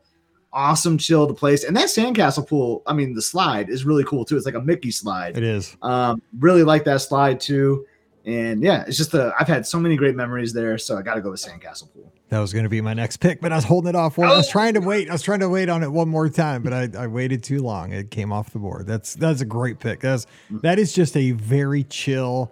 awesome 0.54 0.98
chilled 0.98 1.38
place. 1.38 1.64
And 1.64 1.76
that 1.76 1.88
sandcastle 1.88 2.48
pool, 2.48 2.82
I 2.88 2.94
mean, 2.94 3.14
the 3.14 3.22
slide 3.22 3.70
is 3.70 3.86
really 3.86 4.06
cool 4.06 4.26
too. 4.26 4.38
It's 4.38 4.46
like 4.46 4.56
a 4.56 4.62
Mickey 4.62 4.92
slide. 4.92 5.38
It 5.38 5.44
is. 5.44 5.76
Um, 5.82 6.22
really 6.40 6.64
like 6.64 6.86
that 6.86 7.02
slide 7.02 7.40
too. 7.40 7.86
And 8.26 8.64
yeah, 8.64 8.84
it's 8.88 8.98
just 8.98 9.14
a 9.14 9.36
I've 9.40 9.48
had 9.48 9.68
so 9.68 9.80
many 9.80 9.96
great 9.96 10.16
memories 10.16 10.52
there. 10.52 10.80
So 10.80 10.98
I 10.98 11.04
gotta 11.04 11.22
go 11.22 11.30
with 11.30 11.42
Sandcastle 11.42 11.94
Pool. 11.94 12.12
That 12.30 12.40
was 12.40 12.54
gonna 12.54 12.70
be 12.70 12.82
my 12.82 12.96
next 12.96 13.18
pick, 13.18 13.40
but 13.40 13.52
I 13.52 13.56
was 13.56 13.66
holding 13.66 13.90
it 13.90 13.96
off. 13.96 14.18
One. 14.18 14.28
I 14.28 14.36
was 14.36 14.50
trying 14.50 14.74
to 14.74 14.80
wait. 14.80 15.10
I 15.10 15.14
was 15.14 15.22
trying 15.22 15.42
to 15.42 15.50
wait 15.50 15.70
on 15.70 15.84
it 15.84 15.92
one 15.92 16.10
more 16.10 16.28
time, 16.28 16.64
but 16.64 16.74
I, 16.74 16.90
I 16.98 17.06
waited 17.06 17.44
too 17.44 17.62
long. 17.62 17.92
It 17.92 18.10
came 18.10 18.34
off 18.34 18.50
the 18.50 18.58
board. 18.58 18.88
That's 18.88 19.14
that's 19.14 19.42
a 19.42 19.46
great 19.46 19.78
pick. 19.80 20.00
That's 20.00 20.26
that 20.64 20.80
is 20.80 20.92
just 20.92 21.16
a 21.16 21.32
very 21.34 21.84
chill 21.84 22.52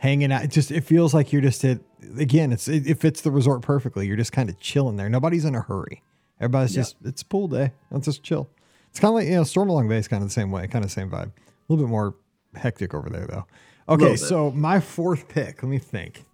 hanging 0.00 0.32
out. 0.32 0.42
It 0.42 0.50
just 0.50 0.70
it 0.70 0.82
feels 0.82 1.14
like 1.14 1.32
you're 1.32 1.42
just 1.42 1.62
at 1.64 1.78
again. 2.18 2.52
It's 2.52 2.66
it, 2.68 2.86
it 2.86 2.98
fits 2.98 3.20
the 3.20 3.30
resort 3.30 3.62
perfectly. 3.62 4.06
You're 4.06 4.16
just 4.16 4.32
kind 4.32 4.48
of 4.48 4.58
chilling 4.58 4.96
there. 4.96 5.08
Nobody's 5.08 5.44
in 5.44 5.54
a 5.54 5.60
hurry. 5.60 6.02
Everybody's 6.40 6.74
just 6.74 6.96
it's 7.04 7.22
pool 7.22 7.48
day. 7.48 7.72
Let's 7.90 8.06
just 8.06 8.22
chill. 8.22 8.48
It's 8.88 8.98
kind 8.98 9.10
of 9.10 9.16
like 9.16 9.26
you 9.26 9.34
know 9.34 9.42
Stormalong 9.42 9.88
Bay 9.88 9.98
is 9.98 10.08
kind 10.08 10.22
of 10.22 10.28
the 10.28 10.32
same 10.32 10.50
way, 10.50 10.66
kind 10.66 10.84
of 10.84 10.90
same 10.90 11.10
vibe. 11.10 11.28
A 11.28 11.32
little 11.68 11.84
bit 11.84 11.90
more 11.90 12.16
hectic 12.54 12.94
over 12.94 13.10
there 13.10 13.26
though. 13.26 13.46
Okay, 13.88 14.16
so 14.16 14.50
my 14.50 14.80
fourth 14.80 15.28
pick. 15.28 15.62
Let 15.62 15.68
me 15.68 15.78
think. 15.78 16.24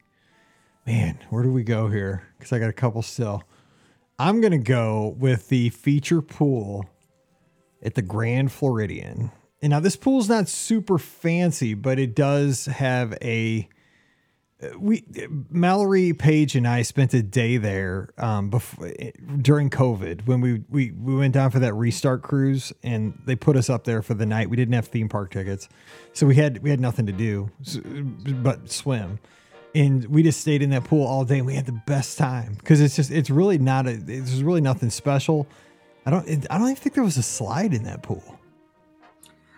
Man, 0.86 1.18
where 1.30 1.42
do 1.42 1.50
we 1.50 1.64
go 1.64 1.88
here? 1.88 2.28
Because 2.38 2.52
I 2.52 2.60
got 2.60 2.70
a 2.70 2.72
couple 2.72 3.02
still. 3.02 3.42
I'm 4.18 4.40
gonna 4.40 4.58
go 4.58 5.16
with 5.18 5.48
the 5.48 5.70
feature 5.70 6.22
pool 6.22 6.88
at 7.82 7.94
the 7.94 8.02
Grand 8.02 8.52
Floridian. 8.52 9.32
And 9.62 9.70
now 9.70 9.80
this 9.80 9.96
pool's 9.96 10.28
not 10.28 10.48
super 10.48 10.98
fancy, 10.98 11.74
but 11.74 11.98
it 11.98 12.14
does 12.14 12.66
have 12.66 13.16
a 13.22 13.68
we 14.78 15.04
Mallory 15.50 16.12
Page 16.14 16.56
and 16.56 16.66
I 16.66 16.82
spent 16.82 17.12
a 17.12 17.22
day 17.22 17.58
there 17.58 18.08
um, 18.16 18.48
before 18.48 18.90
during 19.42 19.68
COVID 19.68 20.26
when 20.26 20.40
we, 20.40 20.62
we 20.70 20.92
we 20.92 21.14
went 21.14 21.34
down 21.34 21.50
for 21.50 21.58
that 21.58 21.74
restart 21.74 22.22
cruise 22.22 22.72
and 22.82 23.20
they 23.26 23.36
put 23.36 23.56
us 23.56 23.68
up 23.68 23.84
there 23.84 24.00
for 24.00 24.14
the 24.14 24.24
night. 24.24 24.48
We 24.48 24.56
didn't 24.56 24.74
have 24.74 24.88
theme 24.88 25.08
park 25.08 25.30
tickets, 25.30 25.68
so 26.14 26.26
we 26.26 26.36
had 26.36 26.62
we 26.62 26.70
had 26.70 26.80
nothing 26.80 27.06
to 27.06 27.12
do 27.12 27.50
but 28.42 28.70
swim, 28.70 29.18
and 29.74 30.06
we 30.06 30.22
just 30.22 30.40
stayed 30.40 30.62
in 30.62 30.70
that 30.70 30.84
pool 30.84 31.06
all 31.06 31.24
day 31.24 31.38
and 31.38 31.46
we 31.46 31.54
had 31.54 31.66
the 31.66 31.80
best 31.86 32.16
time 32.16 32.54
because 32.54 32.80
it's 32.80 32.96
just 32.96 33.10
it's 33.10 33.28
really 33.28 33.58
not 33.58 33.86
a 33.86 33.96
there's 33.96 34.42
really 34.42 34.62
nothing 34.62 34.88
special. 34.88 35.46
I 36.06 36.10
don't 36.10 36.26
I 36.50 36.56
don't 36.56 36.68
even 36.68 36.76
think 36.76 36.94
there 36.94 37.04
was 37.04 37.18
a 37.18 37.22
slide 37.22 37.74
in 37.74 37.84
that 37.84 38.02
pool. 38.02 38.35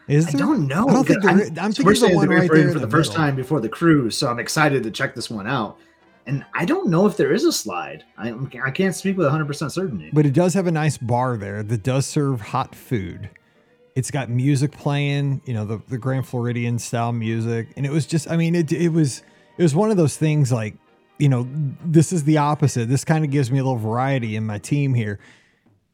Is 0.08 0.26
there? 0.26 0.36
I 0.36 0.38
don't 0.38 0.66
know. 0.66 0.88
I 0.88 0.92
don't 0.92 1.06
think 1.06 1.24
I'm, 1.24 1.40
I'm 1.58 1.72
thinking 1.72 2.08
the 2.08 2.14
one 2.14 2.28
right 2.28 2.50
there 2.50 2.72
for 2.72 2.78
the, 2.78 2.86
the 2.86 2.90
first 2.90 3.12
time 3.12 3.36
before 3.36 3.60
the 3.60 3.68
cruise, 3.68 4.16
so 4.16 4.28
I'm 4.28 4.38
excited 4.38 4.82
to 4.82 4.90
check 4.90 5.14
this 5.14 5.30
one 5.30 5.46
out. 5.46 5.78
And 6.26 6.44
I 6.54 6.64
don't 6.64 6.88
know 6.88 7.06
if 7.06 7.16
there 7.16 7.32
is 7.32 7.44
a 7.44 7.52
slide. 7.52 8.04
I, 8.18 8.34
I 8.62 8.70
can't 8.70 8.94
speak 8.94 9.16
with 9.16 9.26
100% 9.26 9.70
certainty. 9.70 10.10
But 10.12 10.26
it 10.26 10.34
does 10.34 10.52
have 10.54 10.66
a 10.66 10.70
nice 10.70 10.98
bar 10.98 11.36
there 11.36 11.62
that 11.62 11.82
does 11.82 12.04
serve 12.04 12.40
hot 12.40 12.74
food. 12.74 13.30
It's 13.94 14.10
got 14.10 14.28
music 14.28 14.72
playing, 14.72 15.40
you 15.46 15.54
know, 15.54 15.64
the, 15.64 15.80
the 15.88 15.96
Grand 15.96 16.26
Floridian 16.26 16.78
style 16.78 17.12
music. 17.12 17.68
And 17.76 17.86
it 17.86 17.90
was 17.90 18.06
just, 18.06 18.30
I 18.30 18.36
mean, 18.36 18.54
it, 18.54 18.70
it 18.72 18.90
was 18.90 19.22
it 19.56 19.62
was 19.62 19.74
one 19.74 19.90
of 19.90 19.96
those 19.96 20.16
things 20.16 20.52
like, 20.52 20.76
you 21.18 21.28
know, 21.28 21.48
this 21.84 22.12
is 22.12 22.24
the 22.24 22.38
opposite. 22.38 22.88
This 22.88 23.04
kind 23.04 23.24
of 23.24 23.30
gives 23.30 23.50
me 23.50 23.58
a 23.58 23.64
little 23.64 23.78
variety 23.78 24.36
in 24.36 24.46
my 24.46 24.58
team 24.58 24.94
here 24.94 25.18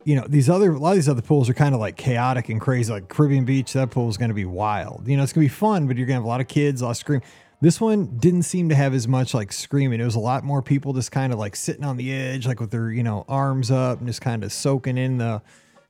you 0.05 0.17
know, 0.17 0.27
these 0.29 0.49
other 0.49 0.73
a 0.73 0.79
lot 0.79 0.90
of 0.90 0.97
these 0.97 1.09
other 1.09 1.23
pools 1.23 1.49
are 1.49 1.55
kind 1.55 1.75
of 1.75 1.81
like 1.81 1.97
chaotic 1.97 2.49
and 2.49 2.61
crazy. 2.61 2.93
Like 2.93 3.09
Caribbean 3.09 3.45
Beach, 3.45 3.73
that 3.73 3.90
pool 3.90 4.09
is 4.09 4.17
going 4.17 4.29
to 4.29 4.35
be 4.35 4.45
wild. 4.45 5.09
You 5.09 5.17
know, 5.17 5.23
it's 5.23 5.33
going 5.33 5.47
to 5.47 5.51
be 5.51 5.55
fun, 5.55 5.87
but 5.87 5.97
you're 5.97 6.07
going 6.07 6.17
to 6.17 6.21
have 6.21 6.25
a 6.25 6.29
lot 6.29 6.40
of 6.40 6.49
kids, 6.49 6.81
a 6.81 6.85
lot 6.85 6.93
of 6.93 6.97
scream. 6.97 7.23
This 7.61 7.81
one 7.81 8.19
didn't 8.19 8.43
seem 8.43 8.69
to 8.69 8.75
have 8.75 8.93
as 8.93 9.09
much 9.09 9.33
like 9.33 9.51
screaming. 9.51 10.01
It 10.01 10.05
was 10.05 10.17
a 10.17 10.21
lot 10.21 10.45
more 10.45 10.61
people 10.61 10.93
just 10.93 11.11
kind 11.11 11.33
of 11.33 11.38
like 11.38 11.57
sitting 11.57 11.85
on 11.85 11.97
the 11.97 12.12
edge, 12.12 12.47
like 12.47 12.61
with 12.61 12.71
their 12.71 12.90
you 12.90 13.03
know 13.03 13.25
arms 13.29 13.71
up 13.71 13.99
and 13.99 14.07
just 14.07 14.21
kind 14.21 14.45
of 14.45 14.53
soaking 14.53 14.99
in 14.99 15.19
the 15.19 15.40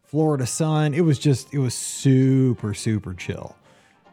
Florida 0.04 0.46
sun. 0.46 0.94
It 0.94 1.00
was 1.00 1.18
just 1.18 1.52
it 1.52 1.58
was 1.58 1.74
super 1.74 2.74
super 2.74 3.14
chill, 3.14 3.56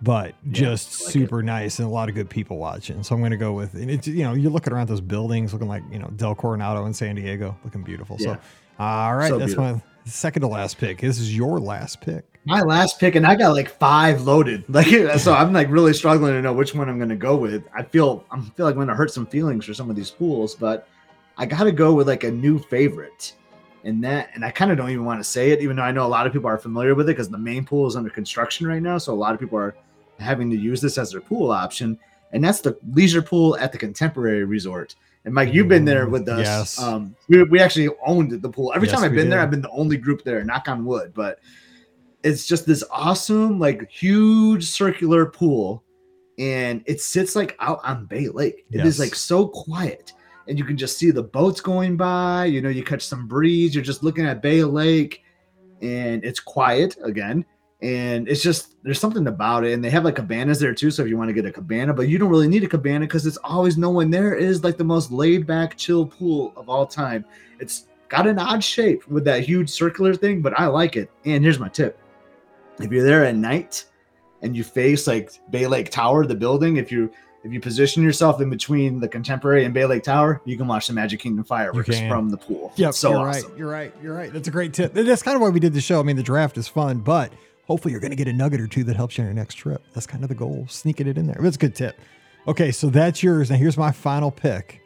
but 0.01 0.33
yeah, 0.43 0.51
just 0.51 1.03
like 1.03 1.13
super 1.13 1.41
it. 1.41 1.43
nice 1.43 1.77
and 1.77 1.87
a 1.87 1.91
lot 1.91 2.09
of 2.09 2.15
good 2.15 2.29
people 2.29 2.57
watching. 2.57 3.03
So 3.03 3.13
I'm 3.13 3.21
going 3.21 3.31
to 3.31 3.37
go 3.37 3.53
with 3.53 3.75
and 3.75 3.91
it's 3.91 4.07
you 4.07 4.23
know 4.23 4.33
you're 4.33 4.51
looking 4.51 4.73
around 4.73 4.89
those 4.89 5.01
buildings, 5.01 5.53
looking 5.53 5.67
like 5.67 5.83
you 5.91 5.99
know 5.99 6.07
Del 6.15 6.33
Coronado 6.33 6.87
in 6.87 6.95
San 6.95 7.13
Diego, 7.13 7.55
looking 7.63 7.83
beautiful. 7.83 8.17
Yeah. 8.19 8.35
So 8.35 8.39
all 8.79 9.15
right, 9.15 9.29
so 9.29 9.37
that's 9.37 9.53
beautiful. 9.53 9.75
my 9.75 9.81
second 10.05 10.41
to 10.41 10.47
last 10.47 10.77
pick. 10.77 10.99
This 10.99 11.19
is 11.19 11.35
your 11.35 11.59
last 11.59 12.01
pick. 12.01 12.25
My 12.45 12.61
last 12.61 12.99
pick, 12.99 13.15
and 13.15 13.25
I 13.25 13.35
got 13.35 13.53
like 13.53 13.69
five 13.69 14.21
loaded. 14.23 14.63
Like 14.69 14.87
so, 15.19 15.33
I'm 15.33 15.53
like 15.53 15.69
really 15.69 15.93
struggling 15.93 16.33
to 16.33 16.41
know 16.41 16.53
which 16.53 16.73
one 16.73 16.89
I'm 16.89 16.97
going 16.97 17.09
to 17.09 17.15
go 17.15 17.35
with. 17.35 17.63
I 17.75 17.83
feel 17.83 18.25
I 18.31 18.39
feel 18.39 18.65
like 18.65 18.73
I'm 18.73 18.77
going 18.77 18.87
to 18.87 18.95
hurt 18.95 19.11
some 19.11 19.27
feelings 19.27 19.65
for 19.65 19.73
some 19.73 19.89
of 19.89 19.95
these 19.95 20.09
pools, 20.09 20.55
but 20.55 20.87
I 21.37 21.45
got 21.45 21.63
to 21.63 21.71
go 21.71 21.93
with 21.93 22.07
like 22.07 22.23
a 22.23 22.31
new 22.31 22.59
favorite. 22.59 23.33
And 23.83 24.03
that, 24.03 24.29
and 24.35 24.45
I 24.45 24.51
kind 24.51 24.69
of 24.69 24.77
don't 24.77 24.91
even 24.91 25.05
want 25.05 25.19
to 25.19 25.23
say 25.23 25.49
it, 25.49 25.61
even 25.61 25.75
though 25.75 25.81
I 25.81 25.91
know 25.91 26.05
a 26.05 26.07
lot 26.07 26.27
of 26.27 26.33
people 26.33 26.47
are 26.47 26.57
familiar 26.57 26.93
with 26.93 27.09
it 27.09 27.13
because 27.13 27.29
the 27.29 27.37
main 27.37 27.65
pool 27.65 27.87
is 27.87 27.95
under 27.95 28.11
construction 28.11 28.67
right 28.67 28.81
now. 28.81 28.99
So 28.99 29.11
a 29.11 29.15
lot 29.15 29.33
of 29.33 29.39
people 29.39 29.57
are 29.57 29.75
having 30.19 30.51
to 30.51 30.55
use 30.55 30.81
this 30.81 30.99
as 30.99 31.11
their 31.11 31.21
pool 31.21 31.51
option, 31.51 31.97
and 32.31 32.43
that's 32.43 32.61
the 32.61 32.77
leisure 32.93 33.23
pool 33.23 33.57
at 33.57 33.71
the 33.71 33.79
Contemporary 33.79 34.45
Resort. 34.45 34.95
And 35.23 35.33
Mike, 35.33 35.53
you've 35.53 35.67
been 35.67 35.85
there 35.85 36.07
with 36.07 36.27
us. 36.27 36.45
Yes. 36.45 36.81
Um, 36.81 37.15
we, 37.27 37.43
we 37.43 37.59
actually 37.59 37.89
owned 38.05 38.31
the 38.31 38.49
pool. 38.49 38.71
Every 38.75 38.87
yes, 38.87 38.95
time 38.95 39.05
I've 39.05 39.11
been 39.11 39.25
did. 39.25 39.33
there, 39.33 39.39
I've 39.39 39.51
been 39.51 39.61
the 39.61 39.69
only 39.69 39.97
group 39.97 40.23
there, 40.23 40.43
knock 40.43 40.67
on 40.67 40.83
wood. 40.83 41.13
But 41.13 41.39
it's 42.23 42.47
just 42.47 42.65
this 42.65 42.83
awesome, 42.91 43.59
like 43.59 43.89
huge 43.89 44.65
circular 44.65 45.25
pool. 45.25 45.83
And 46.39 46.83
it 46.87 47.01
sits 47.01 47.35
like 47.35 47.55
out 47.59 47.79
on 47.83 48.05
Bay 48.05 48.29
Lake. 48.29 48.65
It 48.71 48.77
yes. 48.77 48.87
is 48.87 48.99
like 48.99 49.13
so 49.13 49.47
quiet. 49.47 50.13
And 50.47 50.57
you 50.57 50.65
can 50.65 50.75
just 50.75 50.97
see 50.97 51.11
the 51.11 51.21
boats 51.21 51.61
going 51.61 51.97
by. 51.97 52.45
You 52.45 52.61
know, 52.61 52.69
you 52.69 52.83
catch 52.83 53.03
some 53.03 53.27
breeze. 53.27 53.75
You're 53.75 53.83
just 53.83 54.03
looking 54.03 54.25
at 54.25 54.41
Bay 54.41 54.63
Lake. 54.63 55.21
And 55.81 56.23
it's 56.23 56.39
quiet 56.39 56.97
again 57.03 57.45
and 57.81 58.27
it's 58.27 58.43
just 58.43 58.75
there's 58.83 58.99
something 58.99 59.25
about 59.27 59.63
it 59.65 59.73
and 59.73 59.83
they 59.83 59.89
have 59.89 60.03
like 60.05 60.15
cabanas 60.15 60.59
there 60.59 60.73
too 60.73 60.91
so 60.91 61.01
if 61.01 61.09
you 61.09 61.17
want 61.17 61.29
to 61.29 61.33
get 61.33 61.45
a 61.45 61.51
cabana 61.51 61.93
but 61.93 62.07
you 62.07 62.17
don't 62.19 62.29
really 62.29 62.47
need 62.47 62.63
a 62.63 62.67
cabana 62.67 63.05
because 63.05 63.25
it's 63.25 63.37
always 63.37 63.77
no 63.77 63.89
one 63.89 64.11
there 64.11 64.35
it 64.35 64.43
is 64.43 64.63
like 64.63 64.77
the 64.77 64.83
most 64.83 65.11
laid 65.11 65.47
back 65.47 65.75
chill 65.77 66.05
pool 66.05 66.53
of 66.55 66.69
all 66.69 66.85
time 66.85 67.25
it's 67.59 67.87
got 68.07 68.27
an 68.27 68.37
odd 68.37 68.63
shape 68.63 69.07
with 69.07 69.23
that 69.23 69.41
huge 69.41 69.69
circular 69.69 70.13
thing 70.13 70.41
but 70.41 70.57
i 70.59 70.67
like 70.67 70.95
it 70.95 71.09
and 71.25 71.43
here's 71.43 71.57
my 71.59 71.69
tip 71.69 71.97
if 72.79 72.91
you're 72.91 73.03
there 73.03 73.25
at 73.25 73.35
night 73.35 73.85
and 74.41 74.55
you 74.55 74.63
face 74.63 75.05
like 75.07 75.31
Bay 75.51 75.67
Lake 75.67 75.91
Tower, 75.91 76.25
the 76.25 76.33
building, 76.33 76.77
if 76.77 76.91
you 76.91 77.11
if 77.43 77.51
you 77.51 77.59
position 77.59 78.01
yourself 78.01 78.41
in 78.41 78.49
between 78.49 78.99
the 78.99 79.07
Contemporary 79.07 79.65
and 79.65 79.73
Bay 79.73 79.85
Lake 79.85 80.03
Tower, 80.03 80.41
you 80.45 80.57
can 80.57 80.67
watch 80.67 80.87
the 80.87 80.93
Magic 80.93 81.19
Kingdom 81.19 81.43
fireworks 81.43 81.99
from 82.07 82.29
the 82.29 82.37
pool. 82.37 82.71
Yep, 82.75 82.89
It's 82.89 82.97
so 82.99 83.11
you're 83.11 83.19
awesome. 83.27 83.49
right. 83.51 83.57
You're 83.59 83.69
right. 83.69 83.93
You're 84.01 84.15
right. 84.15 84.33
That's 84.33 84.47
a 84.47 84.51
great 84.51 84.73
tip. 84.73 84.93
That's 84.93 85.21
kind 85.21 85.35
of 85.35 85.41
why 85.41 85.49
we 85.49 85.59
did 85.59 85.73
the 85.73 85.81
show. 85.81 85.99
I 85.99 86.03
mean, 86.03 86.15
the 86.15 86.23
draft 86.23 86.57
is 86.57 86.67
fun, 86.67 86.99
but 86.99 87.31
hopefully 87.71 87.91
you're 87.93 88.01
going 88.01 88.11
to 88.11 88.17
get 88.17 88.27
a 88.27 88.33
nugget 88.33 88.59
or 88.61 88.67
two 88.67 88.83
that 88.83 88.95
helps 88.95 89.17
you 89.17 89.23
on 89.23 89.27
your 89.27 89.33
next 89.33 89.55
trip. 89.55 89.81
That's 89.93 90.05
kind 90.05 90.23
of 90.23 90.29
the 90.29 90.35
goal, 90.35 90.65
sneaking 90.69 91.07
it 91.07 91.17
in 91.17 91.25
there. 91.27 91.37
That's 91.39 91.55
a 91.55 91.59
good 91.59 91.73
tip. 91.75 91.97
Okay, 92.47 92.71
so 92.71 92.89
that's 92.89 93.23
yours. 93.23 93.49
Now 93.49 93.55
here's 93.57 93.77
my 93.77 93.91
final 93.91 94.29
pick. 94.31 94.81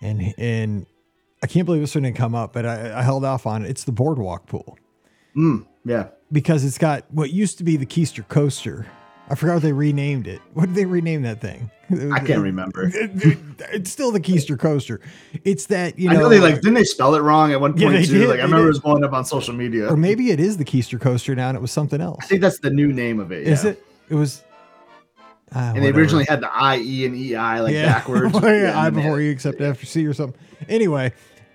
And 0.00 0.34
and 0.38 0.86
I 1.42 1.46
can't 1.48 1.66
believe 1.66 1.80
this 1.80 1.94
one 1.94 2.04
didn't 2.04 2.16
come 2.16 2.34
up, 2.34 2.52
but 2.52 2.64
I, 2.66 2.98
I 2.98 3.02
held 3.02 3.24
off 3.24 3.46
on 3.46 3.64
it. 3.64 3.70
It's 3.70 3.84
the 3.84 3.92
boardwalk 3.92 4.46
pool 4.46 4.78
Mm, 5.36 5.66
yeah. 5.84 6.08
because 6.32 6.64
it's 6.64 6.78
got 6.78 7.04
what 7.12 7.30
used 7.30 7.58
to 7.58 7.64
be 7.64 7.76
the 7.76 7.86
Keister 7.86 8.26
coaster. 8.28 8.86
I 9.28 9.34
forgot 9.34 9.54
what 9.54 9.62
they 9.62 9.72
renamed 9.72 10.26
it. 10.26 10.40
What 10.54 10.66
did 10.66 10.74
they 10.74 10.84
rename 10.84 11.22
that 11.22 11.40
thing? 11.40 11.70
I 11.90 12.20
can't 12.20 12.42
remember. 12.42 12.90
It's 12.94 13.90
still 13.90 14.10
the 14.12 14.20
Keister 14.20 14.58
coaster. 14.58 15.00
It's 15.44 15.66
that 15.66 15.98
you 15.98 16.08
know. 16.10 16.16
I 16.16 16.18
know 16.18 16.28
they 16.28 16.40
like 16.40 16.56
didn't 16.56 16.74
they 16.74 16.84
spell 16.84 17.14
it 17.14 17.20
wrong 17.20 17.52
at 17.52 17.60
one 17.60 17.76
Yeah, 17.76 17.88
point 17.88 18.00
they 18.00 18.06
too? 18.06 18.18
did, 18.20 18.28
like 18.28 18.40
I 18.40 18.42
remember 18.42 18.58
did. 18.58 18.64
it 18.64 18.68
was 18.68 18.80
blowing 18.80 19.04
up 19.04 19.12
on 19.12 19.24
social 19.24 19.54
media. 19.54 19.88
or 19.88 19.96
maybe 19.96 20.30
it 20.30 20.40
is 20.40 20.56
the 20.56 20.64
Keister 20.64 21.00
coaster 21.00 21.34
now, 21.34 21.48
and 21.48 21.56
it 21.56 21.60
was 21.60 21.70
something 21.72 22.00
else. 22.00 22.18
I 22.22 22.26
think 22.26 22.40
that's 22.42 22.58
the 22.58 22.70
new 22.70 22.92
name 22.92 23.20
of 23.20 23.32
it. 23.32 23.46
Is 23.46 23.64
yeah. 23.64 23.70
it? 23.70 23.84
It 24.10 24.14
was. 24.14 24.42
Ah, 25.54 25.72
And 25.74 25.82
they 25.82 25.90
originally 25.90 26.26
had 26.28 26.42
the 26.42 26.52
I, 26.54 26.76
E, 26.78 27.06
and 27.06 27.16
EI 27.16 27.60
like 27.60 27.74
backwards. 27.74 28.34
Well, 28.34 28.42
yeah, 28.52 28.62
Yeah, 28.64 28.78
I 28.78 28.86
and 28.88 28.96
then 28.96 29.02
they 29.02 29.08
before 29.08 29.20
E 29.20 29.28
except 29.30 29.60
after 29.62 29.86
C 29.86 30.06
or 30.06 30.12
something. 30.12 30.38
Anyway, 30.68 31.10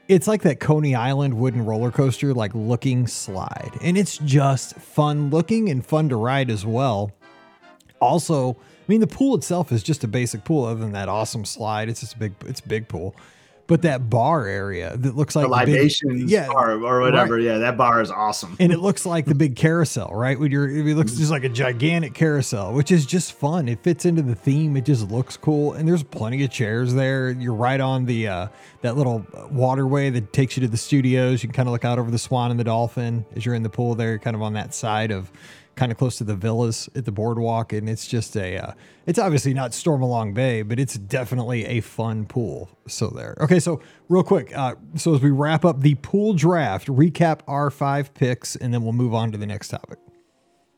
it's 0.07 0.27
like 0.27 0.41
that 0.41 0.59
Coney 0.59 0.95
Island 0.95 1.35
wooden 1.35 1.63
roller 1.63 1.91
coaster, 1.91 2.33
like 2.33 2.55
looking 2.55 3.05
slide, 3.05 3.71
and 3.83 3.95
it's 3.95 4.17
just 4.17 4.75
fun 4.77 5.29
looking 5.29 5.69
and 5.69 5.85
fun 5.85 6.09
to 6.09 6.15
ride 6.15 6.49
as 6.49 6.65
well. 6.65 7.11
Also, 8.01 8.57
I 8.83 8.91
mean, 8.91 8.99
the 8.99 9.07
pool 9.07 9.35
itself 9.35 9.71
is 9.71 9.81
just 9.81 10.03
a 10.03 10.07
basic 10.07 10.43
pool. 10.43 10.65
Other 10.65 10.81
than 10.81 10.91
that 10.91 11.07
awesome 11.07 11.45
slide, 11.45 11.87
it's 11.87 12.01
just 12.01 12.15
a 12.15 12.17
big, 12.17 12.33
it's 12.45 12.59
a 12.59 12.67
big 12.67 12.89
pool. 12.89 13.15
But 13.65 13.83
that 13.83 14.09
bar 14.09 14.45
area 14.45 14.97
that 14.97 15.15
looks 15.15 15.37
like 15.37 15.45
the 15.45 15.49
big- 15.65 15.83
yeah, 16.29 16.47
bar 16.47 16.71
or 16.71 16.99
whatever. 16.99 17.39
Yeah, 17.39 17.59
that 17.59 17.77
bar 17.77 18.01
is 18.01 18.11
awesome. 18.11 18.57
and 18.59 18.73
it 18.73 18.79
looks 18.79 19.05
like 19.05 19.23
the 19.23 19.35
big 19.35 19.55
carousel, 19.55 20.11
right? 20.13 20.37
When 20.37 20.51
you're, 20.51 20.69
it 20.69 20.97
looks 20.97 21.13
just 21.13 21.31
like 21.31 21.45
a 21.45 21.49
gigantic 21.49 22.13
carousel, 22.13 22.73
which 22.73 22.91
is 22.91 23.05
just 23.05 23.31
fun. 23.31 23.69
It 23.69 23.81
fits 23.81 24.03
into 24.03 24.21
the 24.21 24.35
theme. 24.35 24.75
It 24.75 24.83
just 24.83 25.09
looks 25.09 25.37
cool, 25.37 25.71
and 25.71 25.87
there's 25.87 26.03
plenty 26.03 26.43
of 26.43 26.51
chairs 26.51 26.93
there. 26.93 27.31
You're 27.31 27.53
right 27.53 27.79
on 27.79 28.03
the 28.05 28.27
uh, 28.27 28.47
that 28.81 28.97
little 28.97 29.25
waterway 29.49 30.09
that 30.09 30.33
takes 30.33 30.57
you 30.57 30.61
to 30.61 30.67
the 30.67 30.75
studios. 30.77 31.41
You 31.41 31.47
can 31.47 31.55
kind 31.55 31.69
of 31.69 31.71
look 31.71 31.85
out 31.85 31.99
over 31.99 32.11
the 32.11 32.19
Swan 32.19 32.51
and 32.51 32.59
the 32.59 32.65
Dolphin 32.65 33.25
as 33.33 33.45
you're 33.45 33.55
in 33.55 33.63
the 33.63 33.69
pool 33.69 33.95
there, 33.95 34.19
kind 34.19 34.35
of 34.35 34.41
on 34.41 34.53
that 34.53 34.73
side 34.73 35.09
of, 35.09 35.31
kind 35.75 35.91
of 35.91 35.97
close 35.97 36.17
to 36.17 36.23
the 36.23 36.35
villas 36.35 36.89
at 36.95 37.05
the 37.05 37.11
boardwalk, 37.11 37.73
and 37.73 37.89
it's 37.89 38.07
just 38.07 38.35
a. 38.37 38.57
Uh, 38.57 38.71
it's 39.05 39.19
obviously 39.19 39.53
not 39.53 39.71
Stormalong 39.71 40.33
Bay, 40.33 40.61
but 40.61 40.79
it's 40.79 40.95
definitely 40.95 41.65
a 41.65 41.81
fun 41.81 42.25
pool. 42.25 42.69
So 42.87 43.07
there. 43.07 43.35
Okay, 43.41 43.59
so 43.59 43.81
real 44.09 44.23
quick, 44.23 44.55
uh, 44.57 44.75
so 44.95 45.15
as 45.15 45.21
we 45.21 45.29
wrap 45.31 45.65
up 45.65 45.81
the 45.81 45.95
pool 45.95 46.33
draft, 46.33 46.87
recap 46.87 47.39
our 47.47 47.69
five 47.69 48.13
picks, 48.13 48.55
and 48.55 48.73
then 48.73 48.83
we'll 48.83 48.93
move 48.93 49.13
on 49.13 49.31
to 49.31 49.37
the 49.37 49.45
next 49.47 49.69
topic. 49.69 49.99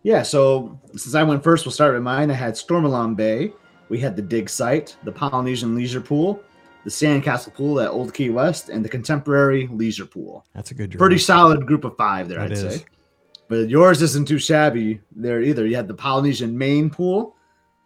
Yeah, 0.04 0.22
so 0.24 0.80
since 0.92 1.16
I 1.16 1.24
went 1.24 1.44
first, 1.44 1.66
we'll 1.66 1.72
start 1.74 1.94
with 1.94 2.04
mine. 2.04 2.30
I 2.30 2.36
had 2.36 2.54
Stormalong 2.54 3.16
Bay. 3.16 3.52
We 3.90 4.00
had 4.00 4.16
the 4.16 4.22
dig 4.22 4.50
site, 4.50 4.96
the 5.04 5.12
Polynesian 5.12 5.76
leisure 5.76 6.02
pool, 6.02 6.42
the 6.84 6.90
sandcastle 6.90 7.54
pool 7.54 7.80
at 7.80 7.90
Old 7.90 8.14
Key 8.14 8.30
West, 8.30 8.70
and 8.70 8.86
the 8.86 8.90
contemporary 8.90 9.68
leisure 9.68 10.06
pool. 10.06 10.46
That's 10.54 10.72
a 10.72 10.74
good. 10.76 10.98
Pretty 10.98 11.18
solid 11.18 11.66
group 11.66 11.84
of 11.84 11.96
five 11.98 12.30
there, 12.30 12.40
That 12.40 12.46
I'd 12.46 12.52
is. 12.52 12.76
say. 12.78 12.86
But 13.48 13.70
yours 13.70 14.02
isn't 14.02 14.28
too 14.28 14.40
shabby 14.40 15.02
there 15.16 15.42
either. 15.42 15.68
You 15.68 15.76
had 15.76 15.88
the 15.88 15.94
Polynesian 15.94 16.58
main 16.58 16.90
pool. 16.90 17.36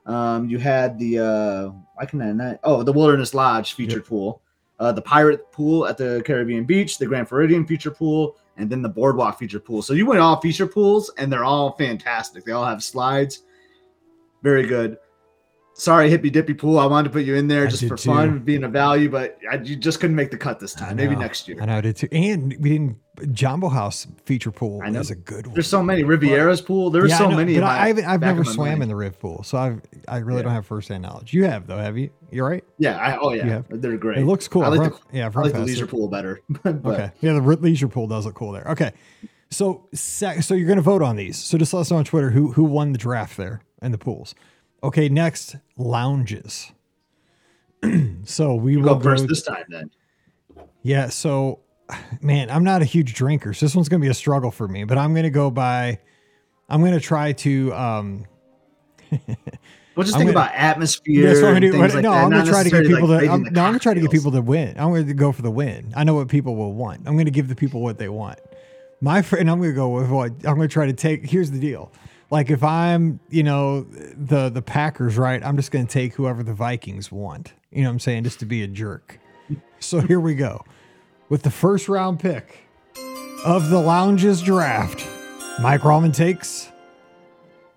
Um, 0.05 0.49
you 0.49 0.57
had 0.57 0.97
the 0.97 1.19
uh, 1.19 1.69
why 1.95 2.05
can 2.05 2.21
I 2.21 2.31
not? 2.31 2.59
Oh, 2.63 2.81
the 2.81 2.93
Wilderness 2.93 3.33
Lodge 3.33 3.73
featured 3.73 4.05
pool, 4.05 4.41
uh, 4.79 4.91
the 4.91 5.01
Pirate 5.01 5.51
pool 5.51 5.85
at 5.85 5.97
the 5.97 6.23
Caribbean 6.25 6.63
Beach, 6.65 6.97
the 6.97 7.05
Grand 7.05 7.27
Floridian 7.27 7.67
feature 7.67 7.91
pool, 7.91 8.37
and 8.57 8.69
then 8.69 8.81
the 8.81 8.89
Boardwalk 8.89 9.37
feature 9.37 9.59
pool. 9.59 9.81
So 9.81 9.93
you 9.93 10.05
went 10.05 10.21
all 10.21 10.39
feature 10.39 10.65
pools, 10.65 11.11
and 11.17 11.31
they're 11.31 11.43
all 11.43 11.73
fantastic. 11.73 12.45
They 12.45 12.53
all 12.53 12.65
have 12.65 12.83
slides, 12.83 13.43
very 14.41 14.65
good. 14.65 14.97
Sorry, 15.79 16.09
hippy 16.09 16.29
dippy 16.29 16.53
pool. 16.53 16.77
I 16.77 16.85
wanted 16.85 17.07
to 17.07 17.13
put 17.13 17.23
you 17.23 17.35
in 17.35 17.47
there 17.47 17.63
I 17.65 17.67
just 17.69 17.87
for 17.87 17.95
too. 17.95 18.11
fun, 18.11 18.39
being 18.39 18.65
a 18.65 18.67
value, 18.67 19.09
but 19.09 19.37
I, 19.49 19.55
you 19.55 19.77
just 19.77 20.01
couldn't 20.01 20.15
make 20.17 20.29
the 20.29 20.37
cut 20.37 20.59
this 20.59 20.73
time. 20.73 20.97
Maybe 20.97 21.15
next 21.15 21.47
year. 21.47 21.57
I 21.61 21.65
know 21.67 21.77
I 21.77 21.81
did 21.81 21.95
too. 21.95 22.09
And 22.11 22.53
we 22.59 22.69
didn't. 22.69 22.97
Jambo 23.33 23.67
House 23.69 24.07
feature 24.25 24.51
pool 24.51 24.81
I 24.83 24.89
know. 24.89 24.99
is 24.99 25.09
a 25.11 25.15
good 25.15 25.47
one. 25.47 25.53
There's 25.53 25.67
so 25.67 25.81
many 25.83 26.03
Riviera's 26.03 26.61
pool. 26.61 26.89
There's 26.89 27.09
Yeah, 27.09 27.17
so 27.17 27.29
know, 27.29 27.37
many. 27.37 27.55
But 27.55 27.63
I, 27.63 27.87
haven't. 27.87 28.05
I've 28.05 28.21
never 28.21 28.43
swam 28.45 28.67
mind. 28.69 28.83
in 28.83 28.89
the 28.89 28.95
Riv 28.95 29.19
pool, 29.19 29.43
so 29.43 29.57
I've. 29.57 29.81
I 30.07 30.17
really 30.17 30.39
Yeah. 30.39 30.43
don't 30.43 30.53
have 30.53 30.65
firsthand 30.65 31.03
knowledge. 31.03 31.33
You 31.33 31.45
have 31.45 31.65
though, 31.67 31.77
have 31.77 31.97
you? 31.97 32.09
You're 32.31 32.47
right. 32.47 32.63
Yeah. 32.77 32.97
I, 32.97 33.17
oh 33.17 33.31
yeah. 33.33 33.61
They're 33.69 33.97
great. 33.97 34.19
It 34.19 34.25
looks 34.25 34.47
cool. 34.47 34.63
I 34.63 34.67
like 34.67 34.81
I've 34.81 34.91
the, 35.11 35.17
yeah, 35.17 35.25
I 35.25 35.29
run 35.29 35.45
like 35.45 35.53
the 35.53 35.61
leisure 35.61 35.87
pool 35.87 36.07
better. 36.09 36.41
Okay. 36.65 37.11
Yeah, 37.21 37.33
the 37.33 37.41
re- 37.41 37.55
leisure 37.57 37.87
pool 37.87 38.07
does 38.07 38.25
look 38.25 38.35
cool 38.35 38.51
there. 38.51 38.67
Okay. 38.69 38.91
So 39.49 39.87
so 39.93 40.53
you're 40.53 40.67
going 40.67 40.75
to 40.77 40.81
vote 40.81 41.01
on 41.01 41.15
these. 41.15 41.37
So 41.37 41.57
just 41.57 41.73
let 41.73 41.81
us 41.81 41.91
know 41.91 41.97
on 41.97 42.05
Twitter 42.05 42.29
who 42.31 42.51
who 42.51 42.63
won 42.65 42.91
the 42.91 42.97
draft 42.99 43.35
there 43.37 43.61
and 43.81 43.93
the 43.93 43.97
pools. 43.97 44.35
Okay, 44.83 45.09
next 45.09 45.55
lounges. 45.77 46.71
so 48.23 48.55
we 48.55 48.77
will 48.77 48.95
go 48.95 48.99
first 48.99 49.23
go- 49.23 49.27
this 49.27 49.43
time 49.43 49.65
then. 49.69 49.91
Yeah, 50.83 51.09
so 51.09 51.59
man, 52.21 52.49
I'm 52.49 52.63
not 52.63 52.81
a 52.81 52.85
huge 52.85 53.13
drinker, 53.13 53.53
so 53.53 53.65
this 53.65 53.75
one's 53.75 53.89
going 53.89 54.01
to 54.01 54.05
be 54.05 54.11
a 54.11 54.13
struggle 54.13 54.51
for 54.51 54.67
me, 54.67 54.83
but 54.83 54.97
I'm 54.97 55.13
going 55.13 55.23
to 55.23 55.29
go 55.29 55.51
by 55.51 55.99
I'm 56.69 56.81
going 56.81 56.93
to 56.93 56.99
try 56.99 57.33
to 57.33 57.73
um 57.73 58.25
We'll 59.95 60.05
just 60.05 60.15
I'm 60.15 60.21
think 60.21 60.33
gonna- 60.33 60.45
about 60.45 60.55
atmosphere. 60.55 61.27
That's 61.27 61.41
what 61.41 61.49
I'm 61.49 61.53
gonna 61.55 61.71
do. 61.71 61.77
like 61.77 61.93
no, 61.95 62.13
I'm 62.13 62.29
gonna 62.29 62.45
try 62.45 62.63
to 62.63 62.69
get 62.69 62.85
people 62.85 63.09
like, 63.09 63.25
to. 63.25 63.31
I'm, 63.31 63.43
no, 63.43 63.63
I'm 63.63 63.71
gonna 63.71 63.79
try 63.79 63.93
to 63.93 63.99
get 63.99 64.11
people 64.11 64.31
to 64.31 64.41
win. 64.41 64.69
I'm 64.77 64.93
gonna 64.93 65.13
go 65.13 65.33
for 65.33 65.41
the 65.41 65.51
win. 65.51 65.91
I 65.93 66.05
know 66.05 66.13
what 66.13 66.29
people 66.29 66.55
will 66.55 66.71
want. 66.71 67.05
I'm 67.05 67.17
gonna 67.17 67.31
give 67.31 67.49
the 67.49 67.55
people 67.55 67.81
what 67.81 67.97
they 67.97 68.07
want. 68.07 68.39
My 69.01 69.21
friend, 69.21 69.51
I'm 69.51 69.59
gonna 69.59 69.73
go 69.73 69.89
with 69.89 70.09
what 70.09 70.31
I'm 70.31 70.55
gonna 70.55 70.69
try 70.69 70.85
to 70.85 70.93
take. 70.93 71.25
Here's 71.25 71.51
the 71.51 71.59
deal. 71.59 71.91
Like 72.31 72.49
if 72.49 72.63
I'm, 72.63 73.19
you 73.29 73.43
know, 73.43 73.83
the 73.83 74.49
the 74.49 74.61
Packers, 74.61 75.17
right? 75.17 75.43
I'm 75.43 75.55
just 75.55 75.71
gonna 75.71 75.85
take 75.85 76.13
whoever 76.13 76.43
the 76.43 76.53
Vikings 76.53 77.11
want. 77.11 77.53
You 77.71 77.83
know 77.83 77.89
what 77.89 77.93
I'm 77.93 77.99
saying? 77.99 78.23
Just 78.23 78.39
to 78.39 78.45
be 78.45 78.63
a 78.63 78.67
jerk. 78.67 79.19
So 79.79 79.99
here 80.07 80.19
we 80.19 80.35
go. 80.35 80.63
With 81.29 81.43
the 81.43 81.51
first 81.51 81.89
round 81.89 82.19
pick 82.19 82.59
of 83.45 83.69
the 83.69 83.79
Lounges 83.79 84.41
draft, 84.41 85.07
Mike 85.61 85.81
Rallman 85.81 86.13
takes 86.13 86.69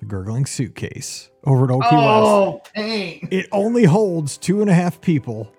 the 0.00 0.06
gurgling 0.06 0.46
suitcase 0.46 1.30
over 1.44 1.64
at 1.64 1.70
Old 1.70 1.82
Key 1.84 1.96
West. 1.96 2.02
Oh, 2.02 2.62
pain. 2.74 3.28
It 3.30 3.46
only 3.52 3.84
holds 3.84 4.36
two 4.36 4.60
and 4.60 4.70
a 4.70 4.74
half 4.74 5.00
people, 5.00 5.52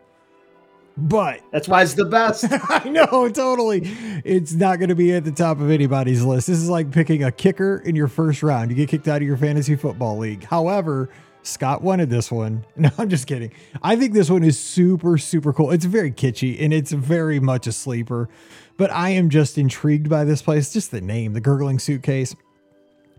but 0.95 1.41
That's 1.51 1.67
why 1.67 1.81
it's 1.81 1.95
the 1.95 2.05
best. 2.05 2.45
I 2.69 2.87
know 2.89 3.29
totally 3.29 3.81
it's 4.23 4.53
not 4.53 4.79
going 4.79 4.89
to 4.89 4.95
be 4.95 5.13
at 5.13 5.23
the 5.25 5.31
top 5.31 5.59
of 5.59 5.71
anybody's 5.71 6.23
list. 6.23 6.47
This 6.47 6.59
is 6.59 6.69
like 6.69 6.91
picking 6.91 7.23
a 7.23 7.31
kicker 7.31 7.77
in 7.77 7.95
your 7.95 8.07
first 8.07 8.43
round. 8.43 8.69
You 8.69 8.77
get 8.77 8.89
kicked 8.89 9.07
out 9.07 9.17
of 9.17 9.27
your 9.27 9.37
fantasy 9.37 9.75
football 9.75 10.17
league. 10.17 10.43
However, 10.43 11.09
Scott 11.41 11.81
wanted 11.81 12.09
this 12.09 12.31
one. 12.31 12.65
No, 12.77 12.89
I'm 12.97 13.09
just 13.09 13.27
kidding. 13.27 13.51
I 13.81 13.95
think 13.95 14.13
this 14.13 14.29
one 14.29 14.43
is 14.43 14.59
super, 14.59 15.17
super 15.17 15.53
cool. 15.53 15.71
It's 15.71 15.85
very 15.85 16.11
kitschy 16.11 16.61
and 16.61 16.73
it's 16.73 16.91
very 16.91 17.39
much 17.39 17.67
a 17.67 17.71
sleeper, 17.71 18.29
but 18.77 18.91
I 18.91 19.09
am 19.09 19.29
just 19.29 19.57
intrigued 19.57 20.09
by 20.09 20.23
this 20.23 20.41
place. 20.41 20.71
Just 20.73 20.91
the 20.91 21.01
name, 21.01 21.33
the 21.33 21.41
gurgling 21.41 21.79
suitcase. 21.79 22.35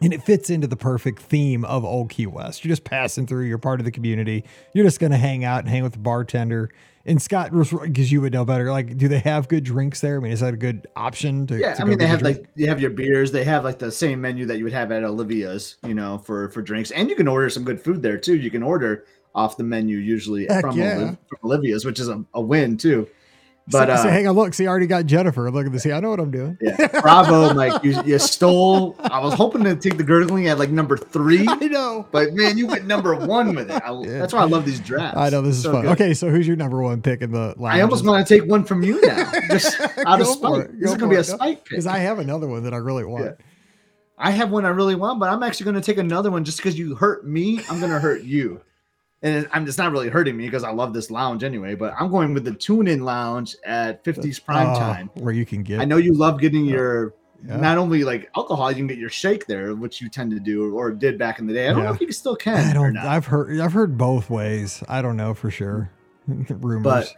And 0.03 0.13
it 0.13 0.23
fits 0.23 0.51
into 0.51 0.67
the 0.67 0.77
perfect 0.77 1.21
theme 1.21 1.65
of 1.65 1.85
Old 1.85 2.11
Key 2.11 2.27
West. 2.27 2.65
You're 2.65 2.71
just 2.71 2.85
passing 2.85 3.27
through, 3.27 3.47
you're 3.47 3.59
part 3.59 3.81
of 3.81 3.85
the 3.85 3.93
community. 3.93 4.45
You're 4.73 4.85
just 4.85 5.01
going 5.01 5.13
to 5.13 5.19
hang 5.19 5.45
out 5.45 5.61
and 5.61 5.69
hang 5.69 5.83
with 5.83 5.93
the 5.93 5.99
bartender. 5.99 6.71
And 7.07 7.21
Scott, 7.21 7.53
because 7.53 8.11
you 8.11 8.21
would 8.23 8.33
know 8.33 8.45
better, 8.45 8.71
like, 8.71 8.97
do 8.97 9.09
they 9.09 9.19
have 9.19 9.47
good 9.49 9.63
drinks 9.63 10.01
there? 10.01 10.17
I 10.17 10.21
mean, 10.21 10.33
is 10.33 10.41
that 10.41 10.55
a 10.55 10.57
good 10.57 10.87
option 10.97 11.47
to? 11.49 11.59
yeah, 11.59 11.75
to 11.75 11.83
I 11.83 11.85
mean 11.85 11.99
they 11.99 12.07
have 12.07 12.21
drink? 12.21 12.39
like 12.39 12.49
you 12.55 12.67
have 12.67 12.81
your 12.81 12.91
beers. 12.91 13.31
They 13.31 13.45
have 13.45 13.63
like 13.63 13.79
the 13.79 13.93
same 13.93 14.23
menu 14.23 14.47
that 14.47 14.57
you 14.57 14.65
would 14.65 14.73
have 14.73 14.91
at 14.91 15.05
Olivia's, 15.05 15.77
you 15.87 15.95
know, 15.95 16.17
for 16.17 16.49
for 16.49 16.63
drinks, 16.63 16.91
and 16.93 17.11
you 17.11 17.17
can 17.17 17.29
order 17.29 17.51
some 17.51 17.63
good 17.63 17.79
food 17.79 18.01
there 18.01 18.17
too. 18.17 18.37
You 18.37 18.51
can 18.51 18.63
order 18.63 19.05
off 19.35 19.59
the 19.59 19.65
menu 19.65 19.99
usually 19.99 20.47
from, 20.47 20.79
yeah. 20.79 21.15
Olivia's, 21.43 21.85
which 21.85 22.01
is 22.01 22.09
a, 22.09 22.25
a 22.33 22.41
win 22.41 22.79
too. 22.79 23.07
But 23.67 23.87
so, 23.89 23.93
uh, 23.95 23.97
so 23.97 24.09
hang 24.11 24.29
on, 24.29 24.35
look, 24.35 24.53
see, 24.53 24.67
I 24.67 24.69
already 24.69 24.87
got 24.87 25.07
Jennifer. 25.07 25.51
Look 25.51 25.65
at 25.65 25.73
this. 25.73 25.85
See, 25.85 25.93
I 25.93 25.99
know 26.01 26.11
what 26.11 26.21
I'm 26.21 26.31
doing. 26.31 26.59
Yeah, 26.61 26.87
bravo, 27.01 27.55
Mike. 27.55 27.83
You, 27.83 28.03
you 28.05 28.19
stole. 28.19 28.95
I 29.01 29.19
was 29.21 29.33
hoping 29.33 29.65
to 29.65 29.75
take 29.75 29.97
the 29.97 30.03
gurgling 30.05 30.49
at 30.49 30.59
like 30.59 30.69
number 30.69 30.99
three, 30.99 31.47
I 31.49 31.55
know. 31.69 32.07
but 32.13 32.35
man, 32.35 32.59
you 32.59 32.67
went 32.67 32.85
number 32.87 33.15
one 33.15 33.55
with 33.55 33.71
it. 33.71 33.83
I, 33.83 33.91
Yeah. 34.03 34.19
That's 34.19 34.35
why 34.35 34.41
I 34.41 34.45
love 34.45 34.67
these 34.67 34.81
drafts. 34.81 35.17
I 35.17 35.31
know 35.31 35.41
this 35.41 35.57
is 35.57 35.63
So 35.63 35.73
fun. 35.73 35.83
good. 35.83 35.93
Okay, 35.93 36.13
so 36.13 36.29
who's 36.29 36.47
your 36.47 36.57
number 36.57 36.83
one 36.83 37.01
pick 37.01 37.23
in 37.23 37.33
the? 37.33 37.55
Last? 37.57 37.75
I 37.77 37.81
almost 37.81 38.05
want 38.05 38.27
to 38.27 38.39
take 38.39 38.47
one 38.49 38.65
from 38.65 38.83
you 38.83 39.01
now, 39.01 39.33
just 39.49 39.81
out 39.81 40.21
of 40.21 40.27
spite. 40.27 40.61
it. 40.61 40.81
This 40.81 40.91
is 40.91 40.97
gonna 40.99 41.11
be 41.11 41.17
a 41.17 41.21
it. 41.21 41.25
spite 41.25 41.65
pick. 41.65 41.71
because 41.71 41.87
I 41.87 41.99
have 41.99 42.19
another 42.19 42.47
one 42.47 42.65
that 42.65 42.75
I 42.75 42.79
really 42.79 43.05
want. 43.05 43.25
Yeah. 43.25 43.33
I 44.19 44.31
have 44.31 44.51
one 44.51 44.65
I 44.67 44.69
really 44.69 44.95
want, 44.95 45.19
but 45.21 45.29
I'm 45.29 45.43
actually 45.43 45.65
going 45.65 45.75
to 45.75 45.81
take 45.81 45.99
another 45.99 46.31
one 46.31 46.45
just 46.45 46.59
because 46.59 46.79
you 46.79 46.95
hurt 46.95 47.27
me. 47.27 47.61
I'm 47.69 47.81
going 47.81 47.91
to 47.91 47.99
hurt 47.99 48.23
you, 48.23 48.61
and 49.25 49.49
I'm 49.53 49.67
it's 49.67 49.79
not 49.79 49.91
really 49.91 50.09
hurting 50.09 50.37
me 50.37 50.45
because 50.45 50.63
I 50.63 50.71
love 50.71 50.93
this 50.95 51.11
lounge 51.11 51.43
anyway. 51.43 51.75
But 51.75 51.95
I'm 51.99 52.11
going 52.11 52.33
with 52.35 52.45
the 52.45 52.53
tune-in 52.55 53.05
lounge 53.05 53.57
at 53.65 54.05
50s 54.05 54.39
prime 54.45 54.69
Oh, 54.71 54.79
time. 54.79 55.11
where 55.15 55.35
you 55.35 55.45
can 55.45 55.65
get. 55.65 55.81
I 55.81 55.85
know 55.85 55.97
you 55.97 56.13
love 56.15 56.39
getting 56.41 56.65
your 56.65 57.15
Yeah. 57.45 57.57
not 57.57 57.77
only 57.79 58.05
like 58.05 58.31
alcohol, 58.37 58.71
you 58.71 58.77
can 58.77 58.87
get 58.87 58.99
your 58.99 59.11
shake 59.11 59.47
there, 59.47 59.75
which 59.75 60.01
you 60.01 60.09
tend 60.09 60.31
to 60.31 60.39
do 60.41 60.73
or 60.75 60.93
did 60.93 61.19
back 61.19 61.41
in 61.41 61.47
the 61.47 61.53
day. 61.53 61.67
I 61.67 61.71
don't 61.71 61.79
Yeah. 61.81 61.85
know 61.89 61.95
if 61.95 62.01
you 62.01 62.13
still 62.13 62.37
can. 62.37 62.57
I 62.69 62.73
don't. 62.73 62.97
I've 62.97 63.27
heard. 63.27 63.59
I've 63.61 63.73
heard 63.73 63.99
both 63.99 64.31
ways. 64.31 64.83
I 64.89 65.03
don't 65.03 65.17
know 65.17 65.35
for 65.35 65.51
sure. 65.51 65.91
Rumors. 66.29 66.83
But- 66.85 67.13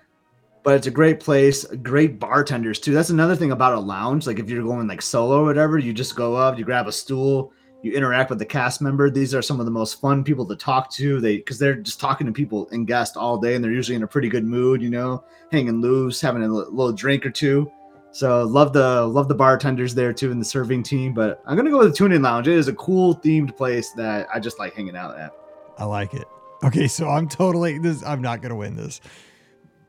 but 0.65 0.75
it's 0.75 0.89
a 0.89 0.91
great 0.91 1.21
place 1.21 1.65
great 1.85 2.19
bartenders 2.19 2.81
too 2.81 2.93
that's 2.93 3.11
another 3.11 3.37
thing 3.37 3.53
about 3.53 3.73
a 3.75 3.79
lounge 3.79 4.27
like 4.27 4.41
if 4.41 4.51
you're 4.51 4.65
going 4.65 4.89
like 4.89 5.01
solo 5.01 5.43
or 5.43 5.45
whatever 5.45 5.79
you 5.79 5.93
just 5.93 6.17
go 6.17 6.35
up 6.35 6.59
you 6.59 6.65
grab 6.65 6.89
a 6.89 6.93
stool 6.93 7.53
you 7.83 7.93
interact 7.93 8.31
with 8.31 8.39
the 8.39 8.45
cast 8.45 8.81
member 8.81 9.11
these 9.11 9.35
are 9.35 9.43
some 9.43 9.61
of 9.61 9.67
the 9.67 9.73
most 9.73 10.01
fun 10.01 10.25
people 10.25 10.45
to 10.47 10.57
talk 10.57 10.91
to 10.91 11.21
they 11.21 11.37
because 11.37 11.59
they're 11.59 11.75
just 11.75 12.01
talking 12.01 12.27
to 12.27 12.33
people 12.33 12.69
and 12.73 12.87
guests 12.87 13.17
all 13.17 13.39
day 13.39 13.55
and 13.55 13.63
they're 13.63 13.73
usually 13.73 13.97
in 13.97 14.03
a 14.03 14.07
pretty 14.07 14.29
good 14.29 14.45
mood 14.45 14.83
you 14.83 14.91
know 14.91 15.23
hanging 15.53 15.81
loose 15.81 16.21
having 16.21 16.43
a 16.43 16.49
little 16.49 16.93
drink 16.93 17.25
or 17.25 17.31
two 17.31 17.71
so 18.11 18.45
love 18.45 18.73
the 18.73 19.07
love 19.07 19.29
the 19.29 19.35
bartenders 19.35 19.95
there 19.95 20.13
too 20.13 20.31
and 20.31 20.41
the 20.41 20.45
serving 20.45 20.83
team 20.83 21.13
but 21.13 21.43
i'm 21.47 21.57
gonna 21.57 21.71
go 21.71 21.79
with 21.79 21.89
the 21.89 21.95
tune 21.95 22.13
in 22.13 22.23
lounge 22.23 22.49
it 22.49 22.55
is 22.55 22.69
a 22.69 22.75
cool 22.75 23.15
themed 23.17 23.57
place 23.57 23.93
that 23.93 24.27
i 24.35 24.41
just 24.41 24.59
like 24.59 24.75
hanging 24.75 24.97
out 24.97 25.17
at 25.19 25.33
I 25.79 25.85
like 25.85 26.15
it. 26.15 26.27
Okay, 26.65 26.89
so 26.89 27.09
I'm 27.09 27.29
totally 27.29 27.79
this. 27.79 28.03
I'm 28.03 28.23
not 28.23 28.41
gonna 28.41 28.57
win 28.57 28.77
this. 28.77 29.01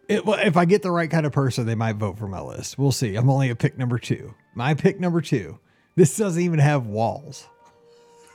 It, 0.09 0.23
if 0.25 0.57
I 0.57 0.65
get 0.65 0.81
the 0.81 0.91
right 0.91 1.09
kind 1.09 1.25
of 1.25 1.31
person, 1.31 1.65
they 1.65 1.75
might 1.75 1.95
vote 1.97 2.17
for 2.17 2.27
my 2.27 2.41
list. 2.41 2.77
We'll 2.77 2.91
see. 2.91 3.15
I'm 3.15 3.29
only 3.29 3.49
a 3.49 3.55
pick 3.55 3.77
number 3.77 3.99
two. 3.99 4.33
My 4.55 4.73
pick 4.73 4.99
number 4.99 5.21
two. 5.21 5.59
This 5.95 6.15
doesn't 6.15 6.41
even 6.41 6.59
have 6.59 6.85
walls. 6.85 7.47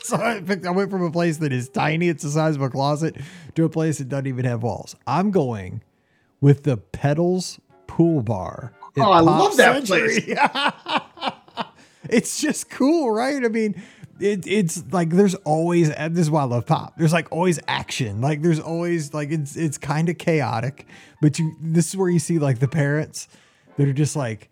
So 0.05 0.17
I 0.17 0.41
picked. 0.41 0.67
I 0.67 0.71
went 0.71 0.91
from 0.91 1.03
a 1.03 1.13
place 1.13 1.37
that 1.39 1.53
is 1.53 1.69
tiny, 1.69 2.09
it's 2.09 2.25
the 2.25 2.31
size 2.31 2.57
of 2.57 2.63
a 2.63 2.69
closet, 2.69 3.17
to 3.55 3.65
a 3.65 3.69
place 3.69 3.99
that 3.99 4.09
doesn't 4.09 4.27
even 4.27 4.45
have 4.45 4.65
walls. 4.65 4.97
I'm 5.07 5.31
going 5.31 5.83
with 6.41 6.65
the 6.65 6.77
Petals 6.77 7.61
Pool 7.87 8.21
Bar. 8.23 8.73
Oh, 8.99 9.13
I 9.13 9.21
love 9.21 9.57
that 9.59 9.87
Century. 9.87 10.37
it's 12.11 12.41
just 12.41 12.69
cool, 12.69 13.13
right? 13.13 13.45
I 13.45 13.49
mean, 13.49 13.81
it, 14.23 14.47
it's 14.47 14.85
like 14.93 15.11
there's 15.11 15.35
always 15.37 15.89
this 15.91 16.19
is 16.19 16.31
why 16.31 16.43
I 16.43 16.45
love 16.45 16.67
pop. 16.67 16.97
There's 16.97 17.13
like 17.13 17.31
always 17.31 17.59
action. 17.69 18.21
Like 18.21 18.43
there's 18.43 18.61
always 18.61 19.15
like 19.15 19.31
it's 19.31 19.57
it's 19.57 19.79
kind 19.79 20.09
of 20.09 20.19
chaotic, 20.19 20.87
but 21.21 21.39
you 21.39 21.57
this 21.61 21.89
is 21.89 21.97
where 21.97 22.09
you 22.11 22.19
see 22.19 22.39
like 22.39 22.59
the 22.59 22.69
parents 22.69 23.29
that 23.77 23.89
are 23.89 23.93
just 23.93 24.17
like, 24.17 24.51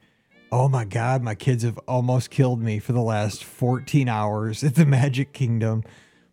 oh 0.53 0.69
my 0.69 0.85
god, 0.85 1.23
my 1.23 1.35
kids 1.35 1.63
have 1.63 1.79
almost 1.87 2.31
killed 2.31 2.61
me 2.61 2.79
for 2.79 2.93
the 2.93 3.01
last 3.01 3.45
14 3.45 4.09
hours 4.09 4.65
at 4.65 4.75
the 4.75 4.87
Magic 4.87 5.33
Kingdom. 5.33 5.85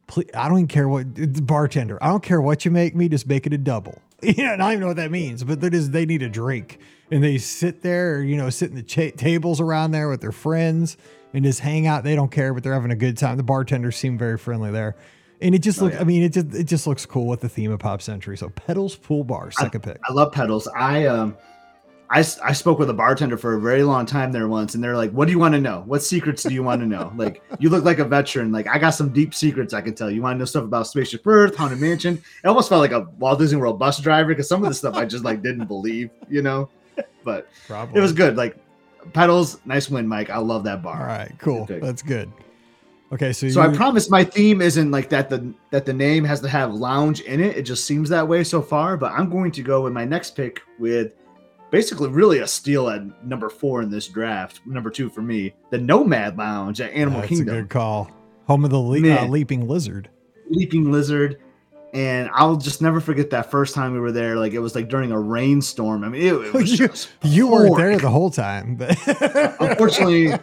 Please, 0.08 0.30
I 0.34 0.48
don't 0.48 0.60
even 0.60 0.68
care 0.68 0.88
what 0.88 1.46
bartender. 1.46 2.02
I 2.02 2.08
don't 2.08 2.24
care 2.24 2.40
what 2.42 2.64
you 2.66 2.72
make 2.72 2.96
me, 2.96 3.10
just 3.10 3.28
make 3.28 3.46
it 3.46 3.54
a 3.54 3.58
double. 3.58 4.02
You 4.24 4.34
know, 4.46 4.54
and 4.54 4.64
I 4.64 4.66
don't 4.66 4.72
even 4.72 4.82
know 4.82 4.88
what 4.88 4.96
that 4.98 5.12
means, 5.12 5.44
but 5.44 5.62
that 5.62 5.76
is 5.76 5.92
they 5.92 6.08
need 6.08 6.24
a 6.24 6.30
drink 6.30 6.80
and 7.12 7.24
they 7.24 7.38
sit 7.38 7.84
there, 7.84 8.24
you 8.24 8.36
know, 8.36 8.50
sit 8.50 8.72
in 8.72 8.76
the 8.76 8.82
cha- 8.82 9.12
tables 9.16 9.62
around 9.62 9.92
there 9.92 10.10
with 10.10 10.22
their 10.22 10.32
friends 10.32 10.98
and 11.36 11.46
just 11.46 11.60
hang 11.60 11.86
out. 11.86 12.04
They 12.04 12.16
don't 12.16 12.32
care, 12.32 12.52
but 12.52 12.64
they're 12.64 12.74
having 12.74 12.90
a 12.90 12.96
good 12.96 13.16
time. 13.16 13.38
The 13.38 13.44
bartenders 13.44 13.96
seem 13.96 14.18
very 14.18 14.40
friendly 14.40 14.72
there. 14.72 14.96
And 15.40 15.54
it 15.54 15.60
just 15.60 15.80
Oh, 15.80 15.84
looks, 15.84 15.98
yeah. 15.98 16.02
I 16.02 16.04
mean, 16.06 16.24
it 16.24 16.30
just, 16.30 16.48
it 16.56 16.64
just 16.64 16.88
looks 16.88 17.06
cool 17.06 17.28
with 17.28 17.42
the 17.42 17.50
theme 17.50 17.72
of 17.72 17.78
Pop 17.80 18.02
Century. 18.02 18.36
So 18.38 18.50
Petals 18.50 18.96
Pool 18.96 19.24
Bar, 19.24 19.52
second 19.52 19.82
pick. 19.84 20.00
I 20.10 20.14
love 20.14 20.32
Petals. 20.32 20.68
I 20.76 21.06
um 21.06 21.38
I, 22.10 22.20
I 22.20 22.54
spoke 22.54 22.80
with 22.80 22.90
a 22.90 22.94
bartender 22.94 23.38
for 23.38 23.56
a 23.56 23.60
very 23.60 23.84
long 23.84 24.06
time 24.06 24.32
there 24.32 24.48
once 24.48 24.76
and 24.76 24.84
they're 24.84 24.96
like, 24.96 25.12
"What 25.12 25.26
do 25.26 25.32
you 25.32 25.40
want 25.40 25.54
to 25.56 25.60
know? 25.60 25.84
What 25.86 26.02
secrets 26.02 26.44
do 26.44 26.54
you 26.54 26.64
want 26.64 26.82
to 26.82 26.88
know? 26.88 27.12
Like 27.18 27.42
you 27.60 27.70
look 27.70 27.84
like 27.84 28.00
a 28.00 28.06
veteran. 28.06 28.52
Like 28.52 28.68
I 28.68 28.78
got 28.78 28.92
some 28.92 29.10
deep 29.10 29.34
secrets 29.34 29.74
I 29.74 29.82
can 29.82 29.96
tell. 29.96 30.10
You 30.10 30.22
want 30.22 30.36
to 30.36 30.40
know 30.40 30.46
stuff 30.46 30.64
about 30.64 30.88
Spaceship 30.88 31.26
Earth, 31.26 31.56
Haunted 31.56 31.80
Mansion?" 31.80 32.22
It 32.44 32.48
almost 32.48 32.70
felt 32.70 32.82
like 32.82 32.92
a 32.92 33.08
Walt 33.20 33.40
Disney 33.40 33.60
World 33.60 33.80
bus 33.80 34.00
driver 34.00 34.30
because 34.30 34.48
some 34.48 34.64
of 34.64 34.70
the 34.70 34.76
stuff 34.76 34.96
I 34.96 35.06
just 35.06 35.24
like 35.24 35.42
didn't 35.42 35.68
believe, 35.68 36.10
you 36.30 36.42
know. 36.42 36.70
But 37.24 37.50
Probably. 37.68 37.98
it 37.98 38.02
was 38.02 38.14
good. 38.14 38.38
Like 38.38 38.56
Petals, 39.14 39.60
nice 39.66 39.90
win, 39.90 40.08
Mike. 40.08 40.30
I 40.30 40.38
love 40.38 40.64
that 40.66 40.82
bar. 40.82 41.00
All 41.00 41.08
right, 41.08 41.32
cool. 41.40 41.66
Good. 41.66 41.82
That's 41.82 42.02
good. 42.02 42.32
Okay, 43.12 43.32
so, 43.32 43.48
So 43.50 43.62
I 43.62 43.74
promise 43.74 44.10
my 44.10 44.24
theme 44.24 44.62
isn't 44.62 44.92
like 44.92 45.10
that 45.10 45.30
the 45.30 45.54
that 45.72 45.86
the 45.86 45.94
name 45.94 46.26
has 46.26 46.42
to 46.42 46.50
have 46.50 46.74
lounge 46.74 47.22
in 47.22 47.40
it. 47.40 47.56
It 47.58 47.64
just 47.64 47.86
seems 47.86 48.10
that 48.10 48.28
way 48.28 48.44
so 48.44 48.62
far, 48.62 48.98
but 48.98 49.14
I'm 49.14 49.30
going 49.30 49.52
to 49.52 49.64
go 49.64 49.82
with 49.82 49.94
my 49.94 50.04
next 50.04 50.32
pick 50.36 50.62
with 50.78 51.14
basically 51.72 52.10
really 52.10 52.40
a 52.40 52.48
steal 52.48 52.90
at 52.90 53.02
number 53.26 53.50
4 53.50 53.82
in 53.84 53.90
this 53.90 54.08
draft. 54.08 54.62
Number 54.66 54.90
2 54.90 55.10
for 55.10 55.22
me, 55.22 55.54
the 55.70 55.78
Nomad 55.78 56.38
Lounge 56.38 56.82
at 56.82 56.92
Animal 56.92 57.20
that's 57.20 57.30
Kingdom. 57.30 57.48
That's 57.48 57.58
a 57.58 57.62
good 57.64 57.70
call. 57.70 58.12
Home 58.48 58.64
of 58.66 58.72
the 58.72 58.80
le- 58.80 59.00
uh, 59.10 59.26
leaping 59.28 59.68
lizard. 59.68 60.10
Leaping 60.50 60.92
Lizard 60.92 61.42
and 61.94 62.30
I'll 62.34 62.58
just 62.58 62.82
never 62.82 63.00
forget 63.00 63.30
that 63.30 63.50
first 63.50 63.74
time 63.74 63.94
we 63.94 64.00
were 64.00 64.12
there. 64.12 64.36
Like 64.36 64.52
it 64.54 64.60
was 64.60 64.76
like 64.76 64.90
during 64.90 65.12
a 65.12 65.20
rainstorm. 65.20 66.04
I 66.04 66.10
mean, 66.10 66.22
it, 66.22 66.34
it 66.34 66.54
was 66.54 66.80
You- 66.80 66.90
You 67.24 67.48
weren't 67.48 67.78
there 67.78 67.98
the 67.98 68.10
whole 68.10 68.30
time, 68.30 68.76
but 68.76 68.96
Unfortunately, 69.62 70.34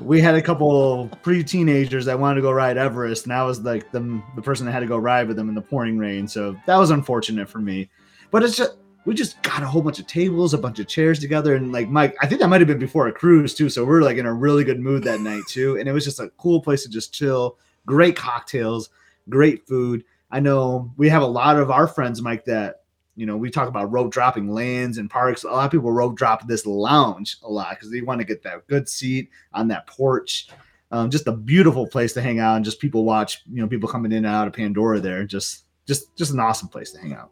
we 0.00 0.20
had 0.20 0.34
a 0.36 0.42
couple 0.42 1.08
pre-teenagers 1.22 2.04
that 2.06 2.18
wanted 2.18 2.36
to 2.36 2.42
go 2.42 2.52
ride 2.52 2.76
Everest, 2.76 3.24
and 3.24 3.32
I 3.32 3.42
was 3.44 3.60
like 3.60 3.90
the 3.92 4.22
the 4.36 4.42
person 4.42 4.66
that 4.66 4.72
had 4.72 4.80
to 4.80 4.86
go 4.86 4.96
ride 4.96 5.26
with 5.28 5.36
them 5.36 5.48
in 5.48 5.54
the 5.54 5.60
pouring 5.62 5.98
rain. 5.98 6.26
So 6.28 6.56
that 6.66 6.76
was 6.76 6.90
unfortunate 6.90 7.48
for 7.48 7.58
me. 7.58 7.88
But 8.30 8.42
it's 8.42 8.56
just 8.56 8.76
we 9.04 9.14
just 9.14 9.42
got 9.42 9.62
a 9.62 9.66
whole 9.66 9.82
bunch 9.82 9.98
of 9.98 10.06
tables, 10.06 10.54
a 10.54 10.58
bunch 10.58 10.78
of 10.78 10.88
chairs 10.88 11.18
together, 11.18 11.54
and 11.54 11.72
like 11.72 11.88
Mike, 11.88 12.16
I 12.20 12.26
think 12.26 12.40
that 12.40 12.48
might 12.48 12.60
have 12.60 12.68
been 12.68 12.78
before 12.78 13.08
a 13.08 13.12
cruise 13.12 13.54
too. 13.54 13.68
So 13.68 13.84
we 13.84 13.94
are 13.94 14.02
like 14.02 14.16
in 14.16 14.26
a 14.26 14.32
really 14.32 14.64
good 14.64 14.80
mood 14.80 15.04
that 15.04 15.20
night 15.20 15.42
too, 15.48 15.76
and 15.78 15.88
it 15.88 15.92
was 15.92 16.04
just 16.04 16.20
a 16.20 16.30
cool 16.38 16.60
place 16.60 16.82
to 16.84 16.88
just 16.88 17.12
chill. 17.12 17.58
Great 17.86 18.16
cocktails, 18.16 18.90
great 19.28 19.66
food. 19.66 20.04
I 20.30 20.40
know 20.40 20.92
we 20.96 21.08
have 21.10 21.22
a 21.22 21.26
lot 21.26 21.58
of 21.58 21.70
our 21.70 21.86
friends, 21.86 22.22
Mike, 22.22 22.44
that 22.46 22.80
you 23.16 23.26
know, 23.26 23.36
we 23.36 23.50
talk 23.50 23.68
about 23.68 23.92
rope 23.92 24.10
dropping 24.10 24.48
lands 24.48 24.98
and 24.98 25.08
parks. 25.08 25.44
A 25.44 25.48
lot 25.48 25.66
of 25.66 25.70
people 25.70 25.92
rope 25.92 26.16
drop 26.16 26.46
this 26.46 26.66
lounge 26.66 27.36
a 27.42 27.48
lot 27.50 27.70
because 27.70 27.90
they 27.90 28.00
want 28.00 28.20
to 28.20 28.26
get 28.26 28.42
that 28.42 28.66
good 28.66 28.88
seat 28.88 29.30
on 29.52 29.68
that 29.68 29.86
porch. 29.86 30.48
Um, 30.90 31.10
just 31.10 31.26
a 31.26 31.32
beautiful 31.32 31.86
place 31.86 32.12
to 32.14 32.22
hang 32.22 32.40
out 32.40 32.56
and 32.56 32.64
just 32.64 32.80
people 32.80 33.04
watch, 33.04 33.42
you 33.50 33.60
know, 33.60 33.68
people 33.68 33.88
coming 33.88 34.12
in 34.12 34.18
and 34.18 34.26
out 34.26 34.46
of 34.46 34.52
Pandora 34.52 35.00
there. 35.00 35.24
Just, 35.24 35.64
just, 35.86 36.14
just 36.16 36.32
an 36.32 36.40
awesome 36.40 36.68
place 36.68 36.92
to 36.92 37.00
hang 37.00 37.14
out. 37.14 37.30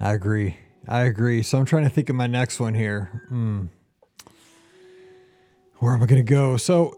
I 0.00 0.12
agree. 0.12 0.56
I 0.88 1.02
agree. 1.02 1.42
So 1.42 1.58
I'm 1.58 1.64
trying 1.64 1.84
to 1.84 1.90
think 1.90 2.08
of 2.08 2.16
my 2.16 2.26
next 2.26 2.58
one 2.60 2.74
here. 2.74 3.22
Hmm. 3.28 3.66
Where 5.78 5.92
am 5.92 6.02
I 6.02 6.06
going 6.06 6.24
to 6.24 6.28
go? 6.28 6.56
So 6.56 6.96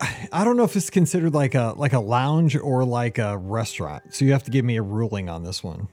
I- 0.00 0.28
I 0.32 0.44
don't 0.44 0.56
know 0.56 0.64
if 0.64 0.74
it's 0.76 0.90
considered 0.90 1.34
like 1.34 1.54
a 1.54 1.74
like 1.76 1.92
a 1.92 1.98
lounge 2.00 2.56
or 2.56 2.84
like 2.84 3.18
a 3.18 3.36
restaurant. 3.36 4.14
So 4.14 4.24
you 4.24 4.32
have 4.32 4.44
to 4.44 4.50
give 4.50 4.64
me 4.64 4.76
a 4.76 4.82
ruling 4.82 5.28
on 5.28 5.42
this 5.44 5.62
one. 5.62 5.88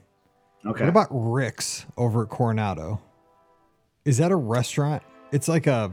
Okay. 0.64 0.84
What 0.84 0.88
about 0.88 1.08
Rick's 1.10 1.84
over 1.96 2.22
at 2.22 2.28
Coronado? 2.30 3.00
Is 4.04 4.16
that 4.18 4.30
a 4.32 4.36
restaurant? 4.36 5.02
It's 5.32 5.48
like 5.48 5.66
a. 5.66 5.92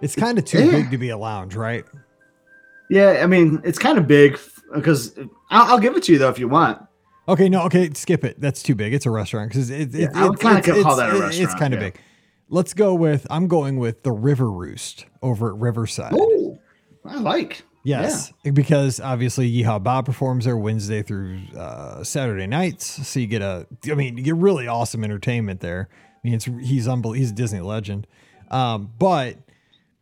It's 0.00 0.14
kind 0.14 0.38
of 0.38 0.44
too 0.44 0.64
Yeah. 0.64 0.70
big 0.72 0.90
to 0.90 0.98
be 0.98 1.08
a 1.08 1.16
lounge, 1.18 1.54
right? 1.56 1.84
yeah, 2.90 3.20
I 3.22 3.26
mean, 3.26 3.60
it's 3.64 3.78
kind 3.78 3.98
of 3.98 4.06
big 4.06 4.38
because 4.74 5.14
I'll, 5.50 5.72
I'll 5.74 5.78
give 5.80 5.94
it 5.96 6.02
to 6.04 6.12
you 6.12 6.18
though 6.18 6.28
if 6.30 6.38
you 6.38 6.48
want. 6.48 6.80
Okay, 7.28 7.48
no, 7.48 7.62
okay, 7.64 7.90
skip 7.92 8.24
it. 8.24 8.40
That's 8.40 8.62
too 8.62 8.74
big. 8.74 8.94
It's 8.94 9.04
a 9.06 9.10
restaurant 9.10 9.50
because 9.50 9.68
it, 9.70 9.94
it, 9.94 10.00
Yeah, 10.00 10.08
I 10.14 10.28
would 10.28 10.38
it- 10.38 10.42
kinda 10.42 10.58
it's- 10.60 10.82
call 10.82 10.96
that 10.96 11.10
a 11.14 11.26
it- 11.28 11.38
It's 11.40 11.54
kind 11.54 11.74
of 11.74 11.80
yeah. 11.80 11.90
big. 11.90 12.00
Let's 12.48 12.72
go 12.72 12.94
with. 12.94 13.26
I'm 13.28 13.46
going 13.46 13.76
with 13.78 14.02
the 14.02 14.12
River 14.12 14.50
Roost 14.50 15.04
over 15.22 15.50
at 15.50 15.56
Riverside. 15.60 16.14
Oh, 16.16 16.58
I 17.04 17.16
like. 17.18 17.62
Yes, 17.84 18.32
because 18.54 19.00
obviously 19.00 19.50
Yeehaw 19.50 19.82
Bob 19.82 20.06
performs 20.06 20.44
there 20.46 20.56
Wednesday 20.56 21.02
through 21.02 21.38
uh, 21.56 22.02
Saturday 22.04 22.46
nights, 22.46 23.06
so 23.06 23.20
you 23.20 23.26
get 23.26 23.40
a. 23.42 23.66
I 23.90 23.94
mean, 23.94 24.16
you 24.18 24.24
get 24.24 24.34
really 24.36 24.66
awesome 24.66 25.04
entertainment 25.04 25.60
there. 25.60 25.88
I 25.92 26.18
mean, 26.24 26.34
it's 26.34 26.44
he's 26.44 26.88
unbelievable. 26.88 27.12
He's 27.12 27.30
a 27.30 27.34
Disney 27.34 27.60
legend, 27.60 28.06
um, 28.50 28.90
but 28.98 29.36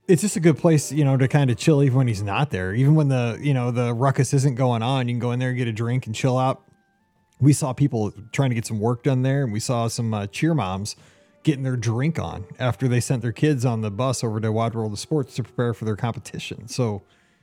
it's 0.09 0.23
just 0.23 0.37
a 0.37 0.41
good 0.41 0.57
place, 0.59 0.91
you 0.91 1.05
know, 1.05 1.17
to 1.17 1.29
kind 1.29 1.51
of 1.51 1.59
chill 1.59 1.83
even 1.83 1.99
when 1.99 2.09
he's 2.09 2.23
not 2.23 2.51
there. 2.51 2.75
Even 2.75 2.95
when 2.95 3.09
the 3.09 3.39
you 3.41 3.55
know 3.55 3.71
the 3.71 3.93
ruckus 3.95 4.33
isn't 4.35 4.55
going 4.57 4.83
on, 4.83 5.07
you 5.09 5.15
can 5.15 5.21
go 5.21 5.33
in 5.33 5.39
there 5.39 5.51
and 5.51 5.59
get 5.59 5.69
a 5.69 5.73
drink 5.73 6.07
and 6.07 6.15
chill 6.15 6.39
out. 6.39 6.63
We 7.41 7.53
saw 7.53 7.73
people 7.73 8.13
trying 8.33 8.51
to 8.51 8.55
get 8.55 8.67
some 8.67 8.81
work 8.81 9.03
done 9.03 9.23
there, 9.23 9.45
and 9.45 9.53
we 9.53 9.61
saw 9.61 9.89
some 9.89 10.15
uh, 10.15 10.27
cheer 10.27 10.55
moms 10.55 10.97
getting 11.43 11.63
their 11.63 11.77
drink 11.77 12.19
on 12.19 12.45
after 12.59 12.89
they 12.89 12.99
sent 12.99 13.23
their 13.23 13.33
kids 13.33 13.65
on 13.65 13.81
the 13.83 13.91
bus 13.91 14.25
over 14.25 14.41
to 14.41 14.51
Wide 14.51 14.75
World 14.75 14.93
of 14.93 14.99
Sports 14.99 15.35
to 15.37 15.43
prepare 15.43 15.75
for 15.75 15.85
their 15.85 15.97
competition. 15.97 16.67
So 16.67 17.03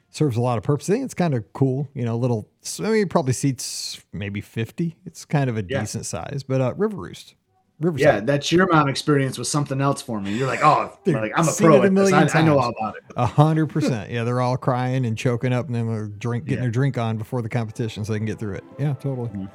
serves 0.09 0.35
a 0.35 0.41
lot 0.41 0.57
of 0.57 0.63
purpose. 0.63 0.89
I 0.89 0.93
think 0.93 1.05
it's 1.05 1.13
kind 1.13 1.33
of 1.33 1.51
cool, 1.53 1.89
you 1.93 2.03
know, 2.05 2.15
a 2.15 2.17
little. 2.17 2.49
I 2.79 2.89
mean, 2.89 3.07
probably 3.07 3.33
seats 3.33 4.01
maybe 4.11 4.41
fifty. 4.41 4.95
It's 5.05 5.25
kind 5.25 5.49
of 5.49 5.57
a 5.57 5.63
Yeah. 5.67 5.81
decent 5.81 6.05
size, 6.05 6.43
but 6.47 6.59
uh, 6.59 6.73
River 6.75 6.97
Roost, 6.97 7.35
Riverside. 7.79 8.01
Yeah, 8.05 8.19
that 8.21 8.41
cheer 8.41 8.65
mom 8.65 8.87
experience 8.89 9.37
was 9.37 9.49
something 9.49 9.79
else 9.79 10.01
for 10.01 10.19
me. 10.19 10.33
You're 10.33 10.47
like, 10.47 10.63
oh, 10.63 10.97
Dude, 11.05 11.15
like 11.15 11.31
I'm 11.35 11.47
a 11.47 11.51
pro 11.51 11.81
it 11.83 11.85
a 11.87 11.91
million 11.91 12.15
I, 12.29 12.39
I 12.39 12.41
know 12.41 12.57
all 12.59 12.69
about 12.77 12.95
it. 12.95 13.03
A 13.15 13.25
hundred 13.27 13.67
percent. 13.67 14.09
Yeah, 14.11 14.23
they're 14.23 14.41
all 14.41 14.57
crying 14.57 15.05
and 15.05 15.15
choking 15.17 15.53
up, 15.53 15.67
and 15.67 15.75
then 15.75 15.87
they're 15.87 16.07
drink 16.07 16.45
getting 16.45 16.57
Yeah. 16.57 16.61
their 16.63 16.71
drink 16.71 16.97
on 16.97 17.17
before 17.17 17.41
the 17.43 17.49
competition, 17.49 18.03
so 18.03 18.11
they 18.13 18.19
can 18.19 18.25
get 18.25 18.39
through 18.39 18.55
it. 18.55 18.63
Yeah, 18.79 18.93
totally. 18.95 19.29
Mhm. 19.29 19.49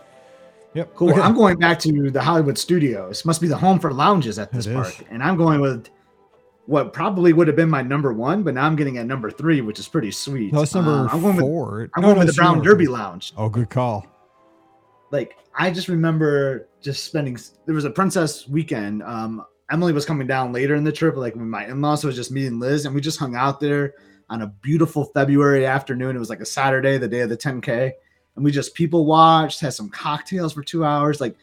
Yep. 0.74 0.94
Cool. 0.94 1.11
Okay. 1.12 1.20
I'm 1.20 1.35
going 1.42 1.57
back 1.59 1.78
to 1.81 2.11
the 2.11 2.20
Hollywood 2.20 2.59
Studios. 2.59 3.24
Must 3.24 3.40
be 3.40 3.48
the 3.48 3.57
home 3.57 3.78
for 3.78 3.92
lounges 3.92 4.38
at 4.38 4.52
this 4.52 4.66
It 4.66 4.74
park. 4.74 4.88
is. 5.00 5.04
And 5.11 5.22
I'm 5.22 5.37
going 5.37 5.61
with 5.61 5.88
what 6.66 6.92
probably 6.92 7.33
would 7.33 7.46
have 7.46 7.57
been 7.57 7.70
my 7.70 7.81
number 7.83 8.12
one, 8.12 8.42
but 8.42 8.54
now 8.54 8.66
I'm 8.66 8.76
getting 8.76 8.98
at 8.98 9.07
number 9.07 9.31
three, 9.31 9.61
which 9.62 9.78
is 9.78 9.88
pretty 9.88 10.11
sweet. 10.11 10.52
no, 10.52 10.62
it's 10.62 10.74
number 10.74 10.90
Um, 10.90 11.09
I'm 11.11 11.20
going 11.22 11.37
with, 11.37 11.42
four. 11.44 11.88
I'm 11.96 12.02
No, 12.02 12.09
going 12.09 12.14
no, 12.20 12.26
with 12.26 12.35
the 12.35 12.40
Brown 12.40 12.62
Derby. 12.62 12.87
Lounge. 12.87 13.33
Oh, 13.37 13.48
good 13.48 13.70
call. 13.70 14.07
Like 15.11 15.37
I 15.54 15.70
just 15.70 15.88
remember 15.88 16.68
just 16.83 17.04
spending. 17.04 17.38
There 17.64 17.74
was 17.74 17.87
a 17.87 17.90
princess 17.90 18.46
weekend. 18.46 19.02
Um, 19.02 19.44
Emily 19.70 19.92
was 19.94 20.04
coming 20.04 20.26
down 20.26 20.52
later 20.52 20.74
in 20.74 20.85
the 20.85 20.92
trip, 20.92 21.16
like 21.16 21.35
when 21.35 21.48
my 21.48 21.66
in-laws 21.66 22.04
was 22.04 22.14
just 22.16 22.31
me 22.31 22.46
and 22.46 22.61
Liz, 22.61 22.85
and 22.87 22.94
we 22.94 23.00
just 23.00 23.18
hung 23.18 23.35
out 23.35 23.59
there, 23.61 23.94
on 24.31 24.42
a 24.42 24.46
beautiful 24.46 25.07
February 25.14 25.64
afternoon. 25.66 26.14
It 26.14 26.18
was 26.18 26.28
like 26.31 26.40
a 26.40 26.46
Saturday, 26.46 26.98
the 26.98 27.09
day 27.09 27.20
of 27.20 27.31
the 27.31 27.37
10K. 27.37 27.92
And 28.38 28.44
we 28.44 28.51
just 28.51 28.74
people 28.74 29.05
watched, 29.05 29.61
had 29.61 29.74
some 29.74 29.88
cocktails 29.88 30.53
for 30.53 30.62
two 30.62 30.85
hours. 30.85 31.20
Like 31.20 31.37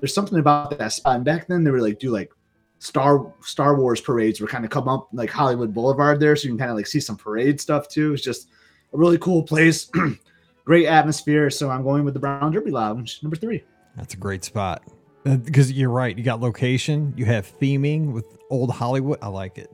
there's 0.00 0.14
something 0.14 0.38
about 0.38 0.76
that 0.78 0.92
spot. 0.92 1.16
And 1.16 1.24
back 1.24 1.46
then 1.46 1.62
they 1.62 1.70
were 1.70 1.80
like 1.80 1.98
do 1.98 2.10
like 2.10 2.32
Star 2.78 3.32
Star 3.42 3.76
Wars 3.78 4.00
parades 4.00 4.40
were 4.40 4.46
kind 4.46 4.64
of 4.64 4.70
come 4.70 4.88
up 4.88 5.08
like 5.12 5.30
Hollywood 5.30 5.74
Boulevard 5.74 6.20
there. 6.20 6.36
So 6.36 6.44
you 6.44 6.50
can 6.50 6.58
kind 6.58 6.70
of 6.70 6.76
like 6.76 6.86
see 6.86 7.00
some 7.00 7.16
parade 7.16 7.60
stuff 7.60 7.88
too. 7.88 8.14
It's 8.14 8.22
just 8.22 8.48
a 8.92 8.96
really 8.96 9.18
cool 9.18 9.42
place. 9.42 9.90
Great 10.64 10.86
atmosphere. 10.86 11.50
So 11.50 11.70
I'm 11.70 11.82
going 11.82 12.04
with 12.04 12.14
the 12.14 12.20
Brown 12.20 12.52
Derby 12.52 12.70
Lounge, 12.70 13.20
number 13.22 13.36
three. 13.36 13.64
That's 13.96 14.14
a 14.14 14.16
great 14.16 14.44
spot. 14.44 14.82
Uh, 15.26 15.36
because 15.36 15.72
you're 15.72 15.90
right. 15.90 16.16
You 16.16 16.22
got 16.22 16.40
location, 16.40 17.12
you 17.16 17.24
have 17.24 17.50
theming 17.58 18.12
with 18.12 18.38
old 18.50 18.70
Hollywood. 18.70 19.18
I 19.22 19.28
like 19.28 19.58
it. 19.58 19.70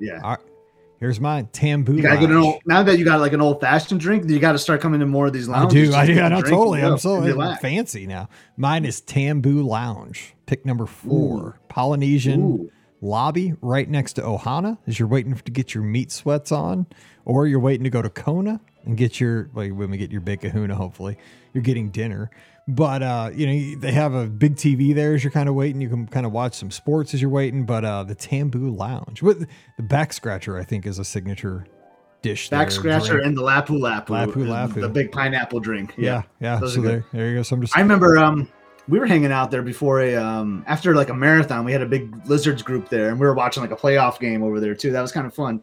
Yeah. 0.00 0.20
All 0.22 0.30
right. 0.30 0.40
Here's 0.98 1.20
my 1.20 1.42
Tambu. 1.52 1.96
You 1.96 2.02
gotta 2.02 2.18
get 2.18 2.30
an 2.30 2.36
old, 2.36 2.60
now 2.64 2.82
that 2.82 2.98
you 2.98 3.04
got 3.04 3.20
like 3.20 3.34
an 3.34 3.40
old 3.40 3.60
fashioned 3.60 4.00
drink, 4.00 4.28
you 4.28 4.38
got 4.38 4.52
to 4.52 4.58
start 4.58 4.80
coming 4.80 5.00
to 5.00 5.06
more 5.06 5.26
of 5.26 5.32
these 5.32 5.46
lounges. 5.46 5.94
I 5.94 6.06
do. 6.06 6.12
I 6.12 6.14
do. 6.14 6.20
I 6.22 6.28
know 6.28 6.40
totally. 6.40 6.82
I'm 6.82 6.98
so 6.98 7.20
fancy 7.56 8.06
now. 8.06 8.28
Mine 8.56 8.84
is 8.84 9.02
Tambu 9.02 9.64
Lounge. 9.64 10.34
Pick 10.46 10.64
number 10.64 10.86
four. 10.86 11.38
Ooh. 11.38 11.54
Polynesian 11.68 12.40
Ooh. 12.40 12.70
lobby 13.02 13.54
right 13.60 13.88
next 13.88 14.14
to 14.14 14.22
Ohana 14.22 14.78
as 14.86 14.98
you're 14.98 15.08
waiting 15.08 15.34
to 15.34 15.50
get 15.50 15.74
your 15.74 15.84
meat 15.84 16.10
sweats 16.10 16.50
on, 16.50 16.86
or 17.26 17.46
you're 17.46 17.60
waiting 17.60 17.84
to 17.84 17.90
go 17.90 18.00
to 18.00 18.08
Kona 18.08 18.60
and 18.86 18.96
get 18.96 19.20
your 19.20 19.50
well, 19.52 19.68
when 19.68 19.90
we 19.90 19.98
get 19.98 20.10
your 20.10 20.22
big 20.22 20.40
kahuna, 20.40 20.74
hopefully 20.74 21.18
you're 21.52 21.62
getting 21.62 21.90
dinner. 21.90 22.30
But 22.68 23.02
uh, 23.02 23.30
you 23.32 23.46
know 23.46 23.80
they 23.80 23.92
have 23.92 24.14
a 24.14 24.26
big 24.26 24.56
TV 24.56 24.94
there 24.94 25.14
as 25.14 25.22
you're 25.22 25.30
kind 25.30 25.48
of 25.48 25.54
waiting. 25.54 25.80
You 25.80 25.88
can 25.88 26.06
kind 26.08 26.26
of 26.26 26.32
watch 26.32 26.54
some 26.54 26.70
sports 26.70 27.14
as 27.14 27.22
you're 27.22 27.30
waiting. 27.30 27.64
But 27.64 27.84
uh, 27.84 28.02
the 28.02 28.16
Tambu 28.16 28.76
Lounge, 28.76 29.22
with 29.22 29.46
the 29.76 29.82
back 29.82 30.12
scratcher, 30.12 30.58
I 30.58 30.64
think 30.64 30.84
is 30.84 30.98
a 30.98 31.04
signature 31.04 31.66
dish. 32.22 32.50
Back 32.50 32.68
there, 32.68 32.78
scratcher 32.78 33.12
drink. 33.14 33.26
and 33.26 33.36
the 33.36 33.42
Lapu 33.42 33.78
Lapu. 33.78 34.08
Lapu 34.08 34.46
Lapu. 34.46 34.80
The 34.80 34.88
big 34.88 35.12
pineapple 35.12 35.60
drink. 35.60 35.94
Yeah, 35.96 36.22
yeah. 36.40 36.58
those 36.58 36.74
So 36.74 36.80
there, 36.80 37.06
there 37.12 37.30
you 37.30 37.36
go. 37.36 37.42
So 37.42 37.54
I'm 37.54 37.62
just 37.62 37.76
I 37.76 37.80
remember 37.80 38.18
um 38.18 38.48
we 38.88 38.98
were 38.98 39.06
hanging 39.06 39.32
out 39.32 39.50
there 39.50 39.62
before 39.62 40.00
a 40.00 40.16
um 40.16 40.64
after 40.66 40.94
like 40.94 41.08
a 41.08 41.14
marathon. 41.14 41.64
We 41.64 41.72
had 41.72 41.82
a 41.82 41.86
big 41.86 42.26
lizards 42.26 42.62
group 42.62 42.88
there, 42.88 43.10
and 43.10 43.20
we 43.20 43.26
were 43.26 43.34
watching 43.34 43.62
like 43.62 43.72
a 43.72 43.76
playoff 43.76 44.18
game 44.18 44.42
over 44.42 44.58
there 44.58 44.74
too. 44.74 44.90
That 44.90 45.02
was 45.02 45.12
kind 45.12 45.26
of 45.26 45.34
fun. 45.34 45.62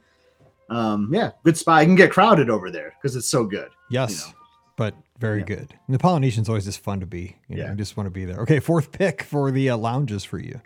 Um, 0.70 1.10
yeah, 1.14 1.32
good 1.44 1.58
spot. 1.58 1.82
You 1.82 1.88
can 1.88 1.96
get 1.96 2.12
crowded 2.12 2.50
over 2.50 2.72
there 2.72 2.94
because 3.02 3.16
it's 3.16 3.28
so 3.28 3.44
good. 3.44 3.70
Yes, 3.90 4.28
know. 4.28 4.34
but 4.78 4.96
very 5.20 5.40
Yeah. 5.40 5.46
good. 5.46 5.74
And 5.88 5.94
the 5.94 6.00
Polynesian's 6.00 6.50
always 6.50 6.66
just 6.66 6.80
fun 6.80 7.00
to 7.00 7.06
be. 7.06 7.36
You 7.48 7.58
know, 7.58 7.64
Yeah. 7.64 7.70
you 7.72 7.78
just 7.78 7.96
want 7.98 8.08
to 8.08 8.12
be 8.12 8.26
there. 8.26 8.40
Okay, 8.42 8.60
fourth 8.60 8.92
pick 8.92 9.24
for 9.24 9.52
the 9.52 9.70
uh, 9.70 9.78
lounges 9.78 10.24
for 10.24 10.38
you. 10.40 10.60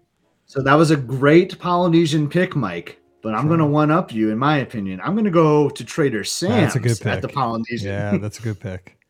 So 0.45 0.61
that 0.63 0.75
was 0.75 0.91
a 0.91 0.95
great 0.95 1.59
Polynesian 1.59 2.29
pick, 2.29 2.55
Mike. 2.55 2.99
But 3.23 3.33
I'm 3.33 3.41
Sure. 3.47 3.57
gonna 3.57 3.67
one 3.67 3.91
up 3.91 4.13
you, 4.13 4.29
in 4.31 4.37
my 4.37 4.57
opinion. 4.59 5.01
I'm 5.03 5.15
gonna 5.15 5.29
go 5.31 5.69
to 5.69 5.83
Trader 5.83 6.23
Sam's 6.23 6.73
That's 6.73 6.75
a 6.75 6.79
good 6.79 6.97
pick. 6.97 7.07
at 7.07 7.21
the. 7.21 7.27
Polynesian. 7.27 7.87
Yeah, 7.89 8.17
that's 8.17 8.39
a 8.39 8.41
good 8.41 8.59
pick. 8.59 8.93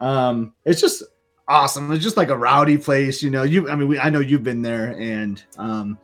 Um, 0.00 0.54
it's 0.64 0.80
just 0.80 1.02
awesome. 1.46 1.92
It's 1.92 2.02
just 2.02 2.16
like 2.16 2.30
a 2.30 2.36
rowdy 2.36 2.78
place, 2.78 3.22
you 3.22 3.28
know. 3.30 3.42
You, 3.42 3.68
I 3.68 3.74
mean, 3.76 3.86
we, 3.86 3.98
I 3.98 4.08
know 4.08 4.20
you've 4.20 4.42
been 4.42 4.62
there, 4.62 4.96
and 4.98 5.42
um, 5.58 5.98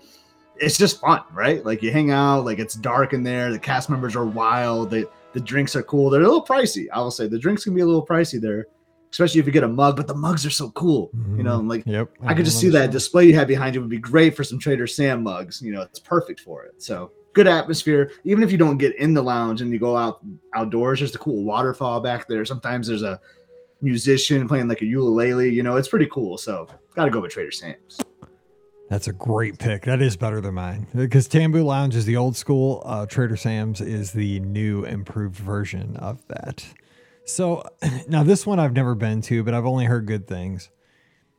it's 0.59 0.77
just 0.77 1.01
fun, 1.01 1.22
right? 1.33 1.64
Like 1.64 1.83
you 1.83 1.90
hang 1.90 2.11
out, 2.11 2.44
like 2.44 2.59
it's 2.59 2.75
dark 2.75 3.14
in 3.14 3.22
there. 3.22 3.51
The 3.51 3.59
cast 3.59 3.88
members 3.88 4.14
are 4.14 4.27
wild. 4.27 4.90
The 4.90 5.09
the 5.33 5.40
drinks 5.40 5.75
are 5.75 5.83
cool. 5.83 6.11
They're 6.11 6.20
a 6.20 6.25
little 6.25 6.44
pricey. 6.44 6.88
I 6.92 6.99
will 7.01 7.11
say 7.11 7.27
the 7.27 7.38
drinks 7.38 7.64
can 7.64 7.75
be 7.75 7.81
a 7.81 7.87
little 7.87 8.05
pricey 8.07 8.38
there, 8.38 8.66
especially 9.16 9.40
if 9.40 9.46
you 9.46 9.52
get 9.52 9.64
a 9.64 9.68
mug. 9.68 9.96
But 9.96 10.07
the 10.07 10.14
mugs 10.14 10.44
are 10.44 10.50
so 10.50 10.70
cool, 10.72 11.11
you 11.37 11.42
know. 11.42 11.59
Like 11.59 11.85
Yep. 11.87 12.11
I 12.26 12.35
could 12.35 12.44
just 12.44 12.61
see 12.61 12.68
that 12.68 12.90
display 12.90 13.24
you 13.24 13.35
have 13.35 13.48
behind 13.48 13.74
you 13.74 13.81
would 13.81 13.88
be 13.88 13.96
great 13.98 14.37
for 14.37 14.44
some 14.44 14.59
Trader 14.59 14.87
Sam 14.87 15.22
mugs. 15.22 15.62
You 15.62 15.72
know, 15.72 15.81
it's 15.81 15.98
perfect 15.98 16.40
for 16.40 16.64
it. 16.64 16.83
So 16.83 17.11
good 17.33 17.46
atmosphere. 17.46 18.12
Even 18.24 18.44
if 18.44 18.52
you 18.52 18.59
don't 18.59 18.76
get 18.76 18.94
in 18.96 19.14
the 19.14 19.22
lounge 19.22 19.62
and 19.62 19.72
you 19.72 19.79
go 19.79 19.96
out 19.96 20.20
outdoors, 20.55 20.98
there's 20.98 21.14
a 21.14 21.18
cool 21.18 21.44
waterfall 21.44 22.00
back 22.00 22.29
there. 22.29 22.44
Sometimes 22.44 22.88
there's 22.88 23.02
a 23.02 23.18
musician 23.81 24.46
playing 24.46 24.68
like 24.68 24.83
a 24.83 24.87
ukulele. 24.87 25.48
You 25.48 25.62
know, 25.62 25.76
it's 25.76 25.88
pretty 25.88 26.09
cool. 26.12 26.37
So 26.37 26.68
got 26.94 27.07
to 27.07 27.11
go 27.11 27.20
with 27.20 27.33
Trader 27.33 27.50
Sam's. 27.50 27.98
That's 28.90 29.09
a 29.09 29.12
great 29.14 29.59
pick. 29.59 29.85
That 29.85 30.02
is 30.02 30.16
better 30.16 30.42
than 30.42 30.55
mine 30.55 30.87
because 30.94 31.26
Tambu 31.26 31.64
Lounge 31.64 31.96
is 31.96 32.05
the 32.05 32.16
old 32.16 32.37
school. 32.37 32.83
Uh, 32.85 33.07
Trader 33.07 33.37
Sam's 33.37 33.81
is 33.81 34.12
the 34.12 34.40
new, 34.40 34.85
improved 34.85 35.37
version 35.37 35.96
of 35.96 36.24
that. 36.29 36.64
So 37.26 37.62
now 38.08 38.22
this 38.22 38.46
one 38.46 38.58
I've 38.58 38.72
never 38.72 38.94
been 38.94 39.20
to, 39.22 39.44
but 39.44 39.52
I've 39.52 39.66
only 39.66 39.84
heard 39.84 40.06
good 40.06 40.26
things. 40.26 40.70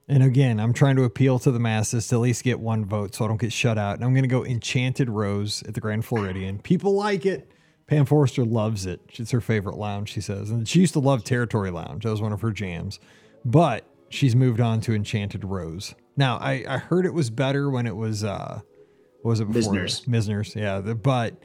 And 0.09 0.23
again, 0.23 0.59
I'm 0.59 0.71
trying 0.71 0.95
to 0.97 1.03
appeal 1.03 1.37
to 1.39 1.51
the 1.51 1.59
masses 1.59 2.07
to 2.09 2.15
at 2.15 2.19
least 2.19 2.43
get 2.43 2.59
one 2.59 2.85
vote 2.85 3.15
so 3.15 3.25
I 3.25 3.27
don't 3.27 3.41
get 3.41 3.51
shut 3.51 3.77
out. 3.77 3.95
And 3.95 4.05
I'm 4.05 4.13
going 4.13 4.23
to 4.23 4.29
go 4.29 4.45
Enchanted 4.45 5.09
Rose 5.09 5.63
at 5.63 5.73
the 5.73 5.81
Grand 5.81 6.05
Floridian. 6.05 6.59
People 6.59 6.93
like 6.93 7.25
it. 7.25 7.51
Pam 7.87 8.05
Forrester 8.05 8.45
loves 8.45 8.85
it. 8.85 9.01
It's 9.13 9.31
her 9.31 9.41
favorite 9.41 9.77
lounge, 9.77 10.11
she 10.11 10.21
says. 10.21 10.49
And 10.49 10.67
she 10.67 10.79
used 10.79 10.93
to 10.93 10.99
love 10.99 11.23
Territory 11.23 11.71
Lounge. 11.71 12.03
That 12.03 12.11
was 12.11 12.21
one 12.21 12.33
of 12.33 12.41
her 12.41 12.51
jams. 12.51 12.99
But 13.43 13.85
she's 14.09 14.35
moved 14.35 14.59
on 14.59 14.81
to 14.81 14.93
Enchanted 14.93 15.43
Rose. 15.45 15.95
Now, 16.15 16.37
I, 16.37 16.65
I 16.67 16.77
heard 16.77 17.05
it 17.05 17.13
was 17.13 17.29
better 17.29 17.69
when 17.69 17.87
it 17.87 17.95
was, 17.95 18.23
uh, 18.23 18.61
what 19.21 19.29
was 19.29 19.39
it 19.39 19.51
before? 19.51 19.73
Mizner's. 19.73 20.01
Mizner's, 20.05 20.55
yeah. 20.55 20.79
The, 20.79 20.95
but 20.95 21.35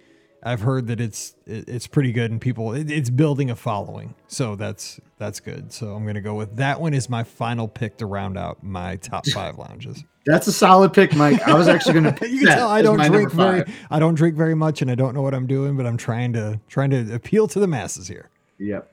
I've 0.44 0.61
heard 0.61 0.88
that 0.88 1.00
it's 1.00 1.35
it's 1.46 1.87
pretty 1.87 2.12
good 2.12 2.31
and 2.31 2.40
people 2.40 2.74
it, 2.74 2.90
it's 2.90 3.11
building 3.11 3.50
a 3.50 3.57
following. 3.57 4.14
So 4.26 4.57
that's 4.57 5.00
that's 5.18 5.38
good. 5.38 5.72
So 5.72 5.94
I'm 5.94 6.05
gonna 6.05 6.20
go 6.20 6.35
with 6.35 6.57
that 6.57 6.81
one 6.81 6.94
is 6.94 7.09
my 7.09 7.22
final 7.22 7.68
pick 7.68 7.96
to 7.98 8.07
round 8.07 8.37
out 8.37 8.62
my 8.62 8.96
top 8.96 9.26
five 9.35 9.59
lounges. 9.59 10.05
That's 10.26 10.46
a 10.46 10.52
solid 10.52 10.92
pick, 10.92 11.14
Mike. 11.14 11.46
I 11.46 11.55
was 11.55 11.68
actually 11.68 11.94
going 11.94 12.05
to 12.12 12.12
pick 12.12 12.31
you 12.31 12.46
can 12.46 12.57
tell 12.57 12.68
I 12.68 12.81
don't 12.83 12.98
drink 12.98 13.33
very. 13.33 13.64
I 13.90 13.98
don't 13.98 14.14
drink 14.14 14.37
very 14.37 14.55
much 14.55 14.83
and 14.83 14.90
I 14.90 14.94
don't 14.94 15.14
know 15.14 15.22
what 15.22 15.35
I'm 15.35 15.46
doing, 15.46 15.76
but 15.76 15.87
I'm 15.87 15.96
trying 15.96 16.33
to 16.35 16.61
trying 16.68 16.90
to 16.90 17.14
appeal 17.14 17.46
to 17.48 17.61
the 17.61 17.66
masses 17.66 18.09
here. 18.09 18.28
Yep. 18.59 18.88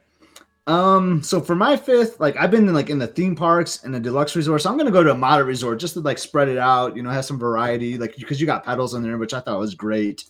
Um, 0.67 1.23
so 1.23 1.41
for 1.41 1.55
my 1.55 1.75
fifth, 1.75 2.19
like 2.19 2.35
I've 2.37 2.51
been 2.51 2.67
in 2.67 2.73
like 2.75 2.91
in 2.91 2.99
the 2.99 3.07
theme 3.07 3.35
parks 3.35 3.83
and 3.83 3.93
the 3.93 3.99
deluxe 3.99 4.35
resort, 4.35 4.61
so 4.61 4.69
I'm 4.69 4.77
gonna 4.77 4.91
go 4.91 5.03
to 5.03 5.11
a 5.11 5.17
moderate 5.17 5.47
resort 5.47 5.79
just 5.79 5.95
to 5.95 5.99
like 5.99 6.19
spread 6.19 6.47
it 6.47 6.59
out, 6.59 6.95
you 6.95 7.01
know, 7.01 7.09
have 7.09 7.25
some 7.25 7.39
variety, 7.39 7.97
like 7.97 8.15
because 8.17 8.39
you 8.39 8.45
got 8.45 8.63
Petals 8.63 8.93
in 8.93 9.01
there, 9.01 9.17
which 9.17 9.33
I 9.33 9.39
thought 9.39 9.57
was 9.57 9.73
great. 9.73 10.25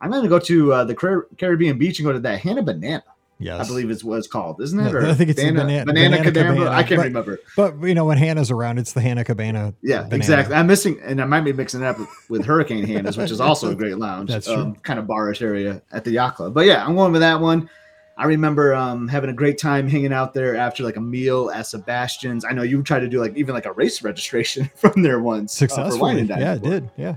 I'm 0.00 0.10
gonna 0.10 0.28
go 0.28 0.38
to 0.38 0.72
uh, 0.72 0.84
the 0.84 0.94
Car- 0.94 1.26
Caribbean 1.38 1.78
beach 1.78 1.98
and 1.98 2.06
go 2.06 2.12
to 2.12 2.18
that 2.20 2.40
Hannah 2.40 2.62
Banana, 2.62 3.02
Yes. 3.40 3.64
I 3.64 3.66
believe 3.68 3.90
what 4.04 4.18
it's 4.18 4.28
called, 4.28 4.60
isn't 4.60 4.78
it? 4.78 4.92
No, 4.92 4.98
Or 4.98 5.06
I 5.06 5.14
think 5.14 5.30
it's 5.30 5.40
the 5.40 5.50
Banana, 5.50 5.84
Banana, 5.84 6.08
Banana 6.10 6.24
Cabana. 6.24 6.54
Cabana, 6.54 6.70
I 6.70 6.82
can't 6.82 6.98
but- 6.98 7.04
remember. 7.06 7.38
But 7.56 7.82
you 7.82 7.94
know 7.94 8.04
when 8.04 8.18
Hannah's 8.18 8.50
around, 8.50 8.78
it's 8.78 8.92
the 8.92 9.00
Hannah 9.00 9.24
Cabana. 9.24 9.74
Yeah, 9.82 10.02
banana. 10.02 10.16
exactly. 10.16 10.54
I'm 10.54 10.66
missing, 10.66 11.00
and 11.02 11.20
I 11.20 11.24
might 11.24 11.40
be 11.42 11.52
mixing 11.52 11.80
it 11.82 11.86
up 11.86 11.98
with, 11.98 12.08
with 12.28 12.44
Hurricane 12.44 12.84
Hannah's, 12.84 13.16
which 13.16 13.30
is 13.30 13.40
also 13.40 13.70
a 13.70 13.74
great 13.74 13.98
lounge. 13.98 14.30
That's 14.30 14.46
true. 14.46 14.54
um, 14.56 14.76
kind 14.76 14.98
of 14.98 15.06
barish 15.06 15.42
area 15.42 15.82
at 15.90 16.04
the 16.04 16.12
yacht 16.12 16.36
club. 16.36 16.54
But 16.54 16.66
yeah, 16.66 16.84
I'm 16.86 16.94
going 16.96 17.12
with 17.12 17.22
that 17.22 17.40
one. 17.40 17.68
I 18.16 18.26
remember 18.26 18.72
um, 18.74 19.08
having 19.08 19.28
a 19.30 19.32
great 19.32 19.58
time 19.58 19.88
hanging 19.88 20.12
out 20.12 20.34
there 20.34 20.54
after 20.54 20.84
like 20.84 20.94
a 20.96 21.00
meal 21.00 21.50
at 21.52 21.66
Sebastian's. 21.66 22.44
I 22.44 22.52
know 22.52 22.62
you 22.62 22.80
tried 22.84 23.00
to 23.00 23.08
do 23.08 23.18
like 23.20 23.36
even 23.36 23.52
like 23.56 23.66
a 23.66 23.72
race 23.72 24.02
registration 24.04 24.70
from 24.76 25.02
there 25.02 25.18
once. 25.20 25.52
uh, 25.56 25.66
Successfully. 25.66 26.24
dine 26.24 26.40
yeah, 26.40 26.54
it 26.54 26.62
did. 26.62 26.90
Yeah. 26.96 27.16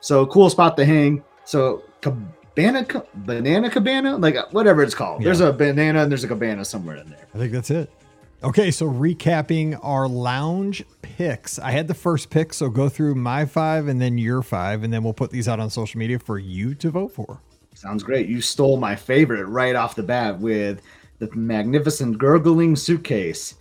So 0.00 0.24
cool 0.26 0.48
spot 0.48 0.76
to 0.76 0.84
hang. 0.84 1.24
So 1.48 1.82
cabana, 2.02 2.86
banana 3.14 3.70
cabana, 3.70 4.18
like 4.18 4.36
uh, 4.36 4.44
whatever 4.50 4.82
it's 4.82 4.94
called. 4.94 5.22
There's 5.22 5.40
a 5.40 5.50
banana 5.50 6.02
and 6.02 6.10
there's 6.10 6.22
a 6.22 6.28
cabana 6.28 6.62
somewhere 6.62 6.96
in 6.96 7.08
there. 7.08 7.26
I 7.34 7.38
think 7.38 7.52
that's 7.52 7.70
it. 7.70 7.90
Okay, 8.44 8.70
so 8.70 8.86
recapping 8.86 9.80
our 9.82 10.06
lounge 10.06 10.84
picks. 11.00 11.58
I 11.58 11.70
had 11.70 11.88
the 11.88 11.94
first 11.94 12.28
pick, 12.28 12.52
so 12.52 12.68
go 12.68 12.90
through 12.90 13.14
my 13.14 13.46
five 13.46 13.88
and 13.88 13.98
then 13.98 14.18
your 14.18 14.42
five, 14.42 14.82
and 14.84 14.92
then 14.92 15.02
we'll 15.02 15.14
put 15.14 15.30
these 15.30 15.48
out 15.48 15.58
on 15.58 15.70
social 15.70 15.98
media 15.98 16.18
for 16.18 16.38
you 16.38 16.74
to 16.74 16.90
vote 16.90 17.12
for. 17.12 17.40
Sounds 17.72 18.02
great. 18.02 18.28
You 18.28 18.42
stole 18.42 18.76
my 18.76 18.94
favorite 18.94 19.46
right 19.46 19.74
off 19.74 19.94
the 19.96 20.02
bat 20.02 20.38
with 20.38 20.82
the 21.18 21.34
magnificent 21.34 22.18
gurgling 22.18 22.76
suitcase. 22.76 23.54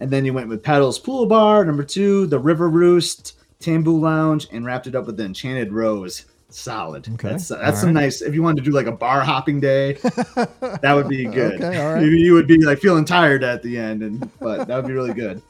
And 0.00 0.10
then 0.10 0.24
you 0.24 0.32
went 0.32 0.48
with 0.48 0.62
Petals 0.62 0.98
Pool 0.98 1.26
Bar, 1.26 1.66
number 1.66 1.84
two, 1.84 2.26
the 2.26 2.38
River 2.38 2.70
Roost, 2.70 3.34
Tambu 3.60 4.00
Lounge, 4.00 4.48
and 4.50 4.64
wrapped 4.64 4.86
it 4.86 4.94
up 4.94 5.04
with 5.04 5.18
the 5.18 5.26
Enchanted 5.26 5.74
Rose. 5.74 6.24
Solid. 6.54 7.08
Okay. 7.14 7.30
That's 7.30 7.48
that's 7.48 7.80
some 7.80 7.88
right. 7.88 8.02
nice. 8.02 8.22
If 8.22 8.32
you 8.32 8.42
wanted 8.42 8.64
to 8.64 8.70
do 8.70 8.76
like 8.76 8.86
a 8.86 8.92
bar 8.92 9.22
hopping 9.22 9.58
day, 9.58 9.94
that 10.02 10.92
would 10.94 11.08
be 11.08 11.24
good. 11.24 11.60
Okay, 11.60 11.82
all 11.82 11.94
right. 11.94 12.02
You 12.02 12.34
would 12.34 12.46
be 12.46 12.64
like 12.64 12.78
feeling 12.78 13.04
tired 13.04 13.42
at 13.42 13.62
the 13.62 13.76
end, 13.76 14.02
and 14.02 14.30
but 14.38 14.68
that 14.68 14.76
would 14.76 14.86
be 14.86 14.92
really 14.92 15.14
good. 15.14 15.42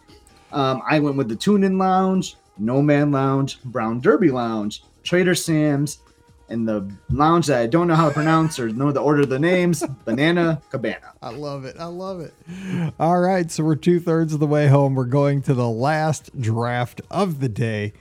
Um, 0.52 0.80
I 0.88 1.00
went 1.00 1.16
with 1.16 1.28
the 1.28 1.36
Tune 1.36 1.62
In 1.62 1.76
Lounge, 1.76 2.36
Nomad 2.58 3.11
Lounge, 3.11 3.62
Brown 3.64 4.00
Derby 4.00 4.30
Lounge, 4.30 4.82
Trader 5.02 5.34
Sam's, 5.34 5.98
and 6.48 6.66
the 6.66 6.90
lounge 7.11 7.48
that 7.48 7.61
I 7.61 7.66
don't 7.66 7.86
know 7.86 7.96
how 7.96 8.09
to 8.09 8.14
pronounce 8.14 8.59
or 8.59 8.68
know 8.70 8.92
the 8.92 9.00
order 9.00 9.22
of 9.22 9.28
the 9.28 9.38
names, 9.38 9.84
Banana 10.05 10.62
Cabana. 10.70 11.12
I 11.20 11.30
love 11.30 11.64
it. 11.64 11.76
I 11.78 11.86
love 11.86 12.20
it. 12.20 12.32
All 12.98 13.20
right, 13.20 13.50
so 13.50 13.62
we're 13.62 13.76
two 13.76 14.00
thirds 14.00 14.32
of 14.32 14.40
the 14.40 14.46
way 14.46 14.68
home. 14.68 14.94
We're 14.94 15.05
going 15.05 15.42
to 15.42 15.55
the 15.55 15.68
last 15.68 16.40
draft 16.40 17.00
of 17.11 17.40
the 17.40 17.48
day, 17.48 17.92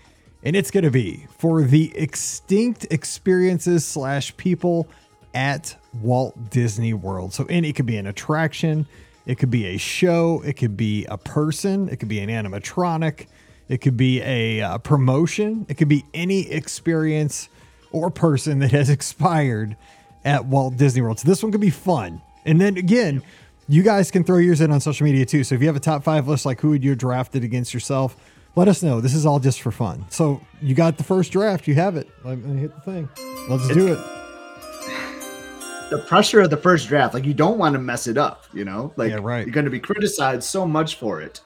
and 0.44 0.56
it's 0.56 0.72
going 0.72 0.84
to 0.84 0.91
be 0.91 1.26
for 1.38 1.64
the 1.64 1.96
extinct 1.98 2.86
experiences 2.91 3.86
slash 3.86 4.36
people 4.38 4.88
at 5.34 5.76
Walt 6.02 6.50
Disney 6.50 6.94
World. 6.94 7.34
So, 7.34 7.46
and 7.50 7.66
it 7.66 7.74
could 7.74 7.86
be 7.86 7.98
an 7.98 8.08
attraction, 8.08 8.86
it 9.26 9.36
could 9.39 9.50
be 9.50 9.66
a 9.68 9.78
show, 9.78 10.41
it 10.46 10.54
could 10.54 10.78
be 10.78 11.06
a 11.06 11.18
person, 11.18 11.89
it 11.89 11.98
could 11.98 12.10
be 12.10 12.20
an 12.20 12.30
animatronic, 12.30 13.28
it 13.70 13.78
could 13.78 13.98
be 13.98 14.22
a 14.22 14.62
uh, 14.62 14.78
promotion, 14.80 15.66
it 15.70 15.76
could 15.76 15.88
be 15.88 16.04
any 16.14 16.52
experience 16.52 17.50
or 17.91 18.12
person 18.12 18.60
that 18.60 18.72
has 18.72 18.89
expired 18.91 19.78
at 20.26 20.46
Walt 20.46 20.78
Disney 20.78 21.02
World. 21.02 21.20
So 21.20 21.28
this 21.28 21.41
one 21.41 21.52
could 21.52 21.62
be 21.62 21.70
fun. 21.70 22.22
And 22.46 22.60
then 22.60 22.78
again, 22.78 23.24
you 23.70 23.82
guys 23.82 24.12
can 24.12 24.24
throw 24.24 24.38
yours 24.38 24.60
in 24.60 24.72
on 24.72 24.82
social 24.82 25.06
media 25.06 25.26
too. 25.26 25.44
So 25.44 25.56
if 25.56 25.62
you 25.62 25.68
have 25.68 25.76
a 25.76 25.82
top 25.82 26.04
five 26.04 26.28
list, 26.28 26.46
like 26.46 26.60
who 26.60 26.70
would 26.70 26.84
you 26.84 26.91
have 26.91 27.00
drafted 27.00 27.44
against 27.46 27.74
yourself, 27.74 28.18
let 28.56 28.68
us 28.68 28.84
know. 28.84 29.01
This 29.01 29.14
is 29.16 29.26
all 29.26 29.39
just 29.39 29.62
for 29.62 29.72
fun. 29.72 30.06
So 30.10 30.41
you 30.62 30.76
got 30.76 30.97
the 30.97 31.04
first 31.04 31.32
draft, 31.32 31.68
you 31.68 31.74
have 31.76 31.95
it. 31.97 32.10
Let 32.24 32.38
me 32.39 32.60
hit 32.62 32.74
the 32.76 32.82
thing. 32.82 33.10
Let's 33.49 33.68
do 33.70 33.93
it. 33.93 33.99
the 35.89 35.97
pressure 36.08 36.41
of 36.41 36.49
the 36.49 36.58
first 36.58 36.88
draft, 36.88 37.14
like 37.14 37.26
you 37.26 37.34
don't 37.34 37.58
want 37.58 37.74
to 37.74 37.80
mess 37.80 38.08
it 38.08 38.18
up, 38.18 38.45
you 38.54 38.66
know? 38.66 38.93
Like 38.95 39.12
Yeah, 39.12 39.20
right. 39.22 39.45
you're 39.45 39.54
going 39.54 39.66
to 39.66 39.72
be 39.72 39.80
criticized 39.80 40.43
so 40.43 40.66
much 40.66 40.95
for 40.95 41.22
it. 41.22 41.41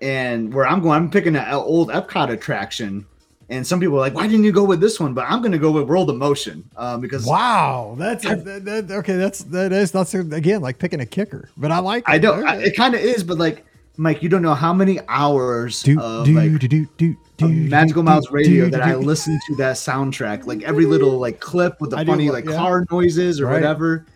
And 0.00 0.52
where 0.52 0.66
I'm 0.66 0.80
going, 0.80 0.96
I'm 0.96 1.10
picking 1.10 1.36
an 1.36 1.52
old 1.54 1.88
Epcot 1.90 2.30
attraction. 2.30 3.06
And 3.48 3.66
some 3.66 3.78
people 3.80 3.96
are 3.96 4.00
like, 4.00 4.14
why 4.14 4.26
didn't 4.26 4.44
you 4.44 4.52
go 4.52 4.64
with 4.64 4.80
this 4.80 4.98
one? 4.98 5.12
But 5.14 5.26
I'm 5.28 5.40
going 5.40 5.52
to 5.52 5.58
go 5.58 5.70
with 5.70 5.84
World 5.88 6.08
of 6.10 6.16
Motion 6.16 6.68
um, 6.76 7.00
because 7.00 7.26
Wow, 7.26 7.94
that's 7.98 8.24
that, 8.24 8.64
that- 8.64 8.90
okay. 8.90 9.16
That's 9.16 9.44
that 9.44 9.72
is 9.72 9.92
that's 9.92 10.14
again 10.14 10.62
like 10.62 10.78
picking 10.78 11.00
a 11.00 11.06
kicker, 11.06 11.50
but 11.56 11.70
I 11.70 11.78
like. 11.80 12.04
I 12.08 12.18
don't, 12.18 12.46
I, 12.46 12.56
it 12.62 12.74
kind 12.76 12.94
of 12.94 13.00
is, 13.00 13.22
but 13.22 13.36
like, 13.38 13.66
Mike, 13.96 14.22
you 14.22 14.28
don't 14.28 14.42
know 14.42 14.54
how 14.54 14.72
many 14.72 14.98
hours 15.08 15.82
do 15.82 16.00
of 16.00 16.24
do 16.26 16.34
like 16.34 16.58
do 16.58 16.68
do 16.68 16.86
do 16.96 17.16
do 17.36 17.44
of 17.44 17.50
Magical 17.50 18.02
do, 18.02 18.06
Mouse 18.06 18.26
do, 18.26 18.34
Radio 18.34 18.64
do, 18.64 18.70
that 18.70 18.82
I 18.82 18.92
do. 18.92 18.98
listen 18.98 19.38
to 19.48 19.56
that 19.56 19.76
soundtrack, 19.76 20.46
like 20.46 20.62
every 20.62 20.86
little 20.86 21.18
like 21.18 21.40
clip 21.40 21.80
with 21.80 21.90
the 21.90 21.98
I 21.98 22.04
funny 22.04 22.28
lo- 22.28 22.34
like 22.34 22.46
yeah. 22.46 22.56
car 22.56 22.86
noises 22.90 23.40
or 23.40 23.46
Right. 23.46 23.54
whatever. 23.54 24.06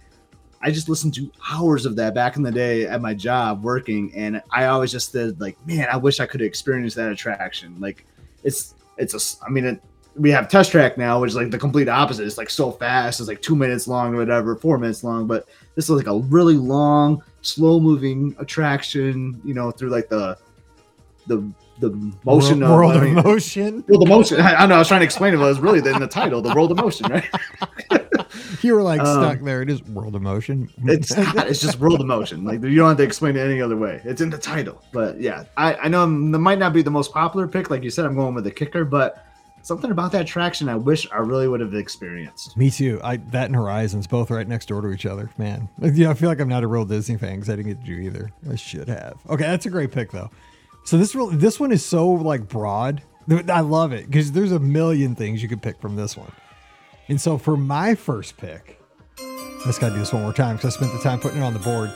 I 0.62 0.70
just 0.70 0.88
listened 0.88 1.14
to 1.14 1.30
hours 1.52 1.84
of 1.86 1.94
that 1.96 2.14
back 2.14 2.36
in 2.36 2.42
the 2.42 2.50
day 2.50 2.86
at 2.86 3.00
my 3.02 3.12
job 3.14 3.62
working, 3.62 4.10
and 4.16 4.42
I 4.50 4.64
always 4.66 4.90
just 4.90 5.12
said 5.12 5.38
like, 5.40 5.56
man, 5.66 5.86
I 5.92 5.96
wish 5.96 6.18
I 6.20 6.26
could 6.26 6.40
experience 6.40 6.94
that 6.94 7.12
attraction. 7.12 7.76
Like, 7.78 8.06
it's 8.42 8.74
it's 8.96 9.14
a, 9.14 9.44
I 9.44 9.50
mean, 9.50 9.66
it, 9.66 9.82
we 10.16 10.30
have 10.30 10.48
Test 10.48 10.70
Track 10.72 10.96
now, 10.96 11.20
which 11.20 11.28
is 11.28 11.36
like 11.36 11.50
the 11.50 11.58
complete 11.58 11.88
opposite. 11.88 12.24
It's 12.24 12.38
like 12.38 12.48
so 12.48 12.72
fast, 12.72 13.20
it's 13.20 13.28
like 13.28 13.42
two 13.42 13.54
minutes 13.54 13.86
long 13.86 14.14
or 14.14 14.16
whatever, 14.16 14.56
four 14.56 14.78
minutes 14.78 15.04
long, 15.04 15.26
but 15.26 15.46
this 15.74 15.84
is 15.84 15.90
like 15.90 16.06
a 16.06 16.16
really 16.16 16.56
long, 16.56 17.22
slow 17.46 17.80
moving 17.80 18.34
attraction. 18.38 19.40
You 19.44 19.54
know, 19.54 19.70
through 19.70 19.90
like 19.90 20.08
the 20.08 20.36
the 21.26 21.48
the 21.78 21.90
motion 22.24 22.60
world, 22.60 22.72
world 22.72 22.96
of, 22.96 23.02
I 23.02 23.06
of 23.08 23.24
motion. 23.24 23.84
World 23.88 24.02
of 24.02 24.08
Motion. 24.08 24.40
I, 24.40 24.54
I 24.62 24.66
know. 24.66 24.76
I 24.76 24.78
was 24.78 24.88
trying 24.88 25.00
to 25.00 25.04
explain 25.04 25.34
it, 25.34 25.36
but 25.36 25.44
it 25.44 25.48
was 25.48 25.60
really 25.60 25.78
in 25.78 26.00
the 26.00 26.06
title, 26.06 26.40
the 26.40 26.54
World 26.54 26.70
of 26.70 26.78
Motion, 26.78 27.10
right? 27.10 27.28
You 28.62 28.74
were 28.74 28.82
like 28.82 29.00
Um, 29.00 29.22
stuck 29.22 29.40
there. 29.40 29.62
It 29.62 29.70
is 29.70 29.82
world 29.84 30.14
of 30.14 30.22
motion. 30.22 30.68
It's 30.84 31.16
not. 31.34 31.48
It's 31.48 31.60
just 31.60 31.78
World 31.78 32.00
of 32.00 32.06
Motion. 32.06 32.44
Like 32.44 32.62
you 32.62 32.74
don't 32.74 32.88
have 32.88 32.96
to 32.96 33.02
explain 33.02 33.36
it 33.36 33.40
any 33.40 33.60
other 33.60 33.76
way. 33.76 34.00
It's 34.04 34.20
in 34.20 34.30
the 34.30 34.38
title. 34.38 34.82
But 34.92 35.20
yeah, 35.20 35.44
I, 35.56 35.74
I 35.74 35.88
know 35.88 36.00
that 36.02 36.38
might 36.38 36.58
not 36.58 36.72
be 36.72 36.82
the 36.82 36.90
most 36.90 37.12
popular 37.12 37.46
pick. 37.46 37.70
Like 37.70 37.82
you 37.82 37.90
said, 37.90 38.04
I'm 38.04 38.14
going 38.14 38.34
with 38.34 38.44
the 38.44 38.50
kicker, 38.50 38.84
but 38.84 39.24
something 39.66 39.90
about 39.90 40.12
that 40.12 40.28
traction 40.28 40.68
I 40.68 40.76
wish 40.76 41.10
I 41.10 41.16
really 41.16 41.48
would 41.48 41.58
have 41.58 41.74
experienced. 41.74 42.56
Me 42.56 42.70
too. 42.70 43.00
I 43.02 43.16
that 43.16 43.46
and 43.46 43.56
Horizons 43.56 44.06
both 44.06 44.30
right 44.30 44.46
next 44.46 44.66
door 44.66 44.80
to 44.80 44.90
each 44.92 45.06
other. 45.06 45.28
Man, 45.38 45.68
yeah, 45.80 46.10
I 46.10 46.14
feel 46.14 46.28
like 46.28 46.38
I'm 46.38 46.48
not 46.48 46.62
a 46.62 46.68
real 46.68 46.84
Disney 46.84 47.16
fan 47.16 47.34
because 47.34 47.50
I 47.50 47.56
didn't 47.56 47.72
get 47.72 47.80
to 47.80 47.86
do 47.86 48.00
either. 48.00 48.30
I 48.48 48.54
should 48.54 48.88
have. 48.88 49.16
Okay, 49.28 49.42
that's 49.42 49.66
a 49.66 49.70
great 49.70 49.90
pick 49.90 50.12
though. 50.12 50.30
So 50.84 50.96
this 50.96 51.16
real 51.16 51.26
this 51.26 51.58
one 51.58 51.72
is 51.72 51.84
so 51.84 52.08
like 52.08 52.48
broad. 52.48 53.02
I 53.28 53.60
love 53.60 53.92
it 53.92 54.06
because 54.06 54.30
there's 54.30 54.52
a 54.52 54.60
million 54.60 55.16
things 55.16 55.42
you 55.42 55.48
could 55.48 55.62
pick 55.62 55.80
from 55.80 55.96
this 55.96 56.16
one. 56.16 56.30
And 57.08 57.20
so 57.20 57.36
for 57.36 57.56
my 57.56 57.96
first 57.96 58.36
pick, 58.36 58.80
let's 59.64 59.80
gotta 59.80 59.94
do 59.94 59.98
this 59.98 60.12
one 60.12 60.22
more 60.22 60.32
time 60.32 60.56
because 60.56 60.74
I 60.74 60.78
spent 60.78 60.92
the 60.92 61.00
time 61.00 61.18
putting 61.18 61.40
it 61.40 61.44
on 61.44 61.54
the 61.54 61.58
board. 61.58 61.90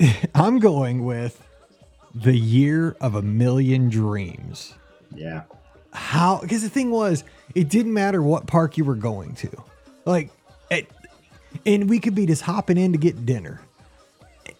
I'm 0.34 0.58
going 0.58 1.06
with 1.06 1.42
the 2.14 2.36
year 2.36 2.96
of 3.00 3.14
a 3.14 3.22
million 3.22 3.88
dreams 3.88 4.74
Yeah. 5.14 5.42
How 5.92 6.40
because 6.40 6.62
the 6.62 6.68
thing 6.68 6.90
was 6.90 7.24
it 7.54 7.68
didn't 7.68 7.94
matter 7.94 8.22
what 8.22 8.46
park 8.46 8.76
you 8.76 8.84
were 8.84 8.94
going 8.94 9.34
to. 9.36 9.50
Like 10.04 10.30
and 11.64 11.88
we 11.88 11.98
could 11.98 12.14
be 12.14 12.26
just 12.26 12.42
hopping 12.42 12.76
in 12.76 12.92
to 12.92 12.98
get 12.98 13.26
dinner. 13.26 13.60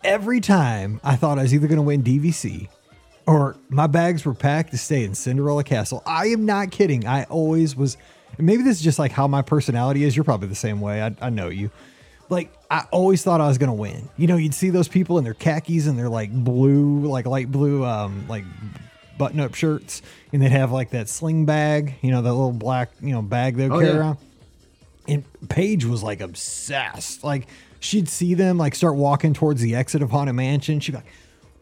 Every 0.04 0.40
time 0.40 1.00
i 1.02 1.16
thought 1.16 1.38
i 1.38 1.42
was 1.42 1.52
either 1.52 1.66
going 1.66 1.76
to 1.76 1.82
win 1.82 2.02
dvc 2.02 2.68
or 3.26 3.56
my 3.68 3.86
bags 3.86 4.24
were 4.24 4.34
packed 4.34 4.70
to 4.70 4.78
stay 4.78 5.04
in 5.04 5.14
cinderella 5.14 5.64
castle. 5.64 6.02
I 6.06 6.28
am 6.28 6.46
not 6.46 6.70
kidding. 6.70 7.06
I 7.06 7.24
always 7.24 7.76
was 7.76 7.96
maybe 8.38 8.62
this 8.62 8.78
is 8.78 8.82
just 8.82 8.98
like 8.98 9.12
how 9.12 9.26
my 9.26 9.42
personality 9.42 10.04
is. 10.04 10.16
You're 10.16 10.24
probably 10.24 10.48
the 10.48 10.54
same 10.54 10.80
way. 10.80 11.02
I, 11.02 11.14
I 11.20 11.30
know 11.30 11.48
you. 11.48 11.70
Like 12.30 12.52
I 12.70 12.84
always 12.90 13.22
thought 13.22 13.40
I 13.40 13.48
was 13.48 13.58
gonna 13.58 13.74
win. 13.74 14.08
You 14.16 14.28
know, 14.28 14.36
you'd 14.36 14.54
see 14.54 14.70
those 14.70 14.88
people 14.88 15.18
in 15.18 15.24
their 15.24 15.34
khakis 15.34 15.86
and 15.86 15.98
their 15.98 16.08
like 16.08 16.32
blue, 16.32 17.06
like 17.06 17.26
light 17.26 17.50
blue, 17.50 17.84
um, 17.84 18.26
like 18.28 18.44
button 19.18 19.40
up 19.40 19.54
shirts, 19.54 20.00
and 20.32 20.40
they'd 20.40 20.48
have 20.52 20.70
like 20.72 20.90
that 20.90 21.08
sling 21.08 21.44
bag, 21.44 21.94
you 22.02 22.10
know, 22.10 22.22
that 22.22 22.32
little 22.32 22.52
black, 22.52 22.90
you 23.00 23.10
know, 23.10 23.20
bag 23.22 23.56
they'd 23.56 23.70
Oh, 23.70 23.78
carry 23.80 23.92
yeah. 23.92 23.98
around. 23.98 24.18
And 25.06 25.24
Paige 25.48 25.84
was 25.84 26.02
like 26.02 26.20
obsessed. 26.20 27.24
Like 27.24 27.46
she'd 27.80 28.08
see 28.08 28.34
them 28.34 28.58
like 28.58 28.74
start 28.74 28.96
walking 28.96 29.34
towards 29.34 29.60
the 29.60 29.74
exit 29.74 30.02
of 30.02 30.10
Haunted 30.10 30.34
Mansion. 30.36 30.80
She'd 30.80 30.92
be 30.92 30.98
like, 30.98 31.06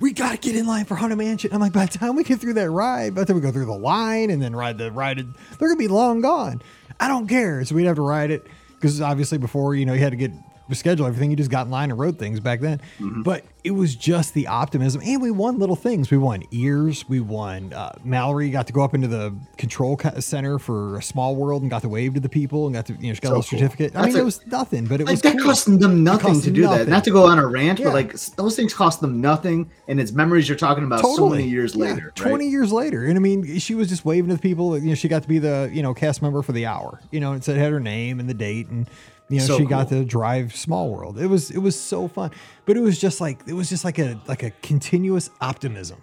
"We 0.01 0.13
gotta 0.13 0.37
get 0.37 0.57
in 0.57 0.67
line 0.67 0.85
for 0.85 0.97
Haunted 0.97 1.19
Mansion." 1.19 1.53
I'm 1.53 1.61
like, 1.61 1.73
by 1.73 1.87
the 1.87 1.97
time 1.99 2.17
we 2.17 2.25
get 2.25 2.41
through 2.41 2.55
that 2.55 2.71
ride, 2.71 3.15
by 3.15 3.21
the 3.23 3.27
time 3.27 3.37
we 3.37 3.43
go 3.43 3.53
through 3.53 3.67
the 3.67 3.79
line 3.79 4.31
and 4.31 4.43
then 4.43 4.55
ride 4.55 4.79
the 4.79 4.91
ride, 4.91 5.19
they're 5.19 5.69
gonna 5.69 5.77
be 5.79 5.89
long 5.89 6.21
gone. 6.21 6.61
I 6.99 7.09
don't 7.09 7.27
care. 7.29 7.65
So 7.65 7.75
we'd 7.75 7.85
have 7.85 7.97
to 7.97 8.03
ride 8.03 8.31
it 8.31 8.47
because 8.75 9.01
obviously 9.01 9.39
before 9.39 9.75
you 9.75 9.87
know 9.87 9.93
you 9.93 10.01
had 10.01 10.11
to 10.11 10.17
get 10.17 10.33
schedule 10.75 11.07
everything. 11.07 11.31
You 11.31 11.37
just 11.37 11.51
got 11.51 11.67
in 11.67 11.71
line 11.71 11.91
and 11.91 11.99
wrote 11.99 12.19
things 12.19 12.41
back 12.41 12.61
then. 12.61 12.81
But 13.01 13.45
it 13.65 13.71
was 13.73 13.95
just 13.97 14.35
the 14.35 14.47
optimism, 14.47 15.03
and 15.05 15.21
we 15.21 15.31
won 15.31 15.59
little 15.59 15.75
things. 15.77 16.11
We 16.11 16.19
won 16.19 16.43
ears. 16.53 17.09
We 17.09 17.21
won. 17.21 17.73
Uh, 17.73 17.93
Mallory 18.05 18.51
got 18.51 18.67
to 18.69 18.73
go 18.73 18.83
up 18.83 18.95
into 18.95 19.09
the 19.09 19.35
control 19.59 19.99
center 20.21 20.59
for 20.59 20.99
a 20.99 21.03
small 21.03 21.35
world 21.37 21.63
and 21.63 21.71
got 21.71 21.83
to 21.83 21.89
wave 21.89 22.15
to 22.15 22.21
the 22.21 22.29
people 22.29 22.67
and 22.67 22.75
got 22.75 22.87
to 22.87 22.93
you 22.95 23.09
know 23.09 23.15
she 23.15 23.21
got 23.21 23.29
a 23.29 23.35
little 23.37 23.43
cool. 23.43 23.59
certificate. 23.59 23.97
I 23.97 24.07
mean, 24.07 24.17
a- 24.17 24.21
it 24.21 24.25
was 24.25 24.47
nothing, 24.47 24.87
but 24.87 25.01
it 25.01 25.05
Like 25.07 25.15
was 25.15 25.23
that 25.23 25.37
cool. 25.39 25.47
cost 25.47 25.67
them 25.81 26.05
nothing 26.05 26.27
cost 26.35 26.45
to 26.45 26.51
do 26.51 26.63
nothing. 26.63 26.79
that. 26.87 26.89
Not 26.89 27.05
to 27.05 27.11
go 27.11 27.27
on 27.27 27.39
a 27.39 27.47
rant, 27.47 27.79
Yeah. 27.81 27.87
but 27.87 27.95
like 27.95 28.13
those 28.37 28.55
things 28.57 28.73
cost 28.73 29.01
them 29.01 29.21
nothing, 29.21 29.71
and 29.89 29.99
it's 30.01 30.13
memories 30.13 30.49
you're 30.49 30.57
talking 30.59 30.85
about 30.85 31.01
so 31.01 31.29
many 31.29 31.49
years 31.49 31.75
Yeah, 31.75 31.85
later. 31.87 32.05
right? 32.05 32.15
20 32.15 32.49
years 32.49 32.73
later. 32.73 33.05
And 33.07 33.17
I 33.17 33.21
mean, 33.21 33.59
she 33.59 33.75
was 33.75 33.89
just 33.89 34.05
waving 34.05 34.29
to 34.31 34.37
the 34.37 34.41
people. 34.43 34.79
You 34.79 34.91
know, 34.91 34.95
she 34.95 35.09
got 35.09 35.23
to 35.23 35.29
be 35.29 35.39
the, 35.41 35.69
you 35.73 35.83
know, 35.83 35.93
cast 35.93 36.23
member 36.23 36.41
for 36.43 36.53
the 36.53 36.67
hour. 36.67 37.01
You 37.11 37.19
know, 37.21 37.33
and 37.33 37.43
said 37.43 37.57
had 37.57 37.73
her 37.73 37.81
name 37.81 38.21
and 38.21 38.29
the 38.29 38.35
date 38.35 38.69
and 38.69 38.89
you 39.29 39.39
know, 39.39 39.45
So 39.45 39.59
she 39.59 39.65
got 39.65 39.89
to 39.89 40.05
drive 40.05 40.55
Small 40.55 40.91
World. 40.91 41.19
It 41.19 41.27
was 41.27 41.51
it 41.51 41.59
was 41.59 41.79
so 41.79 42.09
fun. 42.09 42.31
But 42.65 42.77
it 42.77 42.81
was 42.81 42.99
just 42.99 43.21
like 43.21 43.41
it 43.47 43.55
was 43.55 43.69
just 43.69 43.85
like 43.85 43.99
a 43.99 44.21
like 44.27 44.43
a 44.43 44.51
continuous 44.63 45.31
optimism 45.41 46.03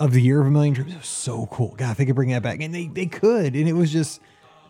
of 0.00 0.12
the 0.12 0.20
year 0.20 0.40
of 0.40 0.46
a 0.46 0.50
million 0.50 0.74
dreams. 0.74 0.92
It 0.92 0.98
was 0.98 1.06
so 1.06 1.46
cool. 1.46 1.74
God, 1.76 1.92
if 1.92 1.98
they 1.98 2.06
could 2.06 2.14
bring 2.14 2.30
that 2.30 2.42
back. 2.42 2.60
And 2.60 2.74
they 2.74 2.86
they 2.86 3.06
could. 3.06 3.54
And 3.54 3.68
it 3.68 3.74
was 3.74 3.92
just 3.92 4.20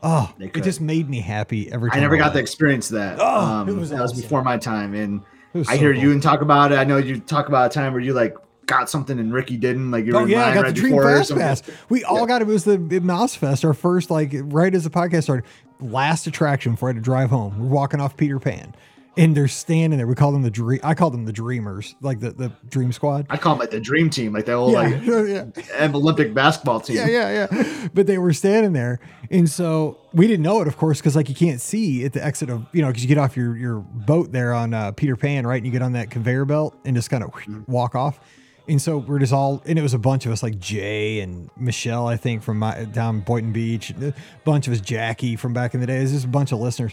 oh, 0.03 0.33
it 0.39 0.63
just 0.63 0.81
made 0.81 1.09
me 1.09 1.21
happy 1.21 1.71
every 1.73 1.91
time. 1.91 1.99
I 1.99 2.01
never 2.01 2.17
got 2.17 2.33
to 2.33 2.39
experience 2.39 2.89
that. 2.89 3.19
Oh, 3.21 3.41
um, 3.41 3.69
it 3.69 3.73
was 3.75 3.91
that 3.91 4.03
was 4.03 4.13
before 4.13 4.43
my 4.43 4.59
time, 4.59 4.95
and 4.95 5.23
I 5.55 5.63
so 5.63 5.77
hear 5.77 5.93
cool. 5.93 6.03
you 6.03 6.13
and 6.13 6.23
talk 6.23 6.43
about 6.43 6.73
it. 6.73 6.79
I 6.79 6.85
know 6.85 6.99
you 6.99 7.21
talk 7.21 7.49
about 7.49 7.71
a 7.71 7.75
time 7.75 7.93
where 7.93 8.03
you 8.03 8.13
like 8.13 8.37
got 8.67 8.89
something 8.89 9.19
and 9.19 9.33
Ricky 9.33 9.57
didn't. 9.57 9.91
Like 9.91 10.05
you 10.05 10.15
were 10.15 10.21
Oh 10.21 10.25
yeah, 10.25 10.47
I 10.47 10.55
got 10.55 10.65
right 10.65 10.75
the 10.75 10.81
Dream 10.81 11.01
Fast. 11.01 11.35
Pass. 11.35 11.63
We 11.89 12.05
all 12.05 12.27
got 12.27 12.43
it. 12.43 12.49
It 12.49 12.53
was 12.53 12.65
the 12.65 12.79
Mouse 12.79 13.35
Fest, 13.35 13.65
our 13.65 13.75
first 13.75 14.11
like 14.11 14.33
right 14.35 14.75
as 14.75 14.85
the 14.85 14.91
podcast 14.91 15.25
started, 15.25 15.45
last 15.81 16.27
attraction 16.27 16.73
before 16.73 16.89
I 16.89 16.93
had 16.93 16.97
to 16.97 17.03
drive 17.03 17.31
home. 17.31 17.59
We're 17.59 17.75
walking 17.75 18.01
off 18.01 18.17
Peter 18.17 18.39
Pan, 18.39 18.75
and 19.17 19.37
they're 19.37 19.49
standing 19.49 19.97
there. 19.99 20.07
We 20.07 20.15
call 20.15 20.33
them 20.33 20.43
the 20.43 20.51
dream. 20.51 20.81
I 20.83 20.95
call 20.95 21.11
them 21.11 21.25
the 21.25 21.33
Dreamers, 21.33 21.95
like 22.01 22.21
the 22.21 22.31
the 22.31 22.53
Dream 22.69 22.93
Squad. 22.93 23.27
I 23.31 23.37
call 23.37 23.55
them 23.55 23.61
like 23.61 23.71
the 23.71 23.81
dream 23.81 24.11
team, 24.11 24.33
like 24.33 24.47
the 24.47 24.53
old 24.53 24.73
Yeah, 24.73 24.81
like 24.81 25.57
yeah. 25.69 25.91
Olympic 25.95 26.35
basketball 26.35 26.81
team. 26.81 26.97
Yeah, 26.97 27.09
yeah, 27.09 27.47
yeah. 27.51 27.89
But 27.95 28.07
they 28.07 28.19
were 28.19 28.33
standing 28.33 28.73
there, 28.73 29.01
and 29.31 29.49
so 29.49 29.99
we 30.13 30.27
didn't 30.27 30.43
know 30.43 30.61
it, 30.63 30.69
of 30.69 30.77
course, 30.77 30.99
because 31.01 31.17
like 31.17 31.29
you 31.29 31.35
can't 31.35 31.61
see 31.61 32.05
at 32.05 32.13
the 32.13 32.25
exit 32.25 32.51
of 32.51 32.67
you 32.73 32.83
know 32.83 32.89
because 32.89 33.03
you 33.03 33.09
get 33.09 33.19
off 33.19 33.37
your 33.37 33.57
your 33.57 33.81
boat 33.81 34.33
there 34.33 34.53
on 34.53 34.75
uh, 34.75 34.93
Peter 34.93 35.17
Pan, 35.17 35.47
right? 35.47 35.57
And 35.57 35.67
you 35.67 35.73
get 35.73 35.83
on 35.83 35.93
that 35.93 36.11
conveyor 36.11 36.45
belt 36.45 36.77
and 36.85 36.97
just 36.97 37.11
kind 37.11 37.23
of 37.25 37.31
walk 37.69 37.95
off. 37.95 38.21
And 38.67 38.81
so 38.81 38.99
we're 38.99 39.19
just 39.19 39.33
all, 39.33 39.63
and 39.67 39.79
it 39.79 39.83
was 39.83 39.93
a 39.93 39.99
bunch 39.99 40.25
of 40.25 40.33
us, 40.33 40.43
like 40.43 40.59
Jay 40.59 41.21
and 41.21 41.51
Michelle, 41.57 42.07
I 42.09 42.17
think, 42.17 42.43
from 42.43 42.59
my 42.59 42.85
down 42.85 43.21
Boynton 43.21 43.53
Beach. 43.53 43.91
A 43.91 44.15
bunch 44.45 44.67
of 44.67 44.73
us, 44.73 44.81
Jackie 44.81 45.37
from 45.37 45.53
back 45.53 45.75
in 45.75 45.81
the 45.81 45.87
day. 45.87 45.99
It 45.99 46.03
was 46.03 46.13
just 46.13 46.25
a 46.25 46.29
bunch 46.29 46.51
of 46.51 46.61
listeners. 46.61 46.93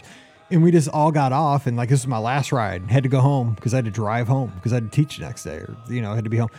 And 0.50 0.62
we 0.62 0.70
just 0.70 0.88
all 0.88 1.10
got 1.10 1.32
off, 1.32 1.66
and 1.66 1.76
like 1.78 1.88
this 1.88 2.00
was 2.00 2.08
my 2.08 2.18
last 2.18 2.52
ride. 2.52 2.90
Had 2.90 3.04
to 3.04 3.08
go 3.08 3.20
home 3.20 3.54
because 3.54 3.72
I 3.72 3.78
had 3.78 3.86
to 3.86 3.90
drive 3.90 4.28
home 4.28 4.52
because 4.56 4.72
I 4.72 4.76
had 4.76 4.92
to 4.92 5.04
teach 5.04 5.16
the 5.16 5.24
next 5.24 5.44
day, 5.44 5.56
or 5.56 5.74
you 5.88 6.02
know, 6.02 6.12
I 6.12 6.14
had 6.14 6.24
to 6.24 6.30
be 6.30 6.36
home. 6.36 6.50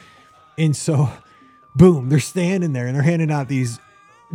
And 0.58 0.76
so, 0.76 1.10
boom, 1.76 2.10
they're 2.10 2.20
standing 2.20 2.74
there 2.74 2.88
and 2.88 2.96
they're 2.96 3.04
handing 3.04 3.32
out 3.32 3.48
these 3.48 3.80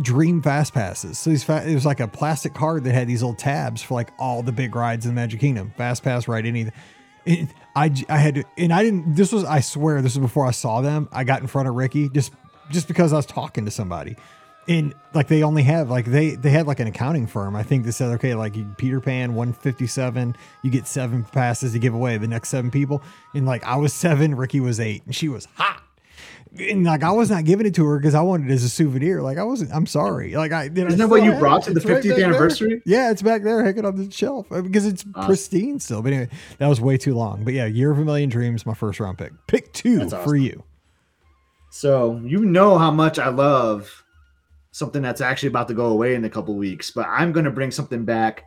dream 0.01 0.41
fast 0.41 0.73
passes. 0.73 1.19
So 1.19 1.29
these 1.29 1.43
fa- 1.43 1.67
it 1.67 1.73
was 1.73 1.85
like 1.85 1.99
a 1.99 2.07
plastic 2.07 2.53
card 2.53 2.85
that 2.85 2.93
had 2.93 3.07
these 3.07 3.21
little 3.21 3.35
tabs 3.35 3.81
for 3.81 3.95
like 3.95 4.11
all 4.17 4.41
the 4.43 4.53
big 4.53 4.75
rides 4.75 5.05
in 5.05 5.11
the 5.11 5.15
Magic 5.15 5.41
Kingdom. 5.41 5.73
Fast 5.75 6.03
pass 6.03 6.27
ride 6.27 6.45
anything. 6.45 6.73
I 7.75 7.93
I 8.09 8.17
had 8.17 8.35
to, 8.35 8.43
and 8.57 8.73
I 8.73 8.83
didn't. 8.83 9.15
This 9.15 9.31
was 9.31 9.43
I 9.43 9.59
swear 9.59 10.01
this 10.01 10.15
was 10.15 10.21
before 10.21 10.45
I 10.45 10.51
saw 10.51 10.81
them. 10.81 11.07
I 11.11 11.23
got 11.23 11.41
in 11.41 11.47
front 11.47 11.67
of 11.67 11.75
Ricky 11.75 12.09
just 12.09 12.33
just 12.71 12.87
because 12.87 13.13
I 13.13 13.17
was 13.17 13.25
talking 13.25 13.65
to 13.65 13.71
somebody. 13.71 14.15
And 14.67 14.93
like 15.15 15.27
they 15.27 15.41
only 15.41 15.63
have 15.63 15.89
like 15.89 16.05
they 16.05 16.35
they 16.35 16.51
had 16.51 16.67
like 16.67 16.79
an 16.79 16.85
accounting 16.87 17.25
firm 17.25 17.55
I 17.55 17.63
think 17.63 17.85
that 17.85 17.93
said 17.93 18.11
okay 18.15 18.35
like 18.35 18.77
Peter 18.77 19.01
Pan 19.01 19.33
157 19.33 20.35
you 20.61 20.69
get 20.69 20.85
seven 20.85 21.23
passes 21.23 21.71
to 21.71 21.79
give 21.79 21.95
away 21.95 22.17
the 22.17 22.27
next 22.27 22.49
seven 22.49 22.69
people 22.69 23.01
and 23.33 23.47
like 23.47 23.63
I 23.63 23.77
was 23.77 23.93
seven 23.93 24.35
Ricky 24.35 24.59
was 24.59 24.79
eight 24.79 25.03
and 25.05 25.15
she 25.15 25.27
was 25.27 25.47
hot 25.55 25.81
And 26.57 26.83
like 26.83 27.03
I 27.03 27.11
was 27.11 27.29
not 27.29 27.45
giving 27.45 27.67
it 27.67 27.75
to 27.75 27.85
her 27.85 27.99
because 27.99 28.15
I 28.15 28.21
wanted 28.21 28.49
it 28.49 28.53
as 28.53 28.63
a 28.63 28.69
souvenir. 28.69 29.21
Like 29.21 29.37
I 29.37 29.43
wasn't. 29.43 29.71
I'm 29.71 29.85
sorry. 29.85 30.35
Like 30.35 30.51
I 30.51 30.63
isn't 30.63 30.97
that 30.97 31.07
what 31.07 31.23
you 31.23 31.33
brought 31.33 31.63
to 31.63 31.73
the 31.73 31.79
50th 31.79 32.23
anniversary? 32.23 32.81
Yeah, 32.85 33.11
it's 33.11 33.21
back 33.21 33.43
there 33.43 33.63
hanging 33.63 33.85
on 33.85 33.95
the 33.95 34.11
shelf 34.11 34.51
uh, 34.51 34.61
because 34.61 34.87
it's 34.87 35.05
awesome. 35.13 35.27
pristine 35.27 35.79
still. 35.79 36.01
But 36.01 36.13
anyway, 36.13 36.29
that 36.57 36.67
was 36.67 36.81
way 36.81 36.97
too 36.97 37.13
long. 37.13 37.43
But 37.43 37.53
yeah, 37.53 37.65
Year 37.65 37.91
of 37.91 37.99
a 37.99 38.05
Million 38.05 38.29
Dreams, 38.29 38.65
my 38.65 38.73
first 38.73 38.99
round 38.99 39.19
pick. 39.19 39.31
Pick 39.45 39.73
two 39.73 40.01
awesome. 40.01 40.23
for 40.23 40.35
you. 40.35 40.63
So 41.69 42.19
you 42.25 42.43
know 42.43 42.79
how 42.79 42.89
much 42.89 43.19
I 43.19 43.29
love 43.29 44.03
something 44.71 45.03
that's 45.03 45.21
actually 45.21 45.49
about 45.49 45.67
to 45.67 45.75
go 45.75 45.87
away 45.87 46.15
in 46.15 46.25
a 46.25 46.29
couple 46.29 46.55
weeks, 46.55 46.89
but 46.89 47.05
I'm 47.07 47.31
going 47.31 47.45
to 47.45 47.51
bring 47.51 47.69
something 47.69 48.05
back 48.05 48.45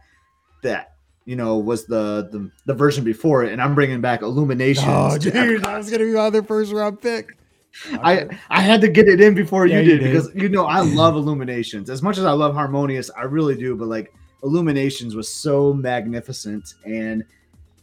that 0.65 0.95
you 1.25 1.37
know 1.37 1.59
was 1.59 1.87
the, 1.87 2.29
the 2.33 2.51
the 2.67 2.75
version 2.75 3.05
before 3.05 3.45
it, 3.45 3.53
and 3.53 3.63
I'm 3.63 3.77
bringing 3.77 4.01
back 4.01 4.23
Illumination. 4.23 4.89
Oh, 4.89 5.17
dude, 5.21 5.63
that 5.63 5.77
was 5.77 5.89
going 5.89 6.01
to 6.01 6.07
be 6.07 6.15
my 6.15 6.21
other 6.21 6.43
first 6.43 6.73
round 6.73 7.01
pick. 7.01 7.39
I 7.93 8.29
I 8.51 8.61
had 8.61 8.81
to 8.83 8.89
get 8.89 9.09
it 9.09 9.21
in 9.21 9.35
before 9.35 9.67
yeah, 9.67 9.81
you, 9.81 9.85
did, 9.85 9.93
you 9.93 9.99
did 9.99 10.13
because 10.13 10.43
you 10.43 10.49
know 10.49 10.67
I 10.67 10.81
love 10.81 11.15
Illuminations 11.17 11.91
as 11.91 12.03
much 12.03 12.19
as 12.19 12.25
I 12.25 12.33
love 12.33 12.55
Harmonious. 12.55 13.11
I 13.17 13.23
really 13.23 13.57
do, 13.57 13.75
but 13.75 13.89
like 13.89 14.13
Illuminations 14.43 15.15
was 15.15 15.29
so 15.29 15.73
magnificent 15.73 16.75
and. 16.85 17.25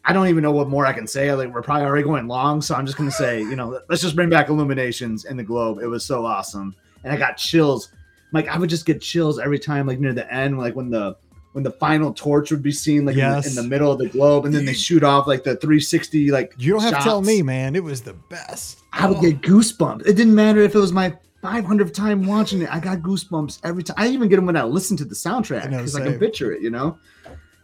I 0.06 0.14
don't 0.14 0.28
even 0.28 0.42
know 0.42 0.54
what 0.54 0.70
more 0.70 0.86
I 0.86 0.94
can 0.94 1.06
say. 1.06 1.32
Like 1.34 1.54
we're 1.54 1.62
probably 1.62 1.86
already 1.86 2.04
going 2.04 2.26
long, 2.26 2.62
so 2.62 2.74
I'm 2.74 2.86
just 2.86 2.98
gonna 2.98 3.12
say, 3.12 3.42
you 3.42 3.56
know, 3.56 3.80
let's 3.90 4.02
just 4.02 4.16
bring 4.16 4.30
back 4.30 4.48
Illuminations 4.48 5.26
in 5.26 5.36
the 5.36 5.44
globe. 5.44 5.80
It 5.80 5.88
was 5.88 6.06
so 6.06 6.26
awesome, 6.26 6.74
and 7.04 7.14
I 7.14 7.18
got 7.18 7.36
chills 7.36 7.92
like 8.32 8.48
I 8.48 8.58
would 8.58 8.70
just 8.70 8.86
get 8.86 9.02
chills 9.02 9.40
every 9.40 9.60
time, 9.60 9.88
like 9.88 10.00
near 10.00 10.14
the 10.14 10.32
end, 10.32 10.58
like 10.58 10.76
when 10.76 10.90
the 10.90 11.16
when 11.54 11.64
the 11.64 11.72
final 11.72 12.14
torch 12.14 12.52
would 12.52 12.62
be 12.62 12.72
seen, 12.72 13.06
like 13.06 13.16
yes. 13.16 13.48
in, 13.48 13.56
the, 13.56 13.62
in, 13.62 13.66
the, 13.66 13.70
middle 13.70 13.92
of 13.92 13.98
the 13.98 14.08
globe, 14.08 14.46
and 14.46 14.54
then 14.54 14.66
they 14.66 14.74
shoot 14.74 15.04
off 15.04 15.26
like 15.26 15.44
the 15.44 15.56
360, 15.56 16.30
like 16.30 16.54
you 16.58 16.74
don't 16.74 16.82
have 16.82 16.92
shots. 16.92 17.06
to 17.06 17.10
tell 17.10 17.22
me, 17.22 17.42
man. 17.42 17.76
It 17.76 17.84
was 17.84 18.02
the 18.02 18.14
best. 18.14 18.79
I 18.94 19.08
would 19.08 19.22
get 19.22 19.42
goosebumps. 19.42 20.08
It 20.08 20.14
didn't 20.14 20.36
matter 20.36 20.62
if 20.62 20.76
it 20.76 20.80
was 20.80 20.92
my 20.92 21.16
500th 21.44 21.94
time 21.94 22.26
watching 22.26 22.62
it. 22.62 22.70
I 22.72 22.80
got 22.80 23.00
goosebumps 23.00 23.62
every 23.64 23.84
time. 23.84 23.96
I 23.98 24.08
even 24.10 24.30
get 24.30 24.38
them 24.38 24.46
when 24.46 24.58
I 24.58 24.64
listen 24.64 24.98
to 24.98 25.06
the 25.06 25.16
soundtrack 25.16 25.70
because 25.70 25.96
I, 25.96 26.02
I, 26.02 26.06
can 26.06 26.20
picture 26.20 26.52
it, 26.52 26.62
you 26.62 26.70
know. 26.70 26.98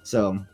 So, 0.04 0.46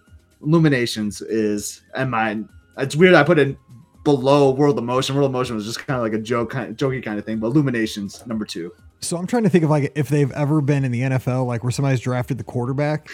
Illuminations 0.42 1.22
is 1.22 1.82
and 1.94 2.10
mine. 2.10 2.50
It's 2.78 2.96
weird. 2.96 3.14
I 3.14 3.24
put 3.24 3.38
it 3.38 3.58
below 4.04 4.52
World 4.52 4.78
of 4.78 4.84
Motion. 4.84 5.16
World 5.16 5.28
of 5.28 5.34
Motion 5.34 5.56
was 5.56 5.66
just 5.66 5.86
kind 5.86 5.98
of 5.98 6.04
like 6.04 6.14
a 6.14 6.22
joke, 6.22 6.50
kind 6.50 6.72
of 6.72 6.78
jokey 6.78 7.04
kind 7.04 7.20
of 7.20 7.26
thing. 7.26 7.38
But 7.38 7.48
Illuminations 7.48 8.26
number 8.26 8.46
two. 8.46 8.74
So 9.02 9.18
I'm 9.18 9.28
trying 9.28 9.44
to 9.44 9.50
think 9.50 9.64
of 9.64 9.70
like 9.70 9.92
if 9.96 10.10
they've 10.10 10.32
ever 10.32 10.62
been 10.62 10.84
in 10.84 10.92
the 10.92 11.02
NFL, 11.02 11.46
like 11.46 11.64
where 11.64 11.72
somebody's 11.72 12.00
drafted 12.00 12.38
the 12.38 12.44
quarterback 12.44 13.10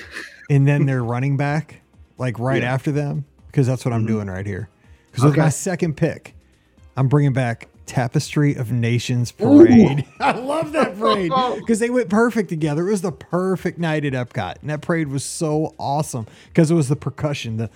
and 0.49 0.68
then 0.68 0.86
they're 0.86 1.03
running 1.03 1.38
back, 1.38 1.82
like 2.18 2.39
right 2.39 2.62
yeah. 2.62 2.74
after 2.74 2.91
them, 2.91 3.26
because 3.47 3.68
that's 3.68 3.84
what 3.84 3.93
I'm 3.93 4.01
mm-hmm. 4.01 4.14
doing 4.14 4.28
right 4.28 4.45
here. 4.45 4.70
Because 5.12 5.24
okay. 5.24 5.32
with 5.32 5.38
my 5.38 5.49
second 5.49 5.95
pick, 5.95 6.36
I'm 6.98 7.08
bringing 7.08 7.32
back 7.32 7.70
Tapestry 7.86 8.56
of 8.56 8.72
Nations 8.72 9.32
parade. 9.32 10.06
I 10.20 10.34
love 10.34 10.74
that 10.74 10.98
parade 10.98 11.32
oh. 11.34 11.56
because 11.56 11.80
they 11.80 11.89
went 11.89 12.10
perfect 12.10 12.50
together. 12.50 12.88
It 12.88 12.91
was 12.91 13.02
the 13.02 13.14
perfect 13.14 13.80
night 13.80 14.04
at 14.04 14.14
Epcot, 14.14 14.62
and 14.62 14.70
that 14.70 14.82
parade 14.82 15.08
was 15.08 15.24
so 15.24 15.74
awesome 15.80 16.28
because 16.48 16.70
it 16.70 16.76
was 16.76 16.89
the 16.89 16.95
percussion, 16.95 17.58
the 17.58 17.70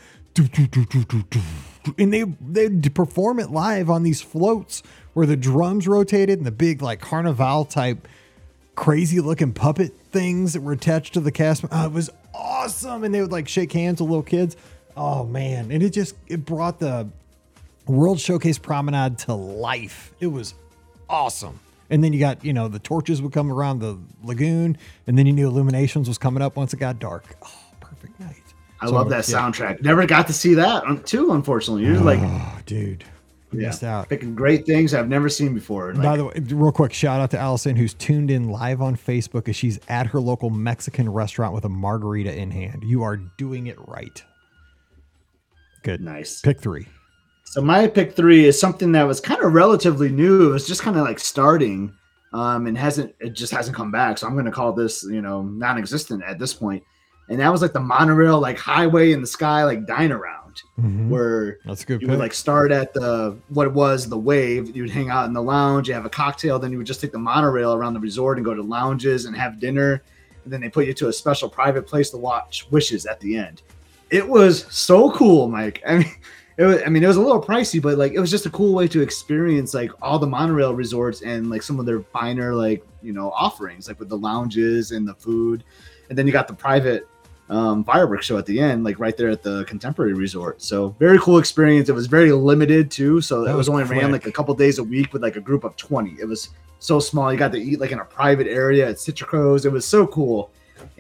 and 1.98 2.14
they 2.14 2.24
they 2.24 2.90
perform 2.90 3.40
it 3.40 3.52
live 3.52 3.90
on 3.90 4.04
these 4.04 4.22
floats 4.22 4.82
where 5.14 5.26
the 5.26 5.38
drums 5.38 5.88
rotated 5.88 6.38
and 6.38 6.48
the 6.48 6.52
big 6.52 6.82
like 6.82 7.02
carnival 7.02 7.66
type 7.66 8.08
crazy 8.76 9.20
looking 9.20 9.54
puppet 9.54 9.94
things 10.12 10.54
that 10.54 10.62
were 10.62 10.72
attached 10.72 11.14
to 11.14 11.20
the 11.20 11.32
cast. 11.32 11.66
Oh, 11.72 11.86
it 11.86 11.92
was 11.92 12.10
awesome, 12.34 13.04
and 13.04 13.14
they 13.14 13.22
would 13.22 13.32
like 13.32 13.48
shake 13.48 13.74
hands 13.74 14.02
with 14.02 14.10
little 14.10 14.24
kids. 14.24 14.56
Oh 14.96 15.26
man, 15.26 15.72
and 15.72 15.84
it 15.84 15.92
just 15.92 16.16
it 16.28 16.46
brought 16.46 16.80
the 16.80 17.10
World 17.92 18.20
Showcase 18.20 18.58
Promenade 18.58 19.18
to 19.20 19.34
life. 19.34 20.14
It 20.20 20.28
was 20.28 20.56
awesome. 21.10 21.60
And 21.90 22.02
then 22.02 22.14
you 22.14 22.20
got, 22.20 22.44
you 22.46 22.54
know, 22.54 22.70
the 22.70 22.80
torches 22.80 23.22
would 23.22 23.34
come 23.34 23.52
around 23.52 23.80
the 23.80 24.00
lagoon, 24.24 24.78
and 25.08 25.18
then 25.18 25.26
you 25.26 25.34
knew 25.34 25.48
Illuminations 25.48 26.08
was 26.08 26.18
coming 26.18 26.42
up 26.42 26.56
once 26.56 26.74
it 26.74 26.78
got 26.78 27.00
dark. 27.00 27.36
Oh, 27.42 27.62
perfect 27.82 28.18
night. 28.18 28.42
I 28.80 28.86
so, 28.86 28.94
love 28.94 29.10
that 29.10 29.28
yeah. 29.28 29.38
soundtrack. 29.38 29.82
Never 29.82 30.06
got 30.06 30.26
to 30.28 30.34
see 30.34 30.54
that 30.54 31.06
too, 31.06 31.34
unfortunately. 31.34 31.86
You're 31.86 31.98
oh, 31.98 32.04
like, 32.04 32.66
dude, 32.66 33.04
yeah. 33.52 33.68
missed 33.68 33.84
out. 33.84 34.08
Picking 34.08 34.36
great 34.36 34.66
things 34.66 34.94
I've 34.94 35.10
never 35.10 35.28
seen 35.28 35.54
before. 35.54 35.94
Like, 35.94 36.04
By 36.04 36.18
the 36.18 36.26
way, 36.26 36.34
real 36.48 36.72
quick, 36.72 36.94
shout 36.94 37.20
out 37.20 37.30
to 37.32 37.38
Allison 37.38 37.76
who's 37.76 37.94
tuned 37.94 38.32
in 38.32 38.48
live 38.48 38.82
on 38.82 38.96
Facebook 38.96 39.50
as 39.50 39.58
she's 39.58 39.78
at 39.90 40.08
her 40.08 40.22
local 40.22 40.50
Mexican 40.50 41.10
restaurant 41.10 41.54
with 41.54 41.66
a 41.66 41.70
margarita 41.70 42.34
in 42.34 42.52
hand. 42.52 42.86
You 42.86 43.04
are 43.04 43.18
doing 43.18 43.68
it 43.68 43.78
right. 43.86 44.24
Good. 45.84 46.00
Nice. 46.00 46.40
Pick 46.40 46.62
three. 46.62 46.88
So 47.52 47.62
my 47.62 47.86
pick 47.86 48.16
three 48.16 48.46
is 48.46 48.58
something 48.58 48.94
that 48.94 49.04
was 49.04 49.20
kind 49.20 49.44
of 49.44 49.52
relatively 49.52 50.08
new. 50.08 50.52
It 50.52 50.54
was 50.54 50.66
just 50.66 50.82
kind 50.82 50.96
of 50.96 51.04
like 51.04 51.20
starting, 51.20 51.94
um, 52.32 52.66
and 52.66 52.78
hasn't 52.78 53.14
it 53.20 53.32
just 53.32 53.52
hasn't 53.52 53.76
come 53.76 53.92
back. 53.92 54.18
So 54.18 54.26
I'm 54.26 54.36
going 54.36 54.46
to 54.46 54.52
call 54.52 54.72
this, 54.72 55.04
you 55.04 55.22
know, 55.22 55.42
non-existent 55.42 56.24
at 56.24 56.40
this 56.40 56.54
point. 56.54 56.82
and 57.28 57.42
that 57.42 57.52
was 57.52 57.62
like 57.62 57.74
the 57.74 57.80
monorail 57.82 58.40
like 58.40 58.58
highway 58.58 59.12
in 59.12 59.20
the 59.20 59.28
sky 59.28 59.66
like 59.66 59.86
dine 59.86 60.14
around 60.14 60.62
mm-hmm. 60.80 61.10
where 61.10 61.60
that's 61.66 61.84
good 61.84 62.02
you 62.02 62.08
pick. 62.08 62.12
would 62.12 62.20
like 62.20 62.34
start 62.34 62.72
at 62.72 62.94
the 62.94 63.38
what 63.50 63.68
it 63.68 63.74
was 63.74 64.08
the 64.08 64.18
wave 64.18 64.74
you 64.74 64.84
would 64.84 64.92
hang 64.92 65.10
out 65.10 65.26
in 65.26 65.34
the 65.34 65.42
lounge 65.42 65.88
you 65.88 65.94
have 65.94 66.06
a 66.06 66.10
cocktail 66.10 66.58
then 66.58 66.72
you 66.72 66.78
would 66.78 66.88
just 66.88 67.00
take 67.00 67.12
the 67.12 67.20
monorail 67.20 67.74
around 67.74 67.94
the 67.94 68.00
resort 68.00 68.38
and 68.38 68.46
go 68.46 68.54
to 68.54 68.62
lounges 68.62 69.26
and 69.26 69.36
have 69.36 69.60
dinner 69.60 70.02
and 70.44 70.52
then 70.52 70.60
they 70.60 70.70
put 70.70 70.86
you 70.88 70.94
to 70.94 71.08
a 71.10 71.14
special 71.14 71.48
private 71.48 71.86
place 71.88 72.10
to 72.10 72.18
watch 72.18 72.68
wishes 72.72 73.06
at 73.06 73.20
the 73.20 73.38
end 73.38 73.62
it 74.10 74.28
was 74.28 74.66
so 74.70 75.12
cool 75.12 75.48
mike 75.48 75.82
i 75.88 76.00
mean 76.00 76.16
it 76.58 76.64
was, 76.64 76.82
I 76.86 76.90
mean, 76.90 77.04
it 77.04 77.08
was 77.08 77.18
a 77.18 77.22
little 77.22 77.42
pricey, 77.42 77.82
but 77.82 77.98
like 77.98 78.14
it 78.14 78.20
was 78.20 78.30
just 78.30 78.46
a 78.46 78.50
cool 78.50 78.74
way 78.74 78.88
to 78.90 79.02
experience 79.02 79.74
like 79.74 79.92
all 80.02 80.20
the 80.20 80.28
monorail 80.28 80.76
resorts 80.76 81.22
and 81.22 81.50
like 81.50 81.62
some 81.62 81.80
of 81.80 81.86
their 81.86 82.02
finer 82.02 82.54
like 82.54 82.86
you 83.02 83.14
know 83.14 83.32
offerings, 83.32 83.88
like 83.88 84.00
with 84.00 84.10
the 84.10 84.18
lounges 84.18 84.92
and 84.92 85.08
the 85.08 85.16
food, 85.16 85.64
and 86.10 86.18
then 86.18 86.28
you 86.28 86.34
got 86.34 86.48
the 86.48 86.54
private 86.54 87.08
um, 87.50 87.84
fireworks 87.84 88.26
show 88.26 88.38
at 88.38 88.46
the 88.46 88.60
end, 88.60 88.84
like 88.84 89.00
right 89.00 89.16
there 89.18 89.30
at 89.30 89.44
the 89.44 89.66
Contemporary 89.66 90.14
Resort. 90.14 90.62
So 90.62 90.96
very 91.00 91.20
cool 91.20 91.38
experience. 91.38 91.90
It 91.90 91.94
was 91.94 92.08
very 92.08 92.32
limited 92.32 92.90
too, 92.92 93.22
so 93.22 93.44
that 93.44 93.52
it 93.52 93.56
was, 93.56 93.68
was 93.68 93.70
only 93.70 93.86
quick. 93.86 94.02
ran 94.02 94.12
like 94.12 94.26
a 94.26 94.32
couple 94.32 94.54
days 94.56 94.78
a 94.78 94.84
week 94.84 95.14
with 95.14 95.22
like 95.22 95.36
a 95.36 95.42
group 95.42 95.64
of 95.64 95.76
twenty. 95.76 96.16
It 96.20 96.26
was 96.26 96.50
so 96.80 97.00
small. 97.00 97.32
You 97.32 97.38
got 97.38 97.52
to 97.52 97.60
eat 97.60 97.80
like 97.80 97.92
in 97.92 98.00
a 98.00 98.06
private 98.06 98.48
area 98.48 98.90
at 98.90 98.96
Citricos. 98.96 99.66
It 99.66 99.70
was 99.70 99.86
so 99.86 100.08
cool. 100.08 100.52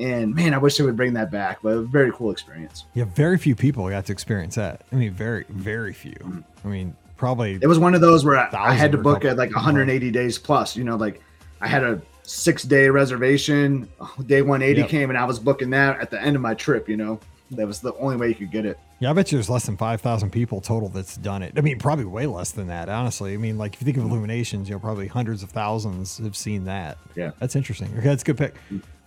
And 0.02 0.34
man, 0.34 0.54
I 0.54 0.58
wish 0.58 0.78
they 0.78 0.84
would 0.84 0.98
bring 0.98 1.14
that 1.14 1.32
back. 1.32 1.60
But 1.62 1.70
a 1.70 1.82
very 1.82 2.12
cool 2.12 2.32
experience. 2.32 2.86
Yeah, 2.94 3.06
very 3.06 3.38
few 3.38 3.56
people 3.56 3.88
got 3.90 4.06
to 4.08 4.12
experience 4.12 4.56
that. 4.56 4.82
I 4.92 4.96
mean, 4.96 5.14
very, 5.14 5.46
very 5.50 5.94
few. 5.94 6.14
Mm-hmm. 6.14 6.68
I 6.68 6.68
mean, 6.68 6.96
probably. 7.18 7.60
It 7.62 7.68
was 7.68 7.80
one 7.80 7.94
of 7.94 8.02
those 8.02 8.26
where 8.26 8.38
I, 8.38 8.50
I 8.54 8.74
had 8.74 8.92
to 8.94 8.98
book 8.98 9.26
at 9.26 9.38
like 9.38 9.54
180 9.54 10.12
days 10.12 10.38
plus. 10.38 10.76
You 10.76 10.84
know, 10.84 10.96
like 10.96 11.22
I 11.62 11.68
had 11.68 11.84
a 11.84 12.02
six 12.24 12.64
day 12.76 12.90
reservation. 12.90 13.88
Day 14.26 14.42
180 14.42 14.82
yep. 14.82 14.90
came 14.90 15.10
and 15.10 15.18
I 15.18 15.26
was 15.26 15.40
booking 15.40 15.70
that 15.72 16.00
at 16.00 16.10
the 16.10 16.22
end 16.22 16.36
of 16.36 16.42
my 16.42 16.56
trip, 16.56 16.90
you 16.90 16.98
know. 16.98 17.20
That 17.52 17.68
was 17.68 17.82
the 17.82 17.94
only 17.96 18.16
way 18.16 18.30
you 18.30 18.36
could 18.36 18.50
get 18.50 18.66
it. 18.66 18.80
Yeah, 19.02 19.10
I 19.10 19.14
bet 19.14 19.30
you 19.30 19.38
there's 19.38 19.50
less 19.50 19.66
than 19.66 19.76
5,000 19.76 20.30
people 20.30 20.62
total 20.62 20.88
that's 20.88 21.18
done 21.18 21.42
it. 21.44 21.54
I 21.58 21.62
mean, 21.62 21.80
probably 21.80 22.06
way 22.06 22.28
less 22.28 22.52
than 22.52 22.68
that, 22.68 22.88
honestly. 22.88 23.34
I 23.34 23.38
mean, 23.38 23.58
like 23.58 23.74
if 23.74 23.82
you 23.82 23.86
think 23.86 23.98
of 23.98 24.04
Illuminations, 24.04 24.70
you 24.70 24.76
know, 24.76 24.80
probably 24.80 25.08
hundreds 25.08 25.44
of 25.44 25.50
thousands 25.50 26.20
have 26.20 26.36
seen 26.36 26.64
that. 26.66 26.98
Yeah. 27.16 27.32
That's 27.40 27.58
interesting. 27.58 27.90
Okay, 27.98 28.08
that's 28.08 28.24
a 28.24 28.26
good 28.26 28.38
pick. 28.38 28.56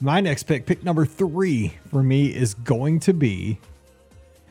My 0.00 0.20
next 0.20 0.44
pick, 0.44 0.66
pick 0.66 0.84
number 0.84 1.06
three 1.06 1.74
for 1.90 2.02
me 2.02 2.26
is 2.26 2.54
going 2.54 3.00
to 3.00 3.14
be. 3.14 3.58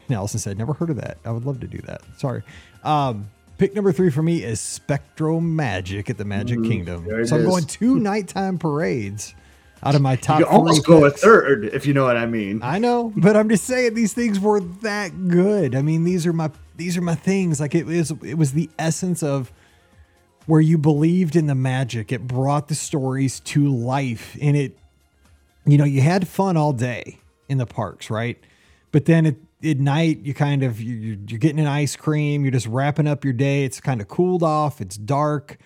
Nelson 0.09 0.39
said, 0.39 0.57
never 0.57 0.73
heard 0.73 0.89
of 0.89 0.97
that. 0.97 1.17
I 1.25 1.31
would 1.31 1.45
love 1.45 1.59
to 1.61 1.67
do 1.67 1.79
that. 1.79 2.01
Sorry. 2.17 2.43
Um, 2.83 3.29
Pick 3.57 3.75
number 3.75 3.91
three 3.91 4.09
for 4.09 4.23
me 4.23 4.43
is 4.43 4.59
SpectroMagic 4.59 6.09
at 6.09 6.17
the 6.17 6.25
Magic 6.25 6.59
mm, 6.59 6.67
Kingdom. 6.67 7.05
So 7.25 7.35
I'm 7.35 7.41
is. 7.43 7.47
going 7.47 7.65
two 7.65 7.99
nighttime 7.99 8.57
parades 8.57 9.35
out 9.83 9.95
of 9.95 10.01
my 10.01 10.15
top. 10.15 10.39
You 10.39 10.47
almost 10.47 10.85
go 10.85 11.05
a 11.05 11.11
third, 11.11 11.65
if 11.65 11.85
you 11.85 11.93
know 11.93 12.03
what 12.03 12.17
I 12.17 12.25
mean. 12.25 12.61
I 12.63 12.79
know, 12.79 13.13
but 13.15 13.37
I'm 13.37 13.49
just 13.49 13.65
saying 13.65 13.93
these 13.93 14.13
things 14.13 14.39
were 14.39 14.59
that 14.59 15.27
good. 15.27 15.75
I 15.75 15.81
mean, 15.81 16.03
these 16.03 16.25
are 16.25 16.33
my 16.33 16.49
these 16.75 16.97
are 16.97 17.01
my 17.01 17.15
things. 17.15 17.59
Like 17.59 17.75
it 17.75 17.85
was 17.85 18.11
it 18.23 18.37
was 18.37 18.53
the 18.53 18.69
essence 18.79 19.21
of 19.21 19.51
where 20.45 20.61
you 20.61 20.77
believed 20.77 21.35
in 21.35 21.45
the 21.45 21.55
magic. 21.55 22.11
It 22.11 22.27
brought 22.27 22.69
the 22.69 22.75
stories 22.75 23.39
to 23.41 23.73
life, 23.73 24.35
and 24.41 24.57
it, 24.57 24.77
you 25.65 25.77
know, 25.77 25.85
you 25.85 26.01
had 26.01 26.27
fun 26.27 26.57
all 26.57 26.73
day 26.73 27.19
in 27.49 27.57
the 27.57 27.65
parks, 27.65 28.09
right? 28.09 28.37
But 28.91 29.05
then 29.05 29.25
it 29.25 29.37
at 29.63 29.79
night 29.79 30.19
you 30.23 30.33
kind 30.33 30.63
of 30.63 30.81
you're, 30.81 31.17
you're 31.27 31.39
getting 31.39 31.59
an 31.59 31.67
ice 31.67 31.95
cream 31.95 32.43
you're 32.43 32.51
just 32.51 32.67
wrapping 32.67 33.07
up 33.07 33.23
your 33.23 33.33
day. 33.33 33.63
It's 33.63 33.79
kind 33.79 34.01
of 34.01 34.07
cooled 34.07 34.43
off 34.43 34.81
it's 34.81 34.97
dark. 34.97 35.57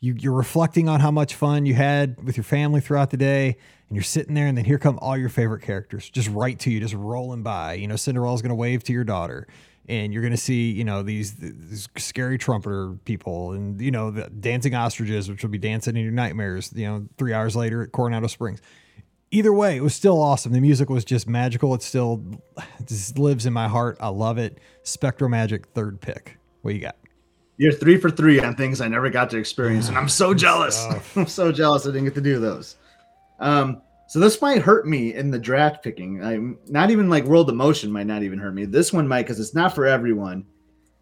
You, 0.00 0.14
you're 0.18 0.34
reflecting 0.34 0.88
on 0.90 1.00
how 1.00 1.10
much 1.10 1.34
fun 1.34 1.64
you 1.64 1.72
had 1.72 2.22
with 2.22 2.36
your 2.36 2.44
family 2.44 2.80
throughout 2.80 3.10
the 3.10 3.16
day 3.16 3.56
and 3.88 3.96
you're 3.96 4.02
sitting 4.02 4.34
there 4.34 4.46
and 4.46 4.58
then 4.58 4.66
here 4.66 4.78
come 4.78 4.98
all 5.00 5.16
your 5.16 5.30
favorite 5.30 5.62
characters 5.62 6.10
just 6.10 6.28
right 6.28 6.58
to 6.60 6.70
you 6.70 6.80
just 6.80 6.94
rolling 6.94 7.42
by. 7.42 7.74
You 7.74 7.88
know 7.88 7.96
cinderella's 7.96 8.42
going 8.42 8.50
to 8.50 8.56
wave 8.56 8.84
to 8.84 8.92
your 8.92 9.04
daughter 9.04 9.46
and 9.88 10.12
you're 10.12 10.22
going 10.22 10.32
to 10.32 10.36
see 10.36 10.70
you 10.70 10.84
know 10.84 11.02
these, 11.02 11.36
these 11.36 11.88
scary 11.96 12.38
trumpeter 12.38 12.92
people 13.04 13.52
and 13.52 13.80
you 13.80 13.90
know 13.90 14.10
the 14.10 14.28
dancing 14.28 14.74
ostriches 14.74 15.30
which 15.30 15.42
will 15.42 15.50
be 15.50 15.58
dancing 15.58 15.96
in 15.96 16.02
your 16.02 16.12
nightmares 16.12 16.72
you 16.74 16.86
know 16.86 17.06
three 17.16 17.32
hours 17.32 17.56
later 17.56 17.82
at 17.82 17.92
coronado 17.92 18.26
springs 18.26 18.60
either 19.36 19.52
way, 19.52 19.76
it 19.76 19.82
was 19.82 19.94
still 19.94 20.20
awesome. 20.20 20.52
The 20.52 20.60
music 20.60 20.88
was 20.88 21.04
just 21.04 21.28
magical. 21.28 21.74
It 21.74 21.82
still 21.82 22.24
just 22.86 23.18
lives 23.18 23.44
in 23.44 23.52
my 23.52 23.68
heart. 23.68 23.98
I 24.00 24.08
love 24.08 24.38
it. 24.38 24.58
SpectroMagic, 24.84 25.66
third 25.74 26.00
pick. 26.00 26.38
What 26.62 26.74
you 26.74 26.80
got? 26.80 26.96
You're 27.58 27.72
three 27.72 27.98
for 27.98 28.10
three 28.10 28.40
on 28.40 28.54
things 28.54 28.80
I 28.80 28.88
never 28.88 29.08
got 29.10 29.30
to 29.30 29.38
experience, 29.38 29.88
and 29.88 29.96
I'm 29.96 30.08
so 30.08 30.34
jealous. 30.34 30.86
I'm 31.16 31.26
so 31.26 31.52
jealous 31.52 31.84
I 31.86 31.90
didn't 31.90 32.04
get 32.04 32.14
to 32.14 32.20
do 32.20 32.38
those. 32.38 32.76
Um, 33.38 33.82
so 34.08 34.20
this 34.20 34.40
might 34.40 34.62
hurt 34.62 34.86
me 34.86 35.14
in 35.14 35.30
the 35.30 35.38
draft 35.38 35.82
picking. 35.82 36.22
I'm 36.22 36.58
not 36.68 36.90
even 36.90 37.08
like 37.08 37.24
World 37.24 37.48
of 37.48 37.56
Motion 37.56 37.90
might 37.90 38.06
not 38.06 38.22
even 38.22 38.38
hurt 38.38 38.54
me. 38.54 38.64
This 38.64 38.92
one 38.92 39.08
might 39.08 39.22
because 39.22 39.40
it's 39.40 39.54
not 39.54 39.74
for 39.74 39.86
everyone. 39.86 40.44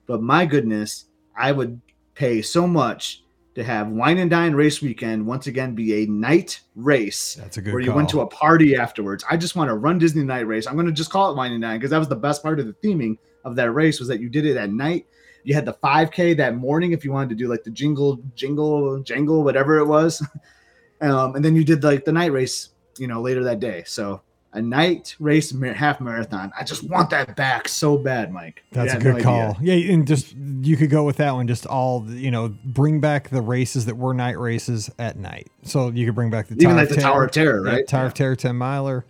But 0.06 0.22
my 0.22 0.46
goodness, 0.46 1.06
I 1.36 1.52
would 1.52 1.80
pay 2.14 2.42
so 2.42 2.66
much 2.66 3.23
to 3.54 3.62
have 3.62 3.88
Wine 3.88 4.18
and 4.18 4.30
Dine 4.30 4.54
Race 4.54 4.82
Weekend 4.82 5.24
once 5.24 5.46
again 5.46 5.74
be 5.74 6.02
a 6.02 6.06
night 6.06 6.60
race 6.74 7.34
That's 7.34 7.56
a 7.56 7.62
good 7.62 7.72
where 7.72 7.82
you 7.82 7.92
went 7.92 8.08
to 8.10 8.20
a 8.20 8.26
party 8.26 8.76
afterwards. 8.76 9.24
I 9.30 9.36
just 9.36 9.54
want 9.54 9.68
to 9.68 9.74
run 9.74 9.98
Disney 9.98 10.24
Night 10.24 10.46
Race. 10.46 10.66
I'm 10.66 10.74
going 10.74 10.86
to 10.86 10.92
just 10.92 11.10
call 11.10 11.30
it 11.30 11.36
Wine 11.36 11.52
and 11.52 11.62
Dine 11.62 11.78
because 11.78 11.90
that 11.90 11.98
was 11.98 12.08
the 12.08 12.16
best 12.16 12.42
part 12.42 12.58
of 12.58 12.66
the 12.66 12.72
theming 12.72 13.16
of 13.44 13.54
that 13.56 13.70
race 13.70 13.98
was 14.00 14.08
that 14.08 14.20
you 14.20 14.28
did 14.28 14.44
it 14.44 14.56
at 14.56 14.70
night. 14.70 15.06
You 15.44 15.54
had 15.54 15.66
the 15.66 15.74
5K 15.74 16.36
that 16.38 16.56
morning 16.56 16.92
if 16.92 17.04
you 17.04 17.12
wanted 17.12 17.28
to 17.30 17.34
do 17.36 17.48
like 17.48 17.62
the 17.62 17.70
jingle, 17.70 18.18
jingle, 18.34 19.00
jangle, 19.00 19.44
whatever 19.44 19.78
it 19.78 19.86
was, 19.86 20.26
um, 21.00 21.36
and 21.36 21.44
then 21.44 21.54
you 21.54 21.64
did 21.64 21.84
like 21.84 22.04
the 22.04 22.12
night 22.12 22.32
race, 22.32 22.70
you 22.98 23.06
know, 23.06 23.20
later 23.20 23.44
that 23.44 23.60
day. 23.60 23.84
So 23.86 24.22
a 24.54 24.62
night 24.62 25.14
race 25.18 25.52
half 25.74 26.00
marathon. 26.00 26.52
I 26.58 26.64
just 26.64 26.88
want 26.88 27.10
that 27.10 27.36
back 27.36 27.68
so 27.68 27.98
bad, 27.98 28.32
Mike. 28.32 28.62
That's 28.72 28.94
a 28.94 28.98
good 28.98 29.04
no 29.04 29.10
idea. 29.16 29.24
call. 29.24 29.56
Yeah, 29.60 29.92
and 29.92 30.06
just 30.06 30.34
you 30.36 30.76
could 30.76 30.90
go 30.90 31.04
with 31.04 31.16
that 31.16 31.32
one. 31.32 31.46
Just 31.46 31.66
all 31.66 32.06
you 32.08 32.30
know, 32.30 32.54
bring 32.64 33.00
back 33.00 33.28
the 33.28 33.42
races 33.42 33.86
that 33.86 33.96
were 33.96 34.14
night 34.14 34.38
races 34.38 34.90
at 34.98 35.16
night. 35.16 35.48
So 35.64 35.90
you 35.90 36.06
could 36.06 36.14
bring 36.14 36.30
back 36.30 36.46
the 36.48 36.54
Even 36.54 36.68
Tower 36.68 36.74
like 36.76 36.88
of 36.90 36.94
the 36.96 37.02
Tower 37.02 37.24
of 37.24 37.30
Terror, 37.32 37.66
yeah, 37.66 37.72
right? 37.72 37.86
Tower 37.88 38.06
of 38.06 38.14
Terror 38.14 38.36
ten 38.36 38.56
miler, 38.56 39.04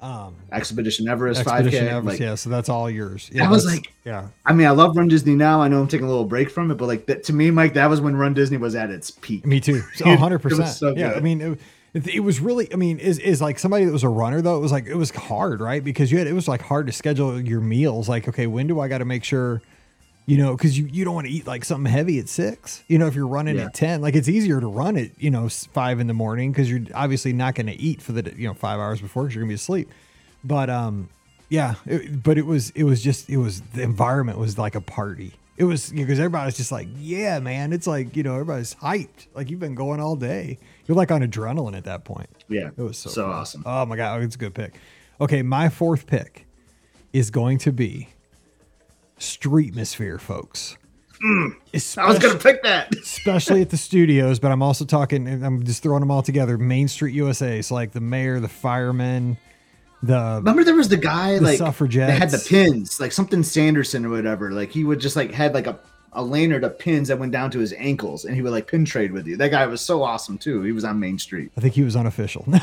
um, 0.00 0.36
Expedition 0.52 1.08
Everest 1.08 1.40
Expedition 1.40 1.86
5K. 1.86 1.88
Everest. 1.90 2.06
like, 2.06 2.20
yeah, 2.20 2.34
so 2.36 2.50
that's 2.50 2.68
all 2.68 2.88
yours. 2.88 3.30
Yeah, 3.32 3.44
That 3.44 3.50
was 3.50 3.66
like- 3.66 3.92
yeah, 4.04 4.28
I 4.46 4.52
mean, 4.52 4.66
I 4.66 4.70
love 4.70 4.96
Run 4.96 5.08
Disney 5.08 5.34
now. 5.34 5.60
I 5.62 5.68
know 5.68 5.80
I'm 5.80 5.88
taking 5.88 6.06
a 6.06 6.10
little 6.10 6.26
break 6.26 6.50
from 6.50 6.70
it, 6.70 6.74
but 6.76 6.86
like 6.86 7.06
that, 7.06 7.24
to 7.24 7.32
me, 7.32 7.50
Mike, 7.50 7.74
that 7.74 7.88
was 7.90 8.00
when 8.00 8.14
Run 8.14 8.34
Disney 8.34 8.58
was 8.58 8.74
at 8.74 8.90
its 8.90 9.10
peak. 9.10 9.44
me 9.46 9.60
too. 9.60 9.82
A 10.04 10.16
hundred 10.16 10.40
percent. 10.40 10.68
so 10.68 10.94
Yeah, 10.94 11.12
I 11.14 11.20
mean. 11.20 11.40
It, 11.40 11.58
it, 11.94 12.20
was 12.20 12.40
really, 12.40 12.72
I 12.72 12.76
mean, 12.76 12.98
is 12.98 13.18
is 13.20 13.40
like 13.40 13.58
somebody 13.58 13.84
that 13.84 13.92
was 13.92 14.02
a 14.02 14.08
runner 14.08 14.42
though. 14.42 14.56
It 14.56 14.60
was 14.60 14.72
like 14.72 14.86
it 14.86 14.96
was 14.96 15.10
hard, 15.10 15.60
right? 15.60 15.82
Because 15.82 16.10
you 16.10 16.18
had 16.18 16.26
it 16.26 16.32
was 16.32 16.48
like 16.48 16.60
hard 16.60 16.86
to 16.88 16.92
schedule 16.92 17.40
your 17.40 17.60
meals. 17.60 18.08
Like, 18.08 18.28
okay, 18.28 18.46
when 18.46 18.66
do 18.66 18.80
I 18.80 18.88
got 18.88 18.98
to 18.98 19.04
make 19.04 19.22
sure, 19.22 19.62
you 20.26 20.36
know, 20.36 20.56
because 20.56 20.76
you 20.76 20.86
you 20.86 21.04
don't 21.04 21.14
want 21.14 21.26
to 21.28 21.32
eat 21.32 21.46
like 21.46 21.64
something 21.64 21.90
heavy 21.90 22.18
at 22.18 22.28
six. 22.28 22.82
You 22.88 22.98
know, 22.98 23.06
if 23.06 23.14
you're 23.14 23.28
running 23.28 23.56
Yeah. 23.56 23.66
at 23.66 23.74
ten, 23.74 24.00
like 24.00 24.14
it's 24.16 24.28
easier 24.28 24.60
to 24.60 24.66
run 24.66 24.96
at 24.96 25.10
you 25.22 25.30
know 25.30 25.48
five 25.48 26.00
in 26.00 26.06
the 26.08 26.14
morning 26.14 26.50
because 26.50 26.68
you're 26.70 26.82
obviously 26.94 27.32
not 27.32 27.54
going 27.54 27.66
to 27.68 27.80
eat 27.80 28.02
for 28.02 28.12
the 28.12 28.32
you 28.36 28.48
know 28.48 28.54
five 28.54 28.80
hours 28.80 29.00
before 29.00 29.22
because 29.24 29.36
you're 29.36 29.42
gonna 29.44 29.50
be 29.50 29.54
asleep. 29.54 29.88
But 30.42 30.68
um, 30.70 31.08
yeah, 31.48 31.74
it, 31.86 32.22
but 32.22 32.38
it 32.38 32.46
was 32.46 32.70
it 32.70 32.84
was 32.84 33.02
just 33.02 33.30
it 33.30 33.36
was 33.36 33.60
the 33.60 33.82
environment 33.82 34.38
was 34.38 34.58
like 34.58 34.74
a 34.74 34.80
party. 34.80 35.34
It 35.56 35.64
was 35.64 35.90
because 35.90 36.18
everybody 36.18 36.46
was 36.46 36.56
just 36.56 36.72
like, 36.72 36.88
yeah, 36.96 37.38
man. 37.38 37.72
It's 37.72 37.86
like 37.86 38.16
you 38.16 38.22
know 38.22 38.34
everybody's 38.34 38.74
hyped. 38.74 39.28
Like 39.34 39.50
you've 39.50 39.60
been 39.60 39.74
going 39.74 40.00
all 40.00 40.16
day. 40.16 40.58
You're 40.86 40.96
like 40.96 41.10
on 41.10 41.22
adrenaline 41.22 41.76
at 41.76 41.84
that 41.84 42.04
point. 42.04 42.28
Yeah, 42.48 42.70
It 42.76 42.82
was 42.82 42.98
so, 42.98 43.10
so 43.10 43.26
awesome. 43.26 43.62
Oh 43.64 43.86
my 43.86 43.96
god, 43.96 44.22
it's 44.22 44.34
a 44.34 44.38
good 44.38 44.54
pick. 44.54 44.74
Okay, 45.20 45.42
my 45.42 45.68
fourth 45.68 46.06
pick 46.06 46.46
is 47.12 47.30
going 47.30 47.58
to 47.58 47.72
be 47.72 48.08
Streetmosphere, 49.18 50.20
folks. 50.20 50.76
Hmm. 51.22 51.50
I 51.96 52.06
was 52.06 52.18
gonna 52.18 52.38
pick 52.38 52.62
that. 52.64 52.94
especially 53.02 53.62
at 53.62 53.70
the 53.70 53.76
studios, 53.76 54.38
but 54.38 54.50
I'm 54.50 54.62
also 54.62 54.84
talking. 54.84 55.26
I'm 55.26 55.62
just 55.64 55.82
throwing 55.82 56.00
them 56.00 56.10
all 56.10 56.22
together. 56.22 56.58
Main 56.58 56.88
Street 56.88 57.14
USA. 57.14 57.62
So 57.62 57.74
like 57.74 57.92
the 57.92 58.00
mayor, 58.00 58.40
the 58.40 58.48
firemen, 58.48 59.38
the 60.06 60.34
Remember, 60.36 60.64
there 60.64 60.74
was 60.74 60.88
the 60.88 60.96
guy 60.96 61.38
The 61.38 61.44
like 61.44 61.58
that 61.58 62.10
had 62.10 62.30
the 62.30 62.44
pins, 62.48 63.00
like 63.00 63.12
something 63.12 63.42
Sanderson 63.42 64.04
or 64.04 64.10
whatever. 64.10 64.52
Like 64.52 64.70
he 64.70 64.84
would 64.84 65.00
just 65.00 65.16
like 65.16 65.32
had 65.32 65.54
like 65.54 65.66
a 65.66 65.78
a 66.14 66.22
lanyard 66.22 66.62
of 66.64 66.78
pins 66.78 67.08
that 67.08 67.18
went 67.18 67.32
down 67.32 67.50
to 67.50 67.58
his 67.58 67.72
ankles, 67.74 68.24
and 68.24 68.34
he 68.34 68.42
would 68.42 68.52
like 68.52 68.66
pin 68.66 68.84
trade 68.84 69.12
with 69.12 69.26
you. 69.26 69.36
That 69.36 69.50
guy 69.50 69.66
was 69.66 69.80
so 69.80 70.02
awesome 70.02 70.38
too. 70.38 70.62
He 70.62 70.72
was 70.72 70.84
on 70.84 70.98
Main 71.00 71.18
Street. 71.18 71.50
I 71.56 71.60
think 71.60 71.74
he 71.74 71.82
was 71.82 71.96
unofficial. 71.96 72.44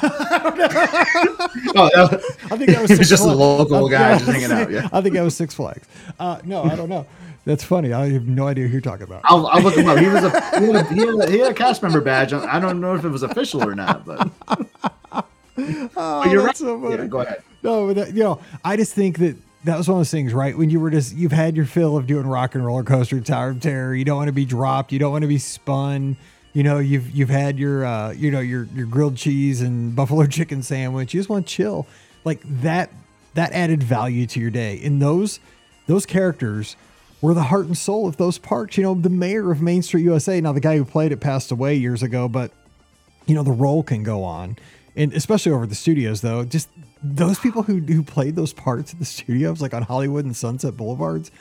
Oh, 1.76 1.90
was, 1.94 2.38
I 2.52 2.58
think 2.58 2.72
that 2.72 2.82
was, 2.82 2.92
He 2.92 2.98
was 2.98 3.10
just 3.10 3.24
a 3.24 3.32
local 3.32 3.90
guy 3.90 4.18
just 4.18 4.30
hanging 4.30 4.52
out, 4.52 4.72
yeah. 4.72 4.88
I 4.94 5.02
think 5.02 5.16
that 5.16 5.22
was 5.22 5.36
Six 5.36 5.54
Flags. 5.54 5.86
Uh, 6.20 6.40
no, 6.46 6.64
I 6.64 6.76
don't 6.76 6.88
know. 6.90 7.06
That's 7.46 7.64
funny. 7.64 7.92
I 7.92 8.10
have 8.10 8.28
no 8.28 8.48
idea 8.48 8.68
who 8.68 8.74
you're 8.74 8.82
talking 8.82 9.04
about. 9.04 9.22
I'll, 9.26 9.48
I'll 9.48 9.62
look 9.62 9.76
him 9.76 9.88
up. 9.88 9.98
He 9.98 10.08
was 10.08 10.24
a 10.24 10.60
he 10.60 10.68
had 10.68 10.76
a, 10.76 10.94
he 10.94 11.00
had 11.00 11.10
a 11.10 11.32
he 11.32 11.40
had 11.40 11.52
a 11.52 11.54
cast 11.54 11.82
member 11.82 12.00
badge. 12.00 12.34
I 12.34 12.60
don't 12.60 12.80
know 12.80 12.96
if 12.96 13.04
it 13.04 13.10
was 13.10 13.24
official 13.24 13.64
or 13.64 13.76
not, 13.76 14.06
but, 14.06 14.30
Oh, 15.96 16.26
you're 16.26 16.44
right. 16.44 16.56
so. 16.58 16.90
Yeah, 16.90 17.06
go 17.08 17.22
ahead. 17.22 17.44
No, 17.64 17.88
but 17.88 17.96
that, 17.96 18.14
you 18.14 18.24
know, 18.24 18.40
I 18.64 18.76
just 18.78 18.94
think 18.94 19.20
that 19.20 19.36
that 19.66 19.78
was 19.78 19.88
one 19.88 19.98
of 19.98 20.00
those 20.00 20.12
things, 20.12 20.34
right? 20.34 20.58
When 20.58 20.70
you 20.70 20.80
were 20.80 20.90
just, 20.90 21.16
you've 21.16 21.32
had 21.32 21.56
your 21.56 21.66
fill 21.66 21.96
of 21.98 22.08
doing 22.08 22.26
rock 22.26 22.56
and 22.56 22.66
roller 22.66 22.84
coaster, 22.84 23.20
Tower 23.20 23.52
of 23.52 23.60
Terror. 23.62 23.94
You 23.94 24.04
don't 24.06 24.18
want 24.18 24.28
to 24.30 24.34
be 24.34 24.46
dropped. 24.46 24.92
You 24.92 25.00
don't 25.00 25.12
want 25.12 25.22
to 25.22 25.28
be 25.28 25.38
spun. 25.38 26.18
You 26.54 26.64
know, 26.64 26.80
you've 26.80 27.10
you've 27.12 27.30
had 27.30 27.58
your, 27.60 27.86
uh, 27.86 28.12
you 28.12 28.32
know, 28.32 28.40
your 28.40 28.68
your 28.76 28.86
grilled 28.86 29.16
cheese 29.16 29.62
and 29.62 29.96
buffalo 29.96 30.26
chicken 30.28 30.64
sandwich. 30.64 31.14
You 31.14 31.20
just 31.20 31.30
want 31.30 31.48
to 31.48 31.54
chill, 31.54 31.88
like 32.26 32.42
that. 32.62 32.92
That 33.36 33.54
added 33.54 33.82
value 33.82 34.26
to 34.28 34.42
your 34.42 34.50
day. 34.50 34.82
And 34.84 35.02
those 35.02 35.40
those 35.88 36.06
characters 36.06 36.76
were 37.22 37.34
the 37.34 37.44
heart 37.44 37.68
and 37.68 37.78
soul 37.78 38.06
of 38.08 38.18
those 38.18 38.38
parks. 38.38 38.76
You 38.76 38.84
know, 38.84 38.94
the 38.96 39.10
mayor 39.10 39.52
of 39.52 39.62
Main 39.62 39.82
Street 39.84 40.02
USA. 40.04 40.42
Now, 40.42 40.52
the 40.52 40.60
guy 40.60 40.76
who 40.76 40.84
played 40.84 41.14
it 41.14 41.22
passed 41.22 41.52
away 41.52 41.76
years 41.76 42.04
ago, 42.04 42.28
but 42.28 42.52
you 43.28 43.36
know 43.36 43.44
the 43.44 43.52
role 43.52 43.84
can 43.84 44.04
go 44.04 44.24
on 44.26 44.58
and 44.96 45.14
especially 45.14 45.52
over 45.52 45.66
the 45.66 45.76
studios 45.76 46.22
though 46.22 46.44
just 46.44 46.70
those 47.04 47.40
people 47.40 47.64
who 47.64 47.80
who 47.80 48.04
played 48.04 48.36
those 48.36 48.54
parts 48.54 48.94
at 48.94 49.00
the 49.00 49.06
studios 49.06 49.62
like 49.62 49.74
on 49.74 49.84
hollywood 49.84 50.26
and 50.26 50.36
sunset 50.36 50.76
boulevards 50.78 51.32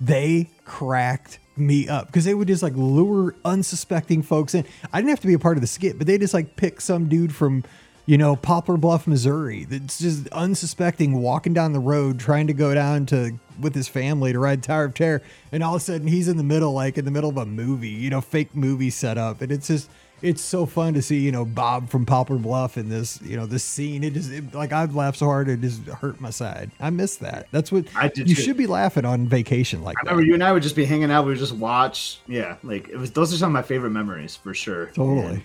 they 0.00 0.48
cracked 0.64 1.38
me 1.56 1.88
up. 1.88 2.06
Because 2.06 2.24
they 2.24 2.34
would 2.34 2.48
just 2.48 2.62
like 2.62 2.74
lure 2.76 3.34
unsuspecting 3.44 4.22
folks 4.22 4.54
in. 4.54 4.64
I 4.92 4.98
didn't 5.00 5.10
have 5.10 5.20
to 5.20 5.26
be 5.26 5.34
a 5.34 5.38
part 5.38 5.56
of 5.56 5.60
the 5.60 5.66
skit 5.66 5.98
but 5.98 6.06
they 6.06 6.18
just 6.18 6.34
like 6.34 6.56
pick 6.56 6.80
some 6.80 7.08
dude 7.08 7.34
from 7.34 7.64
you 8.06 8.16
know 8.16 8.36
poplar 8.36 8.78
bluff 8.78 9.06
missouri 9.06 9.64
that's 9.64 9.98
just 9.98 10.28
unsuspecting 10.28 11.20
walking 11.20 11.52
down 11.52 11.74
the 11.74 11.80
road 11.80 12.18
trying 12.18 12.46
to 12.46 12.54
go 12.54 12.72
down 12.74 13.04
to 13.04 13.32
with 13.60 13.74
his 13.74 13.86
family 13.86 14.32
to 14.32 14.38
ride 14.38 14.62
tower 14.62 14.84
of 14.84 14.94
terror. 14.94 15.22
And 15.52 15.62
all 15.62 15.74
of 15.74 15.82
a 15.82 15.84
sudden 15.84 16.06
he's 16.06 16.28
in 16.28 16.36
the 16.36 16.44
middle 16.44 16.72
like 16.72 16.96
in 16.96 17.04
the 17.04 17.10
middle 17.10 17.30
of 17.30 17.36
a 17.36 17.46
movie 17.46 17.88
you 17.88 18.10
know 18.10 18.20
fake 18.20 18.54
movie 18.54 18.90
setup 18.90 19.40
and 19.40 19.50
it's 19.50 19.66
just 19.66 19.90
it's 20.22 20.42
so 20.42 20.66
fun 20.66 20.94
to 20.94 21.02
see 21.02 21.18
you 21.18 21.32
know 21.32 21.44
Bob 21.44 21.88
from 21.88 22.04
Poplar 22.06 22.38
Bluff 22.38 22.76
in 22.76 22.88
this 22.88 23.20
you 23.22 23.36
know 23.36 23.46
this 23.46 23.64
scene. 23.64 24.02
It 24.04 24.14
just 24.14 24.30
it, 24.30 24.54
like 24.54 24.72
I've 24.72 24.94
laughed 24.94 25.18
so 25.18 25.26
hard 25.26 25.48
it 25.48 25.60
just 25.60 25.84
hurt 25.86 26.20
my 26.20 26.30
side. 26.30 26.70
I 26.80 26.90
miss 26.90 27.16
that. 27.16 27.48
That's 27.50 27.70
what 27.70 27.84
I 27.96 28.08
did 28.08 28.28
you 28.28 28.34
too. 28.34 28.42
should 28.42 28.56
be 28.56 28.66
laughing 28.66 29.04
on 29.04 29.26
vacation 29.26 29.82
like 29.82 29.96
I 29.98 30.04
that. 30.04 30.10
remember 30.10 30.26
you 30.26 30.34
and 30.34 30.44
I 30.44 30.52
would 30.52 30.62
just 30.62 30.76
be 30.76 30.84
hanging 30.84 31.10
out. 31.10 31.24
We 31.24 31.30
would 31.30 31.38
just 31.38 31.54
watch. 31.54 32.20
Yeah, 32.26 32.56
like 32.62 32.88
it 32.88 32.96
was. 32.96 33.10
Those 33.12 33.32
are 33.32 33.36
some 33.36 33.50
of 33.50 33.54
my 33.54 33.62
favorite 33.62 33.90
memories 33.90 34.36
for 34.36 34.54
sure. 34.54 34.86
Totally, 34.86 35.26
And 35.26 35.42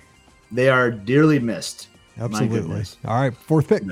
they 0.51 0.69
are 0.69 0.91
dearly 0.91 1.39
missed. 1.39 1.87
Absolutely. 2.19 2.83
All 3.05 3.19
right, 3.19 3.35
fourth 3.35 3.67
pick. 3.67 3.83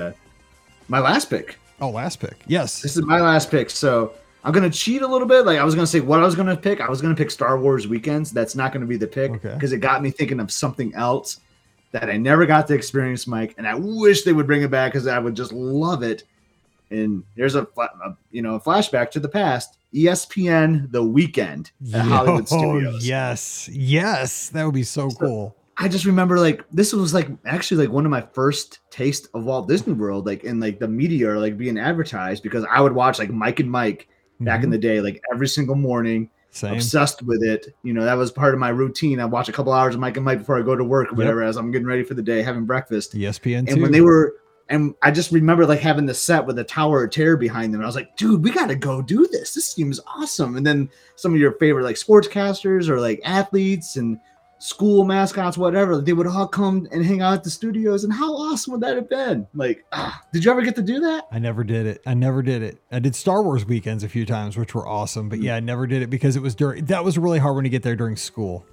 My 0.88 1.00
last 1.00 1.30
pick. 1.30 1.56
Oh, 1.80 1.90
last 1.90 2.20
pick. 2.20 2.36
Yes. 2.46 2.82
This 2.82 2.96
is 2.96 3.04
my 3.04 3.20
last 3.20 3.50
pick. 3.50 3.68
So 3.68 4.12
I'm 4.44 4.52
gonna 4.52 4.70
cheat 4.70 5.02
a 5.02 5.06
little 5.06 5.26
bit. 5.28 5.46
Like 5.46 5.58
I 5.58 5.64
was 5.64 5.74
gonna 5.74 5.86
say 5.86 6.00
what 6.00 6.18
I 6.20 6.24
was 6.24 6.34
gonna 6.34 6.56
pick. 6.56 6.80
I 6.80 6.88
was 6.90 7.00
gonna 7.00 7.14
pick 7.14 7.30
Star 7.30 7.58
Wars 7.58 7.86
Weekends. 7.86 8.30
That's 8.32 8.54
not 8.54 8.72
gonna 8.72 8.86
be 8.86 8.96
the 8.96 9.06
pick 9.06 9.30
Okay. 9.32 9.54
because 9.54 9.72
it 9.72 9.78
got 9.78 10.02
me 10.02 10.10
thinking 10.10 10.40
of 10.40 10.50
something 10.50 10.92
else 10.94 11.40
that 11.92 12.08
I 12.10 12.16
never 12.16 12.46
got 12.46 12.66
to 12.68 12.74
experience, 12.74 13.26
Mike. 13.26 13.54
And 13.58 13.66
I 13.68 13.74
wish 13.74 14.22
they 14.22 14.32
would 14.32 14.46
bring 14.46 14.62
it 14.62 14.70
back 14.70 14.92
because 14.92 15.06
I 15.06 15.18
would 15.18 15.34
just 15.36 15.52
love 15.52 16.02
it. 16.02 16.24
And 16.90 17.22
there's 17.36 17.54
a, 17.54 17.62
a 17.78 18.16
you 18.30 18.42
know 18.42 18.56
a 18.56 18.60
flashback 18.60 19.10
to 19.12 19.20
the 19.20 19.28
past. 19.28 19.78
ESPN 19.94 20.90
The 20.90 21.02
Weekend 21.04 21.70
at 21.94 22.00
Hollywood 22.02 22.46
Oh, 22.50 22.58
Studios. 22.58 23.06
yes, 23.06 23.68
yes, 23.70 24.48
that 24.50 24.64
would 24.64 24.74
be 24.74 24.82
so 24.82 25.10
cool. 25.10 25.54
I 25.76 25.88
just 25.88 26.04
remember 26.04 26.38
like 26.38 26.64
this 26.72 26.92
was 26.92 27.12
like 27.14 27.28
actually 27.44 27.86
like 27.86 27.92
one 27.94 28.04
of 28.04 28.10
my 28.10 28.20
first 28.32 28.80
taste 28.90 29.28
of 29.34 29.44
Walt 29.44 29.68
Disney 29.68 29.92
World, 29.94 30.26
like 30.26 30.44
in 30.44 30.60
like 30.60 30.78
the 30.78 30.88
media 30.88 31.30
or 31.30 31.38
like 31.38 31.56
being 31.58 31.78
advertised 31.78 32.42
because 32.42 32.64
I 32.70 32.80
would 32.80 32.92
watch 32.92 33.18
like 33.18 33.30
Mike 33.30 33.60
and 33.60 33.70
Mike 33.70 34.08
back 34.44 34.62
in 34.62 34.68
Mhm. 34.68 34.72
the 34.72 34.78
day, 34.78 35.00
like 35.00 35.22
every 35.32 35.48
single 35.48 35.74
morning, 35.74 36.28
Same. 36.50 36.74
obsessed 36.74 37.22
with 37.22 37.42
it. 37.42 37.74
You 37.82 37.92
know, 37.94 38.04
that 38.04 38.16
was 38.16 38.30
part 38.30 38.54
of 38.54 38.60
my 38.60 38.68
routine. 38.70 39.20
I 39.20 39.24
watch 39.24 39.48
a 39.48 39.52
couple 39.52 39.72
hours 39.72 39.94
of 39.94 40.00
Mike 40.00 40.16
and 40.16 40.24
Mike 40.24 40.38
before 40.38 40.58
I 40.58 40.62
go 40.62 40.76
to 40.76 40.84
work 40.84 41.08
or 41.08 41.10
Yep. 41.12 41.18
whatever, 41.18 41.42
as 41.42 41.56
I'm 41.56 41.70
getting 41.70 41.86
ready 41.86 42.02
for 42.04 42.14
the 42.14 42.22
day, 42.22 42.42
having 42.42 42.64
breakfast. 42.64 43.14
ESPN 43.14 43.60
And 43.60 43.76
too. 43.76 43.82
when 43.82 43.92
they 43.92 44.00
were, 44.02 44.34
and 44.68 44.94
I 45.02 45.10
just 45.10 45.32
remember 45.32 45.66
like 45.66 45.80
having 45.80 46.06
the 46.06 46.14
set 46.14 46.46
with 46.46 46.56
the 46.56 46.64
Tower 46.64 47.04
of 47.04 47.10
Terror 47.10 47.36
behind 47.36 47.72
them. 47.74 47.80
And 47.80 47.84
I 47.84 47.88
was 47.88 47.96
like, 47.96 48.16
dude, 48.16 48.42
we 48.44 48.50
got 48.50 48.66
to 48.68 48.74
go 48.76 49.02
do 49.02 49.26
this. 49.30 49.54
This 49.54 49.66
seems 49.66 50.00
awesome. 50.16 50.56
And 50.56 50.66
then 50.66 50.88
some 51.16 51.34
of 51.34 51.40
your 51.40 51.52
favorite 51.52 51.84
like 51.84 51.96
sportscasters 51.96 52.88
or 52.88 53.00
like 53.00 53.20
athletes 53.24 53.96
and 53.96 54.18
school 54.62 55.02
mascots, 55.04 55.58
whatever, 55.58 56.00
they 56.00 56.12
would 56.12 56.28
all 56.28 56.46
come 56.46 56.86
and 56.92 57.04
hang 57.04 57.20
out 57.20 57.34
at 57.34 57.42
the 57.42 57.50
studios. 57.50 58.04
And 58.04 58.12
how 58.12 58.32
awesome 58.32 58.70
would 58.72 58.80
that 58.82 58.94
have 58.94 59.08
been? 59.10 59.44
Like, 59.54 59.84
ah, 59.90 60.22
did 60.32 60.44
you 60.44 60.52
ever 60.52 60.62
get 60.62 60.76
to 60.76 60.82
do 60.82 61.00
that? 61.00 61.26
I 61.32 61.40
never 61.40 61.64
did 61.64 61.84
it. 61.86 62.00
I 62.06 62.14
never 62.14 62.42
did 62.42 62.62
it. 62.62 62.78
I 62.92 63.00
did 63.00 63.16
Star 63.16 63.42
Wars 63.42 63.66
weekends 63.66 64.04
a 64.04 64.08
few 64.08 64.24
times, 64.24 64.56
which 64.56 64.72
were 64.72 64.86
awesome. 64.86 65.28
But 65.28 65.40
yeah, 65.40 65.56
I 65.56 65.60
never 65.60 65.88
did 65.88 66.02
it 66.02 66.10
because 66.10 66.36
it 66.36 66.42
was 66.42 66.54
during. 66.54 66.84
That 66.84 67.02
was 67.02 67.18
really 67.18 67.40
hard 67.40 67.56
when 67.56 67.64
you 67.64 67.72
get 67.72 67.82
there 67.82 67.96
during 67.96 68.14
school. 68.14 68.64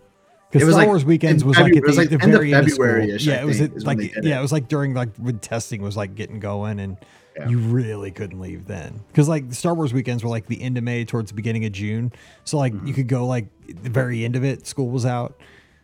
Because 0.51 0.67
Star 0.69 0.79
like 0.81 0.87
Wars 0.87 1.05
weekends 1.05 1.43
was 1.43 1.57
like 1.57 1.73
February- 1.73 1.77
at 1.77 1.83
it 1.83 1.87
was 1.87 1.95
the, 1.95 2.01
like 2.01 2.09
the 2.11 2.17
very 2.27 2.53
end 2.53 2.67
of. 2.67 2.73
February-ish, 2.73 3.27
I 3.27 3.31
Yeah, 3.31 3.41
it 3.41 3.45
was 3.45 3.61
at, 3.61 3.83
like 3.83 3.99
yeah, 4.21 4.37
it. 4.37 4.41
was 4.41 4.51
like 4.51 4.67
during 4.67 4.93
like 4.93 5.15
when 5.17 5.39
testing 5.39 5.81
was 5.81 5.97
like 5.97 6.13
getting 6.15 6.39
going 6.39 6.79
and 6.79 6.97
Yeah. 7.35 7.49
You 7.49 7.57
really 7.59 8.11
couldn't 8.11 8.39
leave 8.39 8.65
then 8.67 8.99
because 9.07 9.27
like 9.29 9.47
the 9.49 9.55
Star 9.55 9.73
Wars 9.73 9.91
weekends 9.93 10.23
were 10.23 10.29
like 10.29 10.45
the 10.47 10.61
end 10.61 10.77
of 10.77 10.83
May 10.83 11.03
towards 11.05 11.31
the 11.31 11.35
beginning 11.35 11.65
of 11.65 11.71
June. 11.71 12.11
So 12.45 12.57
like 12.59 12.73
Mm-hmm. 12.73 12.87
you 12.87 12.93
could 12.93 13.07
go 13.07 13.25
like 13.25 13.47
the 13.67 13.89
very 13.89 14.23
end 14.25 14.35
of 14.35 14.43
it. 14.43 14.67
School 14.67 14.89
was 14.89 15.05
out, 15.05 15.39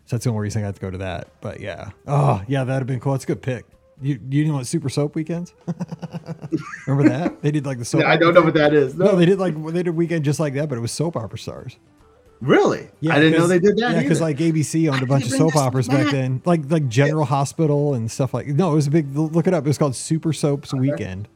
so 0.06 0.16
that's 0.16 0.24
the 0.26 0.30
only 0.30 0.42
reason 0.42 0.64
I 0.64 0.68
got 0.68 0.76
to 0.76 0.82
go 0.82 0.90
to 0.92 0.98
that. 1.00 1.30
But 1.42 1.60
yeah, 1.60 1.92
oh 2.08 2.42
yeah, 2.48 2.64
that'd 2.64 2.82
have 2.82 2.88
been 2.88 3.00
cool. 3.00 3.14
That's 3.14 3.24
a 3.24 3.28
good 3.28 3.42
pick. 3.42 3.66
You 4.02 4.20
you 4.30 4.46
know 4.46 4.56
what 4.56 4.68
Super 4.68 4.90
Soap 4.90 5.16
weekends? 5.16 5.54
Remember 6.88 7.10
that 7.10 7.42
they 7.42 7.52
did 7.52 7.66
like 7.66 7.78
the 7.80 7.86
soap. 7.86 8.04
I 8.06 8.18
don't 8.18 8.34
know 8.34 8.42
thing? 8.42 8.46
what 8.46 8.54
that 8.56 8.74
is. 8.74 8.96
No, 8.96 9.06
No, 9.06 9.16
they 9.16 9.26
did 9.26 9.40
like 9.40 9.56
they 9.74 9.84
did 9.84 9.96
weekend 9.96 10.26
just 10.26 10.40
like 10.40 10.54
that, 10.56 10.70
but 10.70 10.78
it 10.78 10.82
was 10.82 10.92
soap 10.92 11.16
opera 11.16 11.38
stars. 11.40 11.78
really? 12.42 12.90
Yeah, 13.00 13.16
I 13.16 13.20
didn't 13.20 13.40
know 13.40 13.48
they 13.48 13.60
did 13.60 13.78
that. 13.78 13.94
Yeah, 13.94 14.02
because 14.02 14.22
like 14.22 14.38
ABC 14.38 14.92
owned 14.92 15.02
a 15.02 15.06
bunch 15.06 15.26
of 15.26 15.32
soap 15.32 15.56
operas 15.56 15.88
back 15.88 16.06
that. 16.08 16.12
then, 16.12 16.42
like 16.46 16.70
like 16.70 16.88
General 16.90 17.26
Hospital 17.26 17.94
and 17.94 18.10
stuff 18.12 18.34
like. 18.34 18.48
No, 18.48 18.72
it 18.72 18.76
was 18.76 18.88
a 18.88 18.92
big. 18.92 19.16
Look 19.16 19.48
it 19.48 19.54
up. 19.54 19.64
It 19.66 19.68
was 19.70 19.78
called 19.78 19.96
Super 19.96 20.34
Soaps 20.34 20.74
Weekend. 20.74 21.28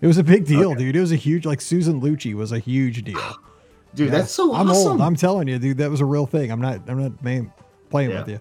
It 0.00 0.06
was 0.06 0.18
a 0.18 0.24
big 0.24 0.44
deal, 0.46 0.70
Okay. 0.72 0.78
dude. 0.80 0.96
It 0.96 1.00
was 1.00 1.12
a 1.12 1.16
huge. 1.16 1.46
Like 1.46 1.60
Susan 1.60 2.00
Lucci 2.00 2.34
was 2.34 2.52
a 2.52 2.58
huge 2.58 3.02
deal. 3.04 3.20
dude, 3.94 4.06
Yeah. 4.06 4.18
that's 4.18 4.32
so 4.32 4.54
I'm 4.54 4.70
awesome. 4.70 4.92
old. 4.92 5.00
I'm 5.02 5.16
telling 5.16 5.48
you, 5.48 5.58
dude. 5.58 5.78
That 5.78 5.90
was 5.90 6.00
a 6.00 6.04
real 6.06 6.26
thing. 6.26 6.50
I'm 6.50 6.60
not. 6.60 6.80
I'm 6.88 7.02
not 7.02 7.22
man, 7.22 7.52
playing 7.90 8.10
Yeah. 8.10 8.18
with 8.20 8.28
you. 8.28 8.40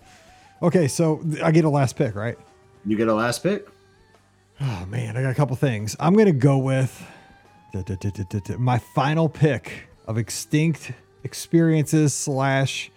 Okay, 0.61 0.87
so 0.87 1.21
I 1.43 1.51
get 1.51 1.65
a 1.65 1.69
last 1.69 1.95
pick, 1.95 2.15
right? 2.15 2.37
you 2.87 2.95
get 2.95 3.07
a 3.07 3.13
last 3.13 3.41
pick. 3.41 3.67
Oh 4.61 4.85
man, 4.87 5.17
I 5.17 5.21
got 5.23 5.31
a 5.31 5.35
couple 5.35 5.55
things. 5.55 5.95
I'm 5.99 6.13
gonna 6.15 6.31
go 6.31 6.57
with 6.59 7.03
da- 7.73 7.81
da- 7.81 7.95
da- 7.95 8.57
my 8.57 8.77
final 8.77 9.27
pick 9.27 9.87
of 10.07 10.17
extinct 10.17 10.91
experiences 11.23 12.13
slash 12.13 12.91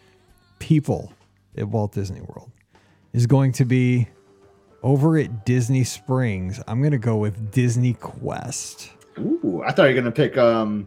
people 0.59 1.12
at 1.57 1.66
Walt 1.68 1.92
Disney 1.92 2.20
World 2.20 2.51
is 3.12 3.26
going 3.26 3.53
to 3.53 3.64
be 3.64 4.07
over 4.82 5.16
at 5.18 5.44
Disney 5.46 5.82
Springs. 5.84 6.61
I'm 6.68 6.82
gonna 6.82 6.99
go 6.99 7.16
with 7.16 7.51
Disney 7.51 7.94
Quest. 7.94 8.92
Ooh, 9.18 9.62
I 9.66 9.72
thought 9.72 9.84
you 9.88 9.94
were 9.96 10.01
gonna 10.03 10.12
pick 10.12 10.36
um 10.38 10.86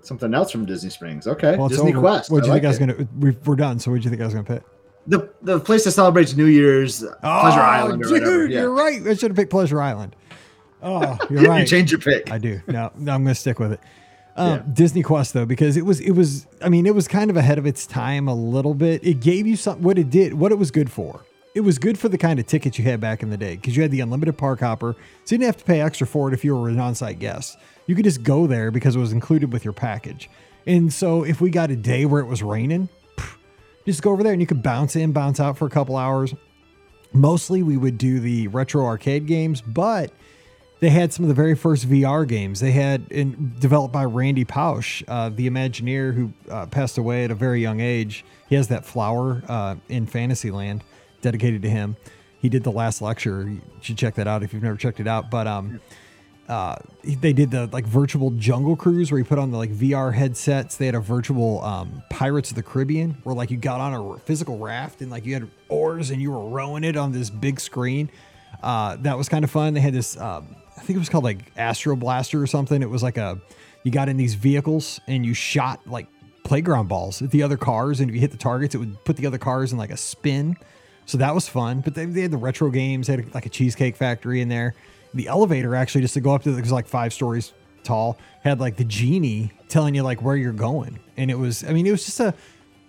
something 0.00 0.32
else 0.34 0.50
from 0.50 0.64
Disney 0.64 0.90
Springs. 0.90 1.26
Okay, 1.28 1.56
Well, 1.56 1.68
Disney 1.68 1.90
over. 1.92 2.00
Quest. 2.00 2.30
What 2.30 2.42
do 2.42 2.46
you 2.48 2.52
I 2.54 2.56
think 2.56 2.64
I 2.64 2.68
was 2.68 2.78
gonna? 2.78 3.08
We're 3.44 3.56
done. 3.56 3.78
So 3.78 3.90
what 3.90 4.00
do 4.00 4.04
you 4.04 4.10
think 4.10 4.22
I 4.22 4.24
was 4.24 4.34
gonna 4.34 4.44
pick? 4.46 4.62
The 5.08 5.30
the 5.42 5.58
place 5.58 5.84
that 5.84 5.92
celebrates 5.92 6.36
New 6.36 6.44
Year's, 6.46 7.02
oh, 7.02 7.10
Pleasure 7.20 7.60
Island, 7.60 8.04
or 8.04 8.18
dude. 8.20 8.50
Yeah. 8.50 8.60
you're 8.60 8.70
right. 8.72 9.04
I 9.06 9.14
should 9.14 9.30
have 9.30 9.36
picked 9.36 9.50
Pleasure 9.50 9.80
Island. 9.80 10.14
Oh, 10.82 11.16
you're 11.30 11.42
you 11.42 11.48
right. 11.48 11.66
change 11.66 11.90
your 11.90 12.00
pick. 12.00 12.30
I 12.30 12.38
do. 12.38 12.60
No, 12.66 12.92
no, 12.96 13.12
I'm 13.14 13.24
going 13.24 13.34
to 13.34 13.40
stick 13.40 13.58
with 13.58 13.72
it. 13.72 13.80
Um, 14.36 14.48
Yeah. 14.50 14.62
Disney 14.72 15.02
Quest 15.02 15.32
though, 15.34 15.46
because 15.46 15.76
it 15.76 15.84
was 15.84 15.98
it 16.00 16.12
was 16.12 16.46
I 16.62 16.68
mean 16.68 16.86
it 16.86 16.94
was 16.94 17.08
kind 17.08 17.30
of 17.30 17.36
ahead 17.36 17.58
of 17.58 17.66
its 17.66 17.86
time 17.86 18.28
a 18.28 18.34
little 18.34 18.74
bit. 18.74 19.04
It 19.04 19.20
gave 19.20 19.46
you 19.46 19.56
some 19.56 19.82
what 19.82 19.98
it 19.98 20.10
did, 20.10 20.34
what 20.34 20.52
it 20.52 20.56
was 20.58 20.70
good 20.70 20.92
for. 20.92 21.24
It 21.54 21.62
was 21.62 21.78
good 21.78 21.98
for 21.98 22.08
the 22.08 22.18
kind 22.18 22.38
of 22.38 22.46
tickets 22.46 22.78
you 22.78 22.84
had 22.84 23.00
back 23.00 23.22
in 23.22 23.30
the 23.30 23.36
day 23.36 23.56
because 23.56 23.74
you 23.74 23.82
had 23.82 23.90
the 23.90 24.00
unlimited 24.00 24.36
park 24.38 24.60
hopper, 24.60 24.94
so 25.24 25.34
you 25.34 25.38
didn't 25.38 25.46
have 25.46 25.56
to 25.56 25.64
pay 25.64 25.80
extra 25.80 26.06
for 26.06 26.28
it 26.28 26.34
if 26.34 26.44
you 26.44 26.54
were 26.54 26.68
an 26.68 26.78
on-site 26.78 27.18
guest. 27.18 27.58
You 27.86 27.96
could 27.96 28.04
just 28.04 28.22
go 28.22 28.46
there 28.46 28.70
because 28.70 28.94
it 28.94 29.00
was 29.00 29.12
included 29.12 29.52
with 29.52 29.64
your 29.64 29.72
package. 29.72 30.28
And 30.66 30.92
so 30.92 31.24
if 31.24 31.40
we 31.40 31.48
got 31.50 31.70
a 31.70 31.76
day 31.76 32.04
where 32.04 32.20
it 32.20 32.26
was 32.26 32.42
raining, 32.42 32.88
just 33.88 34.02
go 34.02 34.10
over 34.10 34.22
there 34.22 34.32
and 34.32 34.40
you 34.40 34.46
could 34.46 34.62
bounce 34.62 34.96
in, 34.96 35.12
bounce 35.12 35.40
out 35.40 35.58
for 35.58 35.66
a 35.66 35.70
couple 35.70 35.96
hours. 35.96 36.34
Mostly 37.12 37.62
we 37.62 37.76
would 37.76 37.98
do 37.98 38.20
the 38.20 38.48
retro 38.48 38.84
arcade 38.84 39.26
games, 39.26 39.62
but 39.62 40.12
they 40.80 40.90
had 40.90 41.12
some 41.12 41.24
of 41.24 41.28
the 41.28 41.34
very 41.34 41.56
first 41.56 41.88
VR 41.88 42.28
games. 42.28 42.60
They 42.60 42.72
had 42.72 43.06
in, 43.10 43.54
developed 43.58 43.92
by 43.92 44.04
Randy 44.04 44.44
Pausch, 44.44 45.02
uh, 45.08 45.30
the 45.30 45.48
Imagineer 45.48 46.14
who 46.14 46.32
uh, 46.50 46.66
passed 46.66 46.98
away 46.98 47.24
at 47.24 47.30
a 47.30 47.34
very 47.34 47.60
young 47.60 47.80
age. 47.80 48.24
He 48.48 48.54
has 48.54 48.68
that 48.68 48.84
flower 48.84 49.42
uh, 49.48 49.76
in 49.88 50.06
Fantasyland 50.06 50.84
dedicated 51.22 51.62
to 51.62 51.70
him. 51.70 51.96
He 52.40 52.48
did 52.48 52.62
the 52.62 52.70
last 52.70 53.02
lecture. 53.02 53.48
You 53.48 53.60
should 53.80 53.98
check 53.98 54.14
that 54.16 54.28
out 54.28 54.42
if 54.42 54.52
you've 54.52 54.62
never 54.62 54.76
checked 54.76 55.00
it 55.00 55.08
out. 55.08 55.30
But 55.30 55.46
um, 55.46 55.80
uh, 56.48 56.76
they 57.04 57.34
did 57.34 57.50
the 57.50 57.66
like 57.66 57.86
virtual 57.86 58.30
jungle 58.30 58.74
cruise 58.74 59.12
where 59.12 59.18
you 59.18 59.24
put 59.24 59.38
on 59.38 59.50
the 59.50 59.58
like 59.58 59.70
VR 59.70 60.14
headsets. 60.14 60.76
They 60.76 60.86
had 60.86 60.94
a 60.94 61.00
virtual 61.00 61.62
um, 61.62 62.02
Pirates 62.08 62.50
of 62.50 62.56
the 62.56 62.62
Caribbean 62.62 63.18
where 63.22 63.34
like 63.34 63.50
you 63.50 63.58
got 63.58 63.80
on 63.80 63.92
a 63.92 64.18
physical 64.20 64.56
raft 64.56 65.02
and 65.02 65.10
like 65.10 65.26
you 65.26 65.34
had 65.34 65.48
oars 65.68 66.10
and 66.10 66.22
you 66.22 66.32
were 66.32 66.48
rowing 66.48 66.84
it 66.84 66.96
on 66.96 67.12
this 67.12 67.28
big 67.28 67.60
screen. 67.60 68.10
Uh, 68.62 68.96
that 69.00 69.18
was 69.18 69.28
kind 69.28 69.44
of 69.44 69.50
fun. 69.50 69.74
They 69.74 69.80
had 69.80 69.92
this, 69.92 70.18
um, 70.18 70.56
I 70.76 70.80
think 70.80 70.96
it 70.96 70.98
was 70.98 71.10
called 71.10 71.24
like 71.24 71.52
Astro 71.58 71.96
Blaster 71.96 72.42
or 72.42 72.46
something. 72.46 72.82
It 72.82 72.88
was 72.88 73.02
like 73.02 73.18
a, 73.18 73.38
you 73.84 73.92
got 73.92 74.08
in 74.08 74.16
these 74.16 74.34
vehicles 74.34 75.00
and 75.06 75.26
you 75.26 75.34
shot 75.34 75.86
like 75.86 76.06
playground 76.44 76.88
balls 76.88 77.20
at 77.20 77.30
the 77.30 77.42
other 77.42 77.58
cars. 77.58 78.00
And 78.00 78.08
if 78.08 78.14
you 78.14 78.22
hit 78.22 78.30
the 78.30 78.38
targets, 78.38 78.74
it 78.74 78.78
would 78.78 79.04
put 79.04 79.16
the 79.18 79.26
other 79.26 79.38
cars 79.38 79.72
in 79.72 79.78
like 79.78 79.90
a 79.90 79.98
spin. 79.98 80.56
So 81.04 81.18
that 81.18 81.34
was 81.34 81.46
fun. 81.46 81.82
But 81.82 81.94
they, 81.94 82.06
they 82.06 82.22
had 82.22 82.30
the 82.30 82.38
retro 82.38 82.70
games. 82.70 83.06
They 83.06 83.16
had 83.16 83.34
like 83.34 83.44
a 83.44 83.50
cheesecake 83.50 83.96
factory 83.96 84.40
in 84.40 84.48
there. 84.48 84.74
The 85.18 85.26
elevator 85.26 85.74
actually 85.74 86.02
just 86.02 86.14
to 86.14 86.20
go 86.20 86.32
up 86.32 86.44
to 86.44 86.56
it 86.56 86.60
was 86.60 86.70
like 86.70 86.86
five 86.86 87.12
stories 87.12 87.52
tall. 87.82 88.18
Had 88.44 88.60
like 88.60 88.76
the 88.76 88.84
genie 88.84 89.50
telling 89.68 89.96
you 89.96 90.04
like 90.04 90.22
where 90.22 90.36
you're 90.36 90.52
going, 90.52 91.00
and 91.16 91.28
it 91.28 91.34
was. 91.34 91.64
I 91.64 91.72
mean, 91.72 91.86
it 91.86 91.90
was 91.90 92.06
just 92.06 92.20
a. 92.20 92.32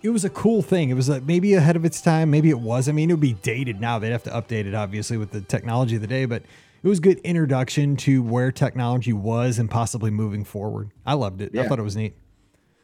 It 0.02 0.10
was 0.10 0.24
a 0.24 0.30
cool 0.30 0.62
thing. 0.62 0.90
It 0.90 0.94
was 0.94 1.08
like 1.08 1.24
maybe 1.24 1.54
ahead 1.54 1.74
of 1.74 1.84
its 1.84 2.00
time. 2.00 2.30
Maybe 2.30 2.48
it 2.48 2.60
was. 2.60 2.88
I 2.88 2.92
mean, 2.92 3.10
it 3.10 3.14
would 3.14 3.20
be 3.20 3.32
dated 3.34 3.80
now. 3.80 3.98
They'd 3.98 4.12
have 4.12 4.22
to 4.22 4.30
update 4.30 4.66
it 4.66 4.74
obviously 4.74 5.16
with 5.16 5.32
the 5.32 5.40
technology 5.40 5.96
of 5.96 6.00
the 6.02 6.06
day, 6.06 6.24
but 6.24 6.44
it 6.82 6.88
was 6.88 7.00
good 7.00 7.18
introduction 7.18 7.96
to 7.96 8.22
where 8.22 8.52
technology 8.52 9.12
was 9.12 9.58
and 9.58 9.68
possibly 9.68 10.10
moving 10.12 10.44
forward. 10.44 10.92
I 11.04 11.14
loved 11.14 11.42
it. 11.42 11.58
I 11.58 11.66
thought 11.66 11.80
it 11.80 11.82
was 11.82 11.96
neat. 11.96 12.14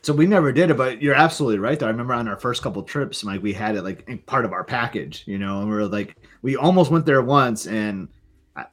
So 0.03 0.12
we 0.12 0.26
never 0.26 0.53
did 0.53 0.70
it, 0.70 0.76
but 0.76 1.01
you're 1.01 1.14
absolutely 1.14 1.59
right. 1.59 1.78
Though 1.78 1.86
I 1.86 1.90
remember 1.90 2.12
on 2.14 2.28
our 2.28 2.38
first 2.38 2.62
couple 2.62 2.82
trips, 2.82 3.24
like 3.24 3.42
we 3.42 3.53
had 3.53 3.76
it 3.76 3.82
like 3.82 4.26
part 4.26 4.44
of 4.44 4.53
our 4.53 4.64
package, 4.64 5.22
you 5.26 5.38
know, 5.38 5.61
and 5.61 5.70
we 5.70 5.74
were 5.74 5.86
like, 5.86 6.16
we 6.42 6.57
almost 6.57 6.90
went 6.90 7.07
there 7.07 7.22
once, 7.22 7.66
and 7.66 8.07
uh, 8.07 8.11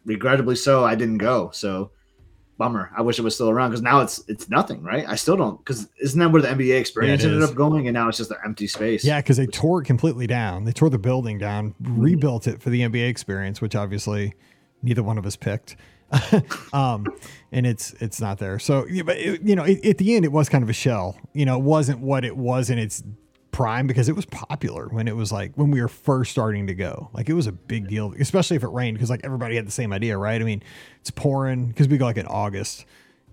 regrettably 0.06 0.56
so, 0.56 0.84
I 0.84 0.96
didn't 0.96 1.18
go. 1.18 1.52
So 1.54 1.92
bummer. 2.58 2.92
I 2.96 3.02
wish 3.02 3.20
it 3.20 3.24
was 3.24 3.36
still 3.36 3.50
around 3.50 3.72
because 3.72 3.82
now 3.82 4.02
it's 4.02 4.24
it's 4.28 4.50
nothing, 4.50 4.84
right? 4.84 5.06
I 5.08 5.16
still 5.16 5.36
don't 5.36 5.58
because 5.58 5.90
isn't 6.02 6.20
that 6.20 6.32
where 6.32 6.42
the 6.42 6.48
NBA 6.50 6.80
experience 6.80 7.24
Yeah, 7.24 7.30
ended 7.30 7.44
up 7.44 7.56
going, 7.56 7.88
and 7.88 7.94
now 7.94 8.08
it's 8.08 8.18
just 8.18 8.32
an 8.32 8.38
empty 8.46 8.68
space. 8.68 9.04
Yeah, 9.04 9.20
because 9.20 9.38
they 9.38 9.48
tore 9.48 9.82
it 9.82 9.86
completely 9.86 10.28
down. 10.28 10.66
They 10.66 10.72
tore 10.72 10.90
the 10.90 11.00
building 11.00 11.38
down, 11.38 11.76
rebuilt 11.82 12.48
it 12.48 12.62
for 12.62 12.70
the 12.70 12.82
NBA 12.82 13.10
experience, 13.10 13.62
which 13.62 13.76
obviously 13.76 14.34
neither 14.82 15.04
one 15.04 15.18
of 15.18 15.26
us 15.26 15.36
picked. 15.36 15.76
um, 16.74 17.08
and 17.52 17.66
it's 17.66 17.94
it's 17.94 18.22
not 18.22 18.38
there. 18.38 18.60
So, 18.60 18.86
yeah, 18.88 19.04
but 19.04 19.18
it, 19.18 19.42
you 19.42 19.56
know, 19.56 19.64
it, 19.64 19.84
at 19.86 19.98
the 19.98 20.16
end, 20.16 20.26
it 20.26 20.32
was 20.32 20.48
kind 20.48 20.64
of 20.64 20.70
a 20.70 20.74
shell. 20.74 21.18
You 21.34 21.46
know, 21.46 21.58
it 21.58 21.64
wasn't 21.64 22.00
what 22.00 22.24
it 22.24 22.38
was 22.38 22.70
in 22.70 22.78
its 22.78 23.04
prime 23.54 23.88
because 23.88 24.10
it 24.10 24.16
was 24.16 24.26
popular 24.26 24.88
when 24.90 25.08
it 25.08 25.16
was 25.16 25.32
like 25.32 25.54
when 25.56 25.72
we 25.72 25.82
were 25.82 25.88
first 25.88 26.32
starting 26.32 26.68
to 26.68 26.74
go. 26.74 27.10
Like 27.14 27.30
it 27.30 27.34
was 27.34 27.48
a 27.48 27.52
big 27.54 27.88
deal, 27.88 28.14
especially 28.20 28.58
if 28.58 28.64
it 28.64 28.68
rained 28.70 28.98
because 28.98 29.10
like 29.10 29.22
everybody 29.24 29.56
had 29.56 29.66
the 29.66 29.72
same 29.72 29.94
idea, 29.94 30.18
right? 30.18 30.42
I 30.42 30.44
mean, 30.44 30.62
it's 31.00 31.12
pouring 31.12 31.68
because 31.68 31.88
we 31.88 31.98
go 31.98 32.06
like 32.06 32.18
in 32.18 32.28
August. 32.28 32.84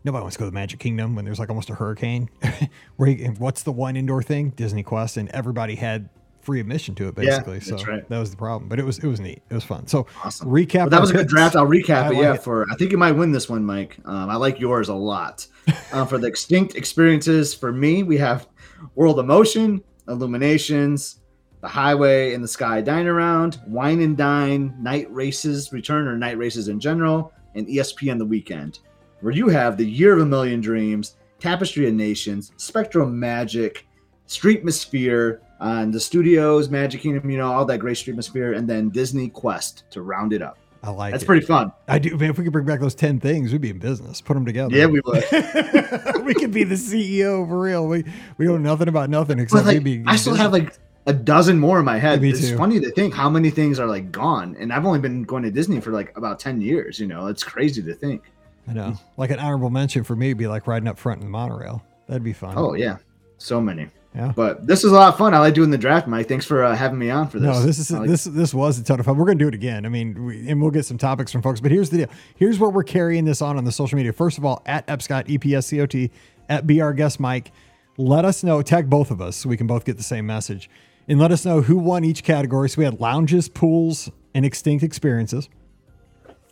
Nobody 0.05 0.23
wants 0.23 0.37
to 0.37 0.41
go 0.41 0.45
to 0.47 0.51
the 0.51 0.55
Magic 0.55 0.79
Kingdom 0.79 1.15
when 1.17 1.25
there's 1.25 1.39
like 1.39 1.49
almost 1.51 1.69
a 1.69 1.75
hurricane. 1.75 2.31
Where 2.97 3.11
you, 3.11 3.29
what's 3.39 3.65
the 3.65 3.73
one 3.73 3.97
indoor 3.97 4.23
thing? 4.23 4.51
Disney 4.51 4.83
Quest, 4.83 5.17
and 5.19 5.29
everybody 5.31 5.75
had 5.75 6.09
free 6.41 6.59
admission 6.59 6.95
to 6.95 7.09
it 7.09 7.15
Yeah, 7.19 7.41
basically. 7.41 7.61
so 7.61 7.77
right. 7.85 8.09
that 8.09 8.19
was 8.19 8.31
the 8.31 8.37
problem, 8.39 8.69
but 8.69 8.79
it 8.79 8.85
was 8.85 8.99
it 8.99 9.07
was 9.07 9.21
neat. 9.21 9.43
It 9.51 9.55
was 9.55 9.65
fun. 9.65 9.87
So 9.87 10.07
Awesome. 10.25 10.49
recap. 10.49 10.89
That 10.89 11.01
was 11.03 11.11
a 11.11 11.15
good 11.15 11.29
draft. 11.29 11.55
I'll 11.55 11.67
recap 11.67 12.05
I 12.05 12.07
it. 12.07 12.15
like 12.15 12.17
Yeah, 12.23 12.35
it. 12.35 12.43
for 12.43 12.67
I 12.71 12.77
think 12.77 12.93
you 12.93 12.99
might 12.99 13.13
win 13.13 13.31
this 13.33 13.49
one, 13.51 13.63
Mike. 13.65 13.99
Um, 14.07 14.31
I 14.31 14.37
like 14.37 14.59
yours 14.59 14.89
a 14.89 14.95
lot. 14.95 15.47
uh, 15.93 16.07
for 16.07 16.17
the 16.17 16.27
extinct 16.27 16.77
experiences, 16.77 17.53
for 17.53 17.73
me, 17.73 18.03
we 18.03 18.17
have 18.17 18.49
World 18.95 19.19
of 19.19 19.27
Motion, 19.27 19.83
Illuminations, 20.11 21.21
the 21.61 21.69
Highway 21.69 22.35
and 22.35 22.45
the 22.45 22.49
Sky 22.49 22.81
Dine 22.81 23.07
Around, 23.07 23.61
Wine 23.67 24.01
and 24.01 24.17
Dine, 24.17 24.75
Night 24.79 25.13
Races 25.13 25.73
Return 25.73 26.07
or 26.07 26.17
Night 26.17 26.39
Races 26.39 26.69
in 26.69 26.81
general, 26.81 27.33
and 27.55 27.67
ESPN 27.67 28.19
the 28.19 28.27
Weekend. 28.27 28.81
Where 29.21 29.33
you 29.33 29.49
have 29.49 29.77
the 29.77 29.89
Year 29.89 30.15
of 30.15 30.21
a 30.21 30.27
Million 30.27 30.61
Dreams, 30.61 31.17
Tapestry 31.39 31.87
of 31.89 31.95
Nations, 31.95 32.53
SpectroMagic, 32.59 33.79
Streetmosphere, 34.27 35.41
on 35.61 35.89
uh, 35.89 35.93
the 35.93 36.01
studios, 36.01 36.71
Magic 36.71 37.03
Kingdom, 37.03 37.29
you 37.31 37.37
know, 37.37 37.53
all 37.53 37.67
that 37.67 37.79
great 37.79 37.97
Streetmosphere, 37.97 38.57
and 38.57 38.67
then 38.69 38.89
Disney 38.89 39.29
Quest 39.29 39.85
to 39.91 40.01
round 40.01 40.33
it 40.33 40.41
up. 40.41 40.59
I 40.83 40.91
like 40.91 41.13
That's 41.13 41.25
it. 41.25 41.27
pretty 41.27 41.45
fun. 41.45 41.73
I 41.89 41.99
do. 41.99 42.17
Man, 42.17 42.31
if 42.31 42.39
we 42.39 42.45
could 42.45 42.53
bring 42.53 42.65
back 42.65 42.81
those 42.81 42.95
ten 42.95 43.21
things, 43.21 43.53
we'd 43.53 43.61
be 43.61 43.71
in 43.71 43.79
business. 43.79 44.21
Put 44.21 44.35
them 44.35 44.47
together. 44.47 44.75
Yeah, 44.75 44.87
we 44.87 45.01
would. 45.05 45.25
we 46.25 46.35
could 46.35 46.53
be 46.53 46.65
the 46.65 46.77
CEO 46.77 47.47
for 47.47 47.61
real. 47.61 47.87
We 47.87 48.05
we 48.39 48.47
know 48.47 48.57
nothing 48.57 48.89
about 48.89 49.11
nothing 49.11 49.39
except 49.39 49.67
But 49.67 49.75
like, 49.75 49.85
we'd. 49.85 50.05
I 50.07 50.17
still 50.17 50.35
have 50.35 50.53
like 50.53 50.79
a 51.07 51.13
dozen 51.13 51.59
more 51.59 51.79
in 51.79 51.85
my 51.85 51.99
head. 51.99 52.23
Me 52.23 52.31
it's 52.31 52.49
too. 52.49 52.57
funny 52.57 52.81
to 52.81 52.91
think 52.93 53.13
how 53.13 53.29
many 53.29 53.51
things 53.51 53.79
are 53.79 53.87
like 53.87 54.11
gone, 54.11 54.57
and 54.59 54.73
I've 54.73 54.87
only 54.87 55.01
been 55.01 55.23
going 55.25 55.43
to 55.43 55.51
Disney 55.51 55.81
for 55.81 55.91
like 55.91 56.17
about 56.17 56.39
ten 56.41 56.63
years. 56.63 56.99
You 56.99 57.07
know, 57.07 57.27
it's 57.27 57.45
crazy 57.45 57.83
to 57.83 57.95
think. 57.95 58.23
I 58.67 58.73
know. 58.73 58.95
Like 59.19 59.31
an 59.31 59.39
honorable 59.39 59.71
mention 59.71 60.03
for 60.03 60.17
me 60.17 60.29
would 60.29 60.39
be 60.39 60.47
like 60.47 60.67
riding 60.67 60.89
up 60.89 60.99
front 60.99 61.21
in 61.21 61.27
the 61.27 61.31
monorail. 61.31 61.83
That'd 62.07 62.25
be 62.25 62.33
fun. 62.33 62.55
Oh 62.57 62.73
yeah, 62.73 62.97
so 63.37 63.61
many. 63.61 63.89
Yeah. 64.15 64.33
But 64.35 64.67
this 64.67 64.83
is 64.83 64.91
a 64.91 64.95
lot 64.95 65.13
of 65.13 65.19
fun. 65.19 65.35
I 65.35 65.39
like 65.39 65.55
doing 65.55 65.71
the 65.71 65.79
draft, 65.79 66.09
Mike. 66.09 66.27
Thanks 66.27 66.45
for 66.45 66.65
uh, 66.65 66.75
having 66.75 66.99
me 66.99 67.11
on 67.11 67.29
for 67.29 67.39
this. 67.39 67.47
No, 67.49 67.63
this 67.63 67.79
is 67.79 67.91
like- 67.93 68.09
this 68.09 68.25
this 68.25 68.53
was 68.53 68.77
a 68.79 68.83
ton 68.85 68.99
of 68.99 69.07
fun. 69.07 69.17
We're 69.17 69.27
gonna 69.27 69.39
do 69.39 69.47
it 69.49 69.55
again. 69.55 69.87
I 69.87 69.89
mean, 69.89 70.25
we, 70.27 70.49
and 70.51 70.61
we'll 70.61 70.73
get 70.73 70.85
some 70.85 70.99
topics 70.99 71.31
from 71.31 71.43
folks. 71.43 71.61
But 71.61 71.71
here's 71.71 71.91
the 71.91 71.99
deal. 71.99 72.09
Here's 72.35 72.59
what 72.59 72.73
we're 72.73 72.83
carrying 72.83 73.25
this 73.25 73.41
on 73.41 73.57
on 73.57 73.65
the 73.65 73.71
social 73.73 73.97
media. 73.97 74.13
First 74.13 74.37
of 74.37 74.45
all, 74.45 74.63
at 74.67 74.85
Epscot 74.89 75.29
E 75.29 75.39
EPSCOT 75.39 76.11
at 76.49 76.69
Our 76.81 76.93
Guest 76.93 77.21
Mike. 77.21 77.53
Let 77.99 78.25
us 78.25 78.43
know. 78.43 78.63
Tag 78.63 78.91
both 78.91 79.11
of 79.13 79.21
us 79.21 79.37
so 79.37 79.49
we 79.49 79.57
can 79.57 79.67
both 79.69 79.85
get 79.85 79.97
the 79.97 80.03
same 80.03 80.27
message, 80.27 80.69
and 81.07 81.21
let 81.21 81.31
us 81.31 81.45
know 81.45 81.61
who 81.61 81.77
won 81.77 82.03
each 82.05 82.25
category. 82.25 82.69
So 82.69 82.79
we 82.79 82.85
had 82.85 82.99
lounges, 82.99 83.49
pools, 83.49 84.11
and 84.35 84.45
extinct 84.45 84.83
experiences. 84.83 85.49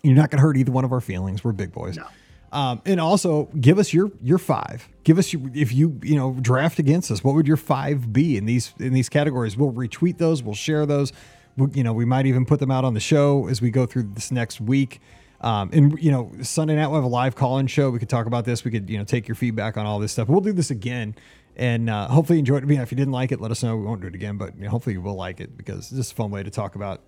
You're 0.04 0.14
not 0.14 0.30
gonna 0.30 0.42
hurt 0.42 0.56
either 0.56 0.70
one 0.70 0.84
of 0.84 0.92
our 0.92 1.00
feelings. 1.00 1.42
We're 1.42 1.52
big 1.52 1.72
boys. 1.72 1.96
No. 1.96 2.04
Um, 2.50 2.80
and 2.86 3.00
also 3.00 3.44
give 3.60 3.78
us 3.78 3.92
your 3.92 4.10
your 4.22 4.38
five. 4.38 4.88
Give 5.04 5.18
us 5.18 5.32
your, 5.32 5.42
if 5.54 5.72
you 5.72 6.00
you 6.02 6.16
know 6.16 6.36
draft 6.40 6.78
against 6.78 7.10
us. 7.10 7.22
What 7.22 7.34
would 7.34 7.46
your 7.46 7.56
five 7.56 8.12
be 8.12 8.36
in 8.36 8.46
these 8.46 8.72
in 8.78 8.92
these 8.94 9.08
categories? 9.08 9.56
We'll 9.56 9.72
retweet 9.72 10.18
those. 10.18 10.42
We'll 10.42 10.54
share 10.54 10.86
those. 10.86 11.12
We, 11.56 11.68
you 11.74 11.84
know, 11.84 11.92
we 11.92 12.04
might 12.04 12.26
even 12.26 12.46
put 12.46 12.60
them 12.60 12.70
out 12.70 12.84
on 12.84 12.94
the 12.94 13.00
show 13.00 13.48
as 13.48 13.60
we 13.60 13.70
go 13.70 13.84
through 13.84 14.04
this 14.14 14.30
next 14.30 14.60
week. 14.60 15.00
Um, 15.40 15.70
and 15.72 15.98
you 16.02 16.10
know, 16.10 16.32
Sunday 16.42 16.74
night 16.76 16.88
we'll 16.88 16.96
have 16.96 17.04
a 17.04 17.08
live 17.08 17.36
call-in 17.36 17.66
show. 17.66 17.90
We 17.90 17.98
could 17.98 18.08
talk 18.08 18.26
about 18.26 18.44
this. 18.44 18.64
We 18.64 18.70
could 18.70 18.88
you 18.88 18.98
know 18.98 19.04
take 19.04 19.28
your 19.28 19.34
feedback 19.34 19.76
on 19.76 19.86
all 19.86 19.98
this 19.98 20.12
stuff. 20.12 20.28
We'll 20.28 20.40
do 20.40 20.52
this 20.52 20.70
again, 20.70 21.14
and 21.54 21.90
uh, 21.90 22.08
hopefully 22.08 22.38
you 22.38 22.40
enjoy 22.40 22.56
it. 22.56 22.64
If 22.64 22.90
you 22.90 22.96
didn't 22.96 23.12
like 23.12 23.30
it, 23.30 23.40
let 23.40 23.50
us 23.50 23.62
know. 23.62 23.76
We 23.76 23.84
won't 23.84 24.00
do 24.00 24.08
it 24.08 24.14
again, 24.14 24.38
but 24.38 24.56
you 24.56 24.64
know, 24.64 24.70
hopefully 24.70 24.94
you 24.94 25.02
will 25.02 25.14
like 25.14 25.40
it 25.40 25.56
because 25.56 25.78
it's 25.78 25.90
just 25.90 26.12
a 26.12 26.14
fun 26.14 26.30
way 26.30 26.42
to 26.42 26.50
talk 26.50 26.74
about 26.74 27.02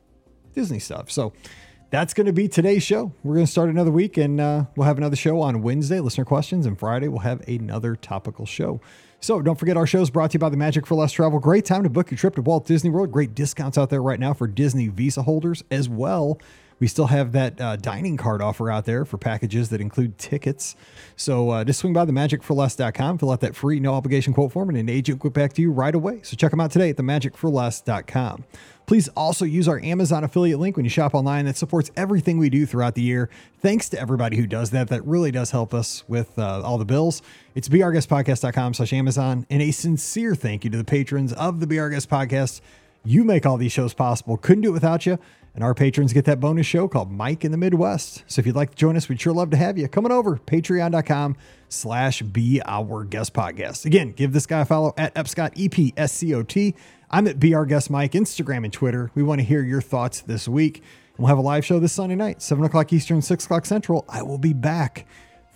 Disney 0.54 0.78
stuff. 0.78 1.10
So 1.10 1.32
that's 1.90 2.14
going 2.14 2.26
to 2.26 2.32
be 2.32 2.48
today's 2.48 2.84
show. 2.84 3.12
We're 3.24 3.34
going 3.34 3.46
to 3.46 3.50
start 3.50 3.68
another 3.68 3.90
week 3.90 4.16
and 4.16 4.40
uh, 4.40 4.64
we'll 4.76 4.86
have 4.86 4.96
another 4.96 5.16
show 5.16 5.40
on 5.40 5.60
Wednesday, 5.60 5.98
listener 5.98 6.24
questions, 6.24 6.64
and 6.64 6.78
Friday 6.78 7.08
we'll 7.08 7.20
have 7.20 7.46
another 7.48 7.96
topical 7.96 8.46
show. 8.46 8.80
So 9.18 9.42
don't 9.42 9.58
forget 9.58 9.76
our 9.76 9.86
show 9.86 10.00
is 10.00 10.08
brought 10.08 10.30
to 10.30 10.36
you 10.36 10.38
by 10.38 10.48
the 10.48 10.56
Magic 10.56 10.86
for 10.86 10.94
Less 10.94 11.12
Travel. 11.12 11.40
Great 11.40 11.64
time 11.64 11.82
to 11.82 11.90
book 11.90 12.10
your 12.10 12.16
trip 12.16 12.36
to 12.36 12.42
Walt 12.42 12.64
Disney 12.64 12.90
World. 12.90 13.12
Great 13.12 13.34
discounts 13.34 13.76
out 13.76 13.90
there 13.90 14.02
right 14.02 14.20
now 14.20 14.32
for 14.32 14.46
Disney 14.46 14.88
Visa 14.88 15.22
holders 15.22 15.62
as 15.70 15.88
well. 15.88 16.38
We 16.80 16.86
still 16.86 17.06
have 17.06 17.32
that 17.32 17.60
uh, 17.60 17.76
dining 17.76 18.16
card 18.16 18.42
offer 18.42 18.70
out 18.70 18.86
there 18.86 19.04
for 19.04 19.18
packages 19.18 19.68
that 19.68 19.80
include 19.80 20.18
tickets. 20.18 20.74
So 21.14 21.50
uh, 21.50 21.64
just 21.64 21.78
swing 21.80 21.92
by 21.92 22.04
the 22.04 22.12
magicforless.com, 22.12 23.18
fill 23.18 23.30
out 23.30 23.40
that 23.40 23.54
free 23.54 23.78
no 23.78 23.94
obligation 23.94 24.32
quote 24.32 24.50
form, 24.50 24.70
and 24.70 24.78
an 24.78 24.88
agent 24.88 25.22
will 25.22 25.30
get 25.30 25.34
back 25.34 25.52
to 25.54 25.62
you 25.62 25.70
right 25.70 25.94
away. 25.94 26.20
So 26.22 26.36
check 26.36 26.50
them 26.50 26.60
out 26.60 26.72
today 26.72 26.90
at 26.90 26.96
themagicforless.com. 26.96 28.44
Please 28.90 29.08
also 29.10 29.44
use 29.44 29.68
our 29.68 29.78
Amazon 29.84 30.24
affiliate 30.24 30.58
link 30.58 30.76
when 30.76 30.84
you 30.84 30.90
shop 30.90 31.14
online. 31.14 31.44
That 31.44 31.56
supports 31.56 31.92
everything 31.96 32.38
we 32.38 32.50
do 32.50 32.66
throughout 32.66 32.96
the 32.96 33.02
year. 33.02 33.30
Thanks 33.60 33.88
to 33.90 34.00
everybody 34.00 34.36
who 34.36 34.48
does 34.48 34.70
that. 34.70 34.88
That 34.88 35.06
really 35.06 35.30
does 35.30 35.52
help 35.52 35.72
us 35.72 36.02
with 36.08 36.36
uh, 36.36 36.62
all 36.62 36.76
the 36.76 36.84
bills. 36.84 37.22
It's 37.54 37.68
beourguestpodcast.com 37.68 38.74
slash 38.74 38.92
Amazon. 38.92 39.46
And 39.48 39.62
a 39.62 39.70
sincere 39.70 40.34
thank 40.34 40.64
you 40.64 40.70
to 40.70 40.76
the 40.76 40.82
patrons 40.82 41.32
of 41.34 41.60
the 41.60 41.78
Our 41.78 41.90
Guest 41.90 42.10
Podcast. 42.10 42.62
You 43.04 43.22
make 43.22 43.46
all 43.46 43.58
these 43.58 43.70
shows 43.70 43.94
possible. 43.94 44.36
Couldn't 44.36 44.62
do 44.62 44.70
it 44.70 44.72
without 44.72 45.06
you. 45.06 45.20
And 45.54 45.64
our 45.64 45.74
patrons 45.74 46.12
get 46.12 46.24
that 46.26 46.38
bonus 46.38 46.66
show 46.66 46.86
called 46.86 47.10
Mike 47.10 47.44
in 47.44 47.50
the 47.50 47.58
Midwest. 47.58 48.22
So 48.26 48.40
if 48.40 48.46
you'd 48.46 48.56
like 48.56 48.70
to 48.70 48.76
join 48.76 48.96
us, 48.96 49.08
we'd 49.08 49.20
sure 49.20 49.32
love 49.32 49.50
to 49.50 49.56
have 49.56 49.76
you. 49.76 49.88
Coming 49.88 50.12
over, 50.12 50.36
patreon.com 50.36 51.36
slash 51.68 52.22
be 52.22 52.62
our 52.64 53.04
guest 53.04 53.34
podcast. 53.34 53.84
Again, 53.84 54.12
give 54.12 54.32
this 54.32 54.46
guy 54.46 54.60
a 54.60 54.64
follow 54.64 54.94
at 54.96 55.14
Epscot, 55.14 55.52
E-P-S-C-O-T. 55.56 56.74
I'm 57.10 57.26
at 57.26 57.40
Be 57.40 57.54
Our 57.54 57.66
Guest 57.66 57.90
Mike, 57.90 58.12
Instagram 58.12 58.64
and 58.64 58.72
Twitter. 58.72 59.10
We 59.16 59.24
want 59.24 59.40
to 59.40 59.44
hear 59.44 59.62
your 59.62 59.80
thoughts 59.80 60.20
this 60.20 60.46
week. 60.46 60.82
We'll 61.18 61.28
have 61.28 61.38
a 61.38 61.42
live 61.42 61.64
show 61.64 61.80
this 61.80 61.92
Sunday 61.92 62.14
night, 62.14 62.40
7 62.40 62.64
o'clock 62.64 62.92
Eastern, 62.92 63.20
6 63.20 63.44
o'clock 63.44 63.66
Central. 63.66 64.04
I 64.08 64.22
will 64.22 64.38
be 64.38 64.52
back 64.52 65.06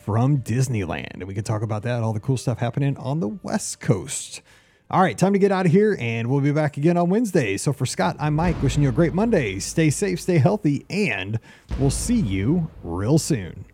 from 0.05 0.42
Disneyland. 0.42 1.14
And 1.14 1.24
we 1.24 1.34
can 1.34 1.45
talk 1.45 1.62
about 1.62 1.84
that, 1.84 2.03
all 2.03 2.12
the 2.12 2.20
cool 2.20 2.36
stuff 2.36 2.59
happening 2.59 2.97
on 2.97 3.20
the 3.20 3.28
West 3.28 3.80
Coast. 3.80 4.42
All 4.91 5.01
right, 5.01 5.16
time 5.16 5.32
to 5.32 5.39
get 5.39 5.51
out 5.51 5.64
of 5.64 5.72
here, 5.72 5.97
and 5.99 6.28
we'll 6.28 6.43
be 6.43 6.53
back 6.53 6.76
again 6.76 6.97
on 6.99 7.09
Wednesday. 7.09 7.57
So 7.57 7.72
for 7.72 7.87
Scott, 7.87 8.16
I'm 8.20 8.35
Mike, 8.35 8.62
wishing 8.62 8.82
you 8.82 8.91
a 8.91 8.93
great 8.93 9.14
Monday. 9.14 9.59
Stay 9.59 9.89
safe, 9.89 10.20
stay 10.20 10.37
healthy, 10.39 10.85
and 10.91 11.41
we'll 11.78 11.91
see 11.91 12.20
you 12.20 12.70
real 12.82 13.16
soon. 13.18 13.64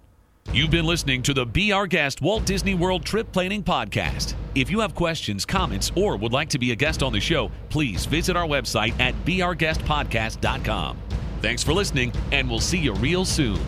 You've 0.53 0.71
been 0.71 0.87
listening 0.87 1.23
to 1.23 1.35
the 1.35 1.45
Be 1.45 1.73
Our 1.73 1.87
Guest 1.87 2.23
Walt 2.23 2.45
Disney 2.45 2.75
World 2.75 3.05
Trip 3.05 3.31
Planning 3.33 3.63
Podcast. 3.63 4.35
If 4.55 4.71
you 4.71 4.81
have 4.81 4.95
questions, 4.95 5.45
comments, 5.45 5.91
or 5.97 6.17
would 6.17 6.33
like 6.33 6.49
to 6.51 6.59
be 6.59 6.71
a 6.73 6.77
guest 6.77 7.03
on 7.03 7.13
the 7.13 7.21
show, 7.21 7.51
please 7.69 8.07
visit 8.07 8.37
our 8.37 8.47
website 8.47 8.99
at 9.01 9.15
beourguestpodcast.com. 9.25 10.99
Thanks 11.43 11.63
for 11.63 11.73
listening, 11.73 12.13
and 12.33 12.49
we'll 12.49 12.61
see 12.61 12.79
you 12.79 12.95
real 12.95 13.25
soon. 13.25 13.59